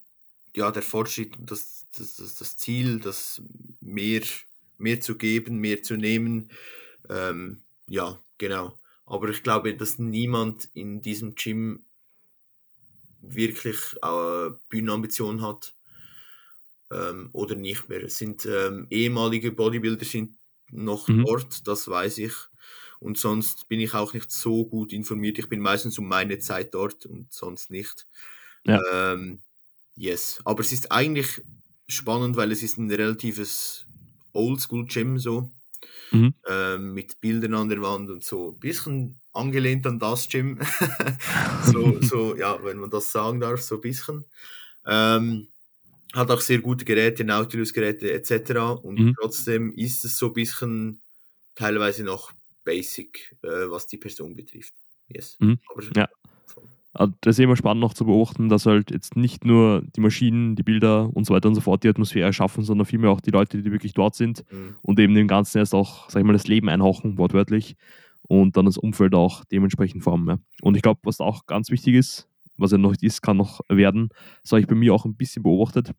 ja, 0.52 0.72
der 0.72 0.82
Fortschritt, 0.82 1.36
das, 1.38 1.86
das, 1.96 2.16
das, 2.16 2.34
das 2.34 2.56
Ziel, 2.56 2.98
das 2.98 3.40
mehr, 3.80 4.22
mehr 4.78 5.00
zu 5.00 5.16
geben, 5.16 5.58
mehr 5.58 5.80
zu 5.84 5.96
nehmen. 5.96 6.50
Ähm, 7.08 7.62
ja, 7.86 8.18
genau. 8.38 8.76
Aber 9.06 9.28
ich 9.28 9.44
glaube, 9.44 9.76
dass 9.76 10.00
niemand 10.00 10.70
in 10.74 11.02
diesem 11.02 11.36
Gym 11.36 11.84
wirklich 13.22 13.78
äh, 14.02 14.50
Bühnenambitionen 14.70 15.40
hat 15.40 15.72
ähm, 16.94 17.30
oder 17.32 17.56
nicht 17.56 17.88
mehr. 17.88 18.04
Es 18.04 18.18
sind 18.18 18.46
ähm, 18.46 18.86
ehemalige 18.90 19.52
Bodybuilder 19.52 20.04
sind 20.04 20.36
noch 20.70 21.08
mhm. 21.08 21.24
dort, 21.24 21.66
das 21.66 21.88
weiß 21.88 22.18
ich. 22.18 22.32
Und 23.00 23.18
sonst 23.18 23.68
bin 23.68 23.80
ich 23.80 23.94
auch 23.94 24.14
nicht 24.14 24.30
so 24.30 24.64
gut 24.64 24.92
informiert. 24.92 25.38
Ich 25.38 25.48
bin 25.48 25.60
meistens 25.60 25.98
um 25.98 26.08
meine 26.08 26.38
Zeit 26.38 26.72
dort 26.74 27.04
und 27.04 27.32
sonst 27.32 27.70
nicht. 27.70 28.06
Ja. 28.64 28.80
Ähm, 28.92 29.40
Yes, 29.96 30.40
aber 30.44 30.60
es 30.60 30.72
ist 30.72 30.90
eigentlich 30.90 31.42
spannend, 31.88 32.36
weil 32.36 32.50
es 32.50 32.62
ist 32.62 32.78
ein 32.78 32.90
relatives 32.90 33.86
Oldschool-Gym 34.32 35.18
so. 35.18 35.52
Mhm. 36.10 36.34
Ähm, 36.48 36.94
mit 36.94 37.20
Bildern 37.20 37.54
an 37.54 37.68
der 37.68 37.82
Wand 37.82 38.10
und 38.10 38.24
so. 38.24 38.50
Ein 38.50 38.58
bisschen 38.58 39.20
angelehnt 39.32 39.86
an 39.86 39.98
das 39.98 40.28
Gym. 40.28 40.58
so, 41.64 41.98
so, 42.00 42.36
ja, 42.36 42.62
wenn 42.64 42.78
man 42.78 42.90
das 42.90 43.12
sagen 43.12 43.40
darf, 43.40 43.60
so 43.62 43.76
ein 43.76 43.80
bisschen. 43.80 44.24
Ähm, 44.86 45.48
hat 46.12 46.30
auch 46.30 46.40
sehr 46.40 46.60
gute 46.60 46.84
Geräte, 46.84 47.24
Nautilus-Geräte 47.24 48.12
etc. 48.12 48.82
Und 48.82 48.98
mhm. 48.98 49.14
trotzdem 49.20 49.72
ist 49.72 50.04
es 50.04 50.16
so 50.16 50.28
ein 50.28 50.32
bisschen 50.32 51.00
teilweise 51.54 52.04
noch 52.04 52.32
basic, 52.64 53.36
äh, 53.42 53.68
was 53.68 53.86
die 53.86 53.98
Person 53.98 54.34
betrifft. 54.34 54.74
Yes. 55.08 55.36
Mhm. 55.40 55.58
Aber, 55.68 55.82
ja. 55.96 56.08
Äh, 56.94 57.08
das 57.20 57.36
ist 57.36 57.42
immer 57.42 57.56
spannend 57.56 57.80
noch 57.80 57.94
zu 57.94 58.04
beobachten, 58.04 58.48
dass 58.48 58.66
halt 58.66 58.90
jetzt 58.90 59.16
nicht 59.16 59.44
nur 59.44 59.82
die 59.96 60.00
Maschinen, 60.00 60.56
die 60.56 60.62
Bilder 60.62 61.10
und 61.14 61.26
so 61.26 61.34
weiter 61.34 61.48
und 61.48 61.54
so 61.54 61.60
fort 61.60 61.82
die 61.82 61.88
Atmosphäre 61.88 62.32
schaffen, 62.32 62.64
sondern 62.64 62.86
vielmehr 62.86 63.10
auch 63.10 63.20
die 63.20 63.30
Leute, 63.30 63.62
die 63.62 63.72
wirklich 63.72 63.94
dort 63.94 64.14
sind 64.14 64.44
mhm. 64.50 64.76
und 64.82 64.98
eben 64.98 65.14
dem 65.14 65.28
Ganzen 65.28 65.58
erst 65.58 65.74
auch, 65.74 66.08
sag 66.10 66.20
ich 66.20 66.26
mal, 66.26 66.32
das 66.32 66.46
Leben 66.46 66.68
einhauchen, 66.68 67.18
wortwörtlich, 67.18 67.76
und 68.26 68.56
dann 68.56 68.64
das 68.64 68.78
Umfeld 68.78 69.14
auch 69.14 69.44
dementsprechend 69.44 70.02
formen. 70.02 70.28
Ja. 70.28 70.38
Und 70.62 70.76
ich 70.76 70.82
glaube, 70.82 71.00
was 71.04 71.20
auch 71.20 71.46
ganz 71.46 71.70
wichtig 71.70 71.94
ist, 71.94 72.28
was 72.56 72.72
ja 72.72 72.78
noch 72.78 72.94
ist, 73.00 73.22
kann 73.22 73.36
noch 73.36 73.60
werden, 73.68 74.10
das 74.42 74.52
habe 74.52 74.60
ich 74.60 74.66
bei 74.66 74.74
mir 74.74 74.94
auch 74.94 75.04
ein 75.04 75.16
bisschen 75.16 75.42
beobachtet, 75.42 75.92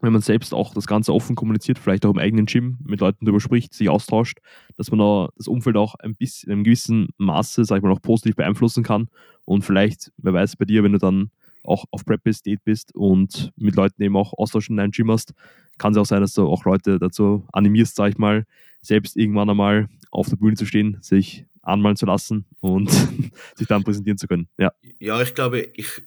wenn 0.00 0.12
man 0.12 0.22
selbst 0.22 0.52
auch 0.52 0.74
das 0.74 0.86
Ganze 0.86 1.14
offen 1.14 1.34
kommuniziert, 1.34 1.78
vielleicht 1.78 2.04
auch 2.04 2.10
im 2.10 2.18
eigenen 2.18 2.46
Gym 2.46 2.78
mit 2.84 3.00
Leuten 3.00 3.24
darüber 3.24 3.40
spricht, 3.40 3.74
sich 3.74 3.88
austauscht, 3.88 4.38
dass 4.76 4.90
man 4.90 5.00
da 5.00 5.28
das 5.36 5.48
Umfeld 5.48 5.76
auch 5.76 5.94
ein 5.96 6.14
bisschen 6.14 6.50
in 6.50 6.52
einem 6.54 6.64
gewissen 6.64 7.08
Maße, 7.16 7.64
sag 7.64 7.78
ich 7.78 7.82
mal, 7.82 7.92
auch 7.92 8.02
positiv 8.02 8.36
beeinflussen 8.36 8.82
kann. 8.82 9.08
Und 9.44 9.62
vielleicht, 9.62 10.12
wer 10.18 10.34
weiß, 10.34 10.56
bei 10.56 10.66
dir, 10.66 10.82
wenn 10.84 10.92
du 10.92 10.98
dann 10.98 11.30
auch 11.62 11.86
auf 11.90 12.04
Prep 12.04 12.22
bist, 12.22 12.44
Date 12.44 12.62
bist 12.64 12.94
und 12.94 13.50
mit 13.56 13.76
Leuten 13.76 14.02
eben 14.02 14.16
auch 14.16 14.34
Austausch 14.36 14.68
in 14.68 14.76
deinem 14.76 14.90
Gym 14.90 15.10
hast, 15.10 15.32
kann 15.78 15.92
es 15.92 15.98
auch 15.98 16.06
sein, 16.06 16.20
dass 16.20 16.34
du 16.34 16.46
auch 16.46 16.64
Leute 16.64 16.98
dazu 16.98 17.46
animierst, 17.52 17.96
sag 17.96 18.10
ich 18.10 18.18
mal, 18.18 18.44
selbst 18.82 19.16
irgendwann 19.16 19.48
einmal 19.48 19.88
auf 20.10 20.28
der 20.28 20.36
Bühne 20.36 20.56
zu 20.56 20.66
stehen, 20.66 20.98
sich 21.00 21.46
anmalen 21.64 21.96
zu 21.96 22.06
lassen 22.06 22.44
und 22.60 22.90
sich 23.56 23.66
dann 23.66 23.84
präsentieren 23.84 24.18
zu 24.18 24.26
können. 24.26 24.48
Ja, 24.58 24.72
ja 24.98 25.20
ich 25.22 25.34
glaube, 25.34 25.60
ich, 25.74 26.02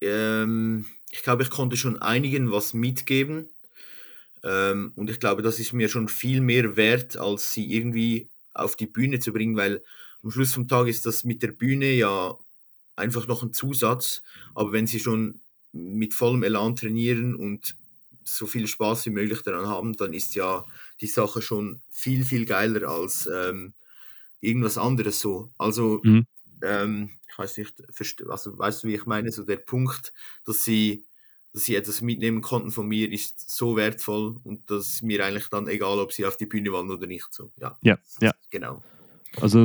ähm, 0.00 0.86
ich 1.10 1.22
glaube, 1.22 1.42
ich 1.42 1.50
konnte 1.50 1.76
schon 1.76 2.00
einigen 2.00 2.50
was 2.50 2.74
mitgeben. 2.74 3.48
Ähm, 4.42 4.92
und 4.96 5.10
ich 5.10 5.20
glaube, 5.20 5.42
das 5.42 5.58
ist 5.58 5.72
mir 5.72 5.88
schon 5.88 6.08
viel 6.08 6.40
mehr 6.40 6.76
wert, 6.76 7.16
als 7.16 7.52
sie 7.52 7.70
irgendwie 7.70 8.30
auf 8.54 8.76
die 8.76 8.86
Bühne 8.86 9.20
zu 9.20 9.32
bringen, 9.32 9.56
weil 9.56 9.82
am 10.22 10.30
Schluss 10.30 10.54
vom 10.54 10.68
Tag 10.68 10.86
ist 10.86 11.06
das 11.06 11.24
mit 11.24 11.42
der 11.42 11.52
Bühne 11.52 11.92
ja 11.92 12.36
einfach 12.96 13.26
noch 13.26 13.42
ein 13.42 13.52
Zusatz. 13.52 14.22
Aber 14.54 14.72
wenn 14.72 14.86
sie 14.86 15.00
schon 15.00 15.40
mit 15.72 16.14
vollem 16.14 16.42
Elan 16.42 16.76
trainieren 16.76 17.34
und 17.34 17.74
so 18.24 18.46
viel 18.46 18.66
Spaß 18.66 19.06
wie 19.06 19.10
möglich 19.10 19.42
daran 19.42 19.66
haben, 19.66 19.96
dann 19.96 20.12
ist 20.12 20.34
ja 20.34 20.64
die 21.00 21.06
Sache 21.06 21.42
schon 21.42 21.80
viel, 21.90 22.24
viel 22.24 22.44
geiler 22.44 22.88
als 22.88 23.28
ähm, 23.32 23.72
irgendwas 24.40 24.78
anderes 24.78 25.20
so. 25.20 25.50
Also, 25.58 26.00
mhm. 26.02 26.26
ähm, 26.62 27.10
ich 27.28 27.38
weiß 27.38 27.58
nicht, 27.58 27.74
also 28.28 28.58
weißt 28.58 28.84
du, 28.84 28.88
wie 28.88 28.94
ich 28.94 29.06
meine, 29.06 29.30
so 29.30 29.44
der 29.44 29.56
Punkt, 29.56 30.12
dass 30.44 30.64
sie, 30.64 31.04
dass 31.52 31.64
sie 31.64 31.76
etwas 31.76 32.00
mitnehmen 32.00 32.42
konnten 32.42 32.70
von 32.70 32.86
mir, 32.86 33.10
ist 33.10 33.50
so 33.50 33.76
wertvoll 33.76 34.40
und 34.44 34.70
das 34.70 34.94
ist 34.94 35.02
mir 35.02 35.24
eigentlich 35.24 35.48
dann 35.48 35.68
egal, 35.68 35.98
ob 35.98 36.12
sie 36.12 36.26
auf 36.26 36.36
die 36.36 36.46
Bühne 36.46 36.72
waren 36.72 36.90
oder 36.90 37.06
nicht. 37.06 37.32
So, 37.32 37.50
ja, 37.56 37.78
ja, 37.82 37.98
ja. 38.20 38.32
genau. 38.50 38.82
Also 39.40 39.60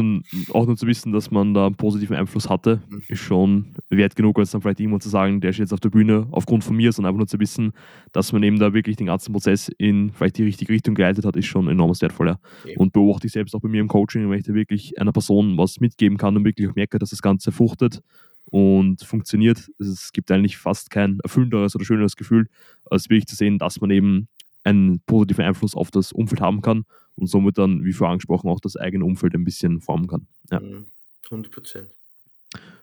auch 0.51 0.67
nur 0.67 0.77
zu 0.77 0.85
wissen, 0.85 1.11
dass 1.11 1.31
man 1.31 1.53
da 1.53 1.65
einen 1.65 1.75
positiven 1.75 2.15
Einfluss 2.15 2.49
hatte, 2.49 2.83
mhm. 2.87 3.01
ist 3.07 3.19
schon 3.19 3.73
wert 3.89 4.15
genug, 4.15 4.37
als 4.37 4.51
dann 4.51 4.61
vielleicht 4.61 4.79
irgendwo 4.79 4.99
zu 4.99 5.09
sagen, 5.09 5.41
der 5.41 5.49
ist 5.49 5.57
jetzt 5.57 5.73
auf 5.73 5.79
der 5.79 5.89
Bühne 5.89 6.27
aufgrund 6.31 6.63
von 6.63 6.75
mir, 6.75 6.91
sondern 6.91 7.09
einfach 7.09 7.19
nur 7.19 7.27
zu 7.27 7.39
wissen, 7.39 7.73
dass 8.11 8.31
man 8.31 8.43
eben 8.43 8.59
da 8.59 8.73
wirklich 8.73 8.95
den 8.95 9.07
ganzen 9.07 9.31
Prozess 9.31 9.69
in 9.77 10.11
vielleicht 10.11 10.37
die 10.37 10.43
richtige 10.43 10.71
Richtung 10.71 10.93
geleitet 10.93 11.25
hat, 11.25 11.35
ist 11.35 11.47
schon 11.47 11.67
enorm 11.67 11.91
wertvoll. 11.99 12.27
Ja. 12.27 12.39
Okay. 12.63 12.75
Und 12.77 12.93
beobachte 12.93 13.25
ich 13.25 13.33
selbst 13.33 13.55
auch 13.55 13.61
bei 13.61 13.67
mir 13.67 13.81
im 13.81 13.87
Coaching, 13.87 14.29
wenn 14.29 14.39
ich 14.39 14.45
da 14.45 14.53
wirklich 14.53 14.99
einer 14.99 15.11
Person 15.11 15.57
was 15.57 15.79
mitgeben 15.79 16.17
kann 16.17 16.37
und 16.37 16.45
wirklich 16.45 16.69
auch 16.69 16.75
merke, 16.75 16.99
dass 16.99 17.09
das 17.09 17.21
Ganze 17.21 17.51
fruchtet 17.51 18.01
und 18.45 19.01
funktioniert. 19.03 19.69
Es 19.79 20.11
gibt 20.13 20.29
eigentlich 20.31 20.57
fast 20.57 20.91
kein 20.91 21.19
erfüllenderes 21.23 21.75
oder 21.75 21.85
schöneres 21.85 22.15
Gefühl, 22.15 22.47
als 22.85 23.09
wirklich 23.09 23.25
zu 23.25 23.35
sehen, 23.35 23.57
dass 23.57 23.81
man 23.81 23.89
eben 23.89 24.27
einen 24.63 24.99
positiven 25.01 25.45
Einfluss 25.45 25.75
auf 25.75 25.89
das 25.89 26.11
Umfeld 26.11 26.41
haben 26.41 26.61
kann 26.61 26.85
und 27.15 27.27
somit 27.27 27.57
dann, 27.57 27.83
wie 27.83 27.93
vorher 27.93 28.11
angesprochen, 28.11 28.49
auch 28.49 28.59
das 28.59 28.75
eigene 28.75 29.05
Umfeld 29.05 29.33
ein 29.35 29.43
bisschen 29.43 29.81
formen 29.81 30.07
kann. 30.07 30.27
Ja. 30.51 30.57
100 30.57 30.85
mhm. 31.31 31.43
Prozent. 31.51 31.87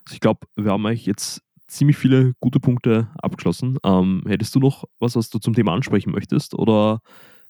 Also 0.04 0.14
ich 0.14 0.20
glaube, 0.20 0.46
wir 0.56 0.70
haben 0.72 0.84
eigentlich 0.86 1.06
jetzt 1.06 1.42
ziemlich 1.66 1.96
viele 1.96 2.34
gute 2.40 2.60
Punkte 2.60 3.08
abgeschlossen. 3.14 3.78
Ähm, 3.84 4.22
hättest 4.26 4.54
du 4.54 4.60
noch 4.60 4.84
was, 4.98 5.16
was 5.16 5.30
du 5.30 5.38
zum 5.38 5.54
Thema 5.54 5.72
ansprechen 5.72 6.12
möchtest 6.12 6.54
oder 6.54 7.00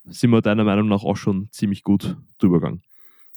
sind 0.05 0.31
wir 0.31 0.43
deiner 0.43 0.65
Meinung 0.65 0.89
nach 0.89 1.05
auch 1.05 1.17
schon 1.17 1.49
ziemlich 1.53 1.83
gut 1.83 2.17
drüber 2.39 2.61
gegangen? 2.61 2.83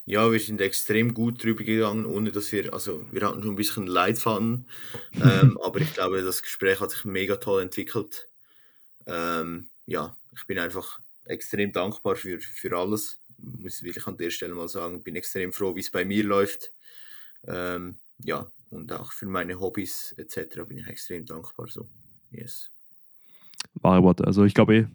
Ja, 0.08 0.32
wir 0.32 0.40
sind 0.40 0.62
extrem 0.62 1.16
gut 1.16 1.44
drüber 1.44 1.64
gegangen, 1.64 2.06
ohne 2.06 2.32
dass 2.32 2.52
wir, 2.52 2.72
also 2.74 3.04
wir 3.12 3.28
hatten 3.28 3.42
schon 3.42 3.54
ein 3.54 3.56
bisschen 3.56 3.88
Leitfaden, 3.88 4.68
ähm, 5.14 5.58
aber 5.64 5.82
ich 5.82 5.94
glaube, 5.96 6.22
das 6.22 6.44
Gespräch 6.44 6.80
hat 6.80 6.92
sich 6.92 7.06
mega 7.06 7.38
toll 7.38 7.64
entwickelt. 7.64 8.28
Ähm, 9.08 9.70
ja, 9.88 10.16
ich 10.36 10.46
bin 10.46 10.60
einfach 10.60 11.00
extrem 11.26 11.72
dankbar 11.72 12.16
für, 12.16 12.40
für 12.40 12.78
alles 12.78 13.18
muss 13.38 13.78
ich 13.78 13.84
wirklich 13.84 14.08
an 14.08 14.18
der 14.18 14.30
Stelle 14.30 14.54
mal 14.54 14.68
sagen, 14.68 15.04
bin 15.04 15.16
extrem 15.16 15.54
froh, 15.54 15.76
wie 15.76 15.82
es 15.82 15.92
bei 15.92 16.06
mir 16.06 16.24
läuft. 16.24 16.72
Ähm, 17.48 17.98
ja, 18.20 18.50
und 18.70 18.92
auch 18.92 19.12
für 19.12 19.26
meine 19.26 19.60
Hobbys 19.60 20.14
etc. 20.18 20.62
bin 20.68 20.78
ich 20.78 20.88
extrem 20.88 21.26
dankbar. 21.26 21.68
So, 21.68 21.88
yes. 22.32 22.72
Wahre 23.76 24.04
Worte. 24.04 24.26
Also 24.26 24.44
ich 24.44 24.54
glaube 24.54 24.76
eh, 24.76 24.86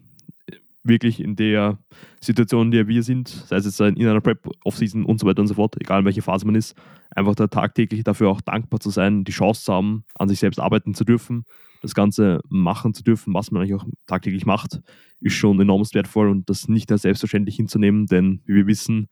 wirklich 0.83 1.19
in 1.19 1.35
der 1.35 1.77
Situation, 2.19 2.67
in 2.67 2.71
der 2.71 2.87
wir 2.87 3.03
sind, 3.03 3.29
sei 3.29 3.57
es 3.57 3.65
jetzt 3.65 3.79
in 3.79 4.07
einer 4.07 4.21
Prep, 4.21 4.47
Offseason 4.63 5.05
und 5.05 5.19
so 5.19 5.27
weiter 5.27 5.41
und 5.41 5.47
so 5.47 5.53
fort, 5.53 5.75
egal 5.79 5.99
in 5.99 6.05
welcher 6.05 6.21
Phase 6.21 6.45
man 6.45 6.55
ist, 6.55 6.75
einfach 7.11 7.35
da 7.35 7.47
tagtäglich 7.47 8.03
dafür 8.03 8.29
auch 8.29 8.41
dankbar 8.41 8.79
zu 8.79 8.89
sein, 8.89 9.23
die 9.23 9.31
Chance 9.31 9.63
zu 9.63 9.73
haben, 9.73 10.03
an 10.15 10.29
sich 10.29 10.39
selbst 10.39 10.59
arbeiten 10.59 10.95
zu 10.95 11.03
dürfen, 11.03 11.45
das 11.81 11.93
Ganze 11.93 12.41
machen 12.47 12.93
zu 12.93 13.03
dürfen, 13.03 13.33
was 13.33 13.51
man 13.51 13.61
eigentlich 13.61 13.75
auch 13.75 13.85
tagtäglich 14.07 14.45
macht, 14.45 14.79
ist 15.19 15.33
schon 15.33 15.59
enorm 15.59 15.83
wertvoll 15.93 16.29
und 16.29 16.49
das 16.49 16.67
nicht 16.67 16.91
als 16.91 17.01
selbstverständlich 17.01 17.55
hinzunehmen, 17.55 18.05
denn 18.05 18.41
wie 18.45 18.55
wir 18.55 18.67
wissen, 18.67 19.09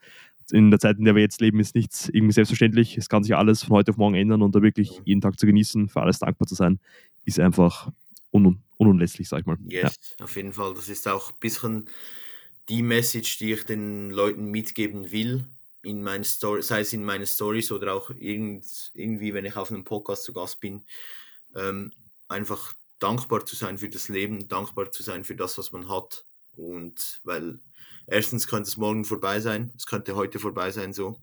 in 0.51 0.71
der 0.71 0.79
Zeit, 0.79 0.97
in 0.97 1.05
der 1.05 1.15
wir 1.15 1.21
jetzt 1.21 1.41
leben, 1.41 1.59
ist 1.59 1.75
nichts 1.75 2.09
irgendwie 2.09 2.33
selbstverständlich. 2.33 2.97
Es 2.97 3.09
kann 3.09 3.23
sich 3.23 3.35
alles 3.35 3.63
von 3.63 3.77
heute 3.77 3.91
auf 3.91 3.97
morgen 3.97 4.15
ändern 4.15 4.41
und 4.41 4.55
da 4.55 4.61
wirklich 4.61 4.99
jeden 5.05 5.21
Tag 5.21 5.39
zu 5.39 5.45
genießen, 5.45 5.89
für 5.89 6.01
alles 6.01 6.19
dankbar 6.19 6.47
zu 6.47 6.55
sein, 6.55 6.79
ist 7.25 7.39
einfach 7.39 7.91
un 8.31 8.59
unumlässlich, 8.77 9.27
sag 9.27 9.41
ich 9.41 9.45
mal. 9.45 9.57
Yes, 9.67 9.99
ja. 10.17 10.23
auf 10.23 10.35
jeden 10.35 10.53
Fall. 10.53 10.73
Das 10.73 10.87
ist 10.87 11.07
auch 11.07 11.31
ein 11.31 11.37
bisschen 11.39 11.89
die 12.69 12.81
Message, 12.81 13.37
die 13.37 13.51
ich 13.51 13.65
den 13.65 14.09
Leuten 14.09 14.45
mitgeben 14.45 15.11
will, 15.11 15.45
in 15.81 16.01
meinen 16.01 16.23
Story, 16.23 16.61
sei 16.61 16.81
es 16.81 16.93
in 16.93 17.03
meinen 17.03 17.25
Stories 17.25 17.71
oder 17.71 17.93
auch 17.93 18.09
irgend, 18.09 18.91
irgendwie, 18.93 19.33
wenn 19.33 19.45
ich 19.45 19.55
auf 19.55 19.71
einem 19.71 19.83
Podcast 19.83 20.23
zu 20.23 20.33
Gast 20.33 20.59
bin. 20.59 20.83
Ähm, 21.55 21.91
einfach 22.29 22.73
dankbar 22.99 23.45
zu 23.45 23.55
sein 23.55 23.77
für 23.77 23.89
das 23.89 24.09
Leben, 24.09 24.47
dankbar 24.47 24.91
zu 24.91 25.03
sein 25.03 25.23
für 25.23 25.35
das, 25.35 25.57
was 25.57 25.71
man 25.71 25.89
hat. 25.89 26.25
Und 26.55 27.19
weil 27.23 27.59
erstens 28.07 28.47
könnte 28.47 28.69
es 28.69 28.77
morgen 28.77 29.05
vorbei 29.05 29.39
sein, 29.39 29.71
es 29.77 29.85
könnte 29.85 30.15
heute 30.15 30.39
vorbei 30.39 30.71
sein 30.71 30.93
so. 30.93 31.19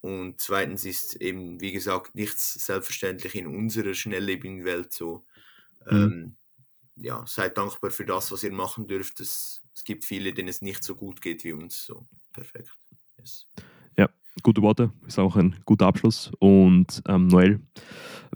Und 0.00 0.40
zweitens 0.40 0.84
ist 0.84 1.16
eben, 1.16 1.60
wie 1.60 1.72
gesagt, 1.72 2.14
nichts 2.14 2.54
selbstverständlich 2.54 3.34
in 3.34 3.46
unserer 3.46 3.94
schnelllebigen 3.94 4.64
Welt 4.64 4.92
so. 4.92 5.26
Mhm. 5.90 5.96
Ähm, 5.96 6.36
ja, 6.96 7.24
seid 7.26 7.58
dankbar 7.58 7.90
für 7.90 8.04
das, 8.04 8.32
was 8.32 8.42
ihr 8.42 8.52
machen 8.52 8.86
dürft. 8.86 9.20
Es, 9.20 9.62
es 9.74 9.84
gibt 9.84 10.04
viele, 10.04 10.32
denen 10.32 10.48
es 10.48 10.62
nicht 10.62 10.84
so 10.84 10.94
gut 10.94 11.20
geht 11.20 11.44
wie 11.44 11.52
uns. 11.52 11.84
So, 11.84 12.06
perfekt. 12.32 12.70
Yes. 13.18 13.46
Ja, 13.96 14.08
gute 14.42 14.62
Worte, 14.62 14.92
ist 15.06 15.18
auch 15.18 15.36
ein 15.36 15.56
guter 15.64 15.86
Abschluss. 15.86 16.30
Und 16.38 17.02
ähm, 17.08 17.28
Noel, 17.28 17.60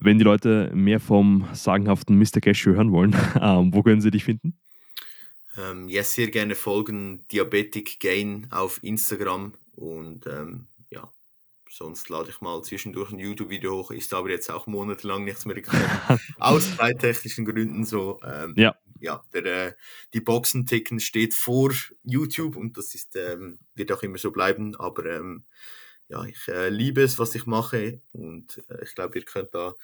wenn 0.01 0.19
die 0.19 0.25
Leute 0.25 0.71
mehr 0.75 1.01
vom 1.01 1.49
sagenhaften 1.53 2.19
Mr. 2.19 2.41
Cashew 2.41 2.75
hören 2.75 2.93
wollen, 2.93 3.17
ähm, 3.41 3.73
wo 3.73 3.83
können 3.83 4.01
sie 4.01 4.11
dich 4.11 4.25
finden? 4.25 4.59
Ähm, 5.57 5.89
ja, 5.89 6.03
sehr 6.03 6.29
gerne 6.29 6.55
folgen 6.55 7.27
Diabetic 7.29 8.01
Gain 8.01 8.49
auf 8.51 8.83
Instagram 8.83 9.55
und 9.77 10.27
ähm, 10.27 10.67
ja, 10.91 11.09
sonst 11.71 12.09
lade 12.09 12.31
ich 12.31 12.41
mal 12.41 12.61
zwischendurch 12.63 13.13
ein 13.13 13.21
YouTube-Video 13.21 13.77
hoch, 13.77 13.91
ist 13.93 14.13
aber 14.15 14.31
jetzt 14.31 14.51
auch 14.51 14.67
monatelang 14.67 15.25
nichts 15.25 15.45
mehr 15.45 15.55
gekommen. 15.55 15.89
Aus 16.39 16.77
zeittechnischen 16.77 17.45
Gründen 17.45 17.85
so. 17.85 18.21
Ähm, 18.25 18.55
ja. 18.57 18.77
Ja, 19.01 19.23
der, 19.35 19.45
äh, 19.45 19.73
die 20.15 20.21
Boxen-Ticken 20.21 20.99
steht 20.99 21.35
vor 21.35 21.73
YouTube 22.05 22.57
und 22.57 22.79
das 22.79 22.95
ist, 22.95 23.17
ähm, 23.17 23.59
wird 23.75 23.93
auch 23.93 24.03
immer 24.03 24.19
so 24.19 24.31
bleiben, 24.31 24.75
aber 24.77 25.05
ähm, 25.05 25.45
ja, 26.09 26.25
ich 26.25 26.49
äh, 26.49 26.69
liebe 26.69 27.03
es, 27.03 27.19
was 27.19 27.35
ich 27.35 27.47
mache 27.47 28.01
und 28.13 28.63
äh, 28.69 28.85
ich 28.85 28.95
glaube, 28.95 29.19
ihr 29.19 29.25
könnt 29.25 29.55
da 29.55 29.69
ein 29.69 29.75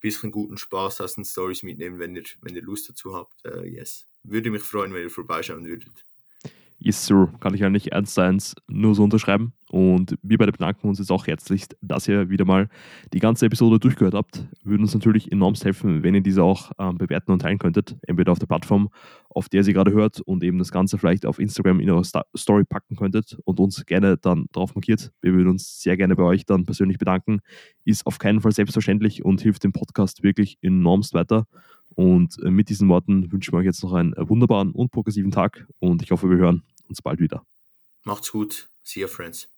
bisschen 0.00 0.30
guten 0.30 0.58
Spaß 0.58 1.00
aus 1.00 1.14
den 1.14 1.24
Stories 1.24 1.62
mitnehmen, 1.62 1.98
wenn 1.98 2.16
ihr, 2.16 2.24
wenn 2.42 2.54
ihr 2.54 2.62
Lust 2.62 2.88
dazu 2.88 3.14
habt. 3.14 3.44
Äh, 3.44 3.66
yes. 3.68 4.06
Würde 4.22 4.50
mich 4.50 4.62
freuen, 4.62 4.92
wenn 4.92 5.02
ihr 5.02 5.10
vorbeischauen 5.10 5.66
würdet. 5.66 6.04
Yes, 6.82 7.04
Sir, 7.04 7.28
kann 7.40 7.52
ich 7.52 7.62
eigentlich 7.62 7.92
ernst 7.92 8.14
sein, 8.14 8.38
nur 8.66 8.94
so 8.94 9.04
unterschreiben. 9.04 9.52
Und 9.68 10.16
wir 10.22 10.38
beide 10.38 10.50
bedanken 10.50 10.88
uns 10.88 10.98
jetzt 10.98 11.12
auch 11.12 11.26
herzlichst, 11.26 11.76
dass 11.82 12.08
ihr 12.08 12.30
wieder 12.30 12.46
mal 12.46 12.70
die 13.12 13.18
ganze 13.18 13.44
Episode 13.44 13.78
durchgehört 13.78 14.14
habt. 14.14 14.48
Würden 14.64 14.82
uns 14.82 14.94
natürlich 14.94 15.30
enorm 15.30 15.54
helfen, 15.54 16.02
wenn 16.02 16.14
ihr 16.14 16.22
diese 16.22 16.42
auch 16.42 16.72
ähm, 16.78 16.96
bewerten 16.96 17.32
und 17.32 17.42
teilen 17.42 17.58
könntet. 17.58 17.98
Entweder 18.06 18.32
auf 18.32 18.38
der 18.38 18.46
Plattform, 18.46 18.88
auf 19.28 19.50
der 19.50 19.62
sie 19.62 19.74
gerade 19.74 19.92
hört 19.92 20.22
und 20.22 20.42
eben 20.42 20.58
das 20.58 20.72
Ganze 20.72 20.96
vielleicht 20.96 21.26
auf 21.26 21.38
Instagram 21.38 21.80
in 21.80 21.90
eure 21.90 22.02
Story 22.34 22.64
packen 22.64 22.96
könntet 22.96 23.36
und 23.44 23.60
uns 23.60 23.84
gerne 23.84 24.16
dann 24.16 24.46
drauf 24.52 24.74
markiert. 24.74 25.12
Wir 25.20 25.34
würden 25.34 25.50
uns 25.50 25.82
sehr 25.82 25.98
gerne 25.98 26.16
bei 26.16 26.22
euch 26.22 26.46
dann 26.46 26.64
persönlich 26.64 26.96
bedanken. 26.96 27.40
Ist 27.84 28.06
auf 28.06 28.18
keinen 28.18 28.40
Fall 28.40 28.52
selbstverständlich 28.52 29.22
und 29.22 29.42
hilft 29.42 29.64
dem 29.64 29.72
Podcast 29.72 30.22
wirklich 30.22 30.56
enormst 30.62 31.12
weiter. 31.12 31.46
Und 32.00 32.42
äh, 32.42 32.50
mit 32.50 32.70
diesen 32.70 32.88
Worten 32.88 33.30
wünschen 33.30 33.52
wir 33.52 33.58
euch 33.58 33.66
jetzt 33.66 33.82
noch 33.82 33.92
einen 33.92 34.14
äh, 34.14 34.26
wunderbaren 34.26 34.72
und 34.72 34.90
progressiven 34.90 35.30
Tag 35.30 35.66
und 35.80 36.00
ich 36.00 36.10
hoffe, 36.10 36.30
wir 36.30 36.38
hören 36.38 36.62
uns 36.88 37.02
bald 37.02 37.20
wieder. 37.20 37.44
Macht's 38.04 38.32
gut. 38.32 38.70
See 38.82 39.00
you, 39.02 39.06
friends. 39.06 39.50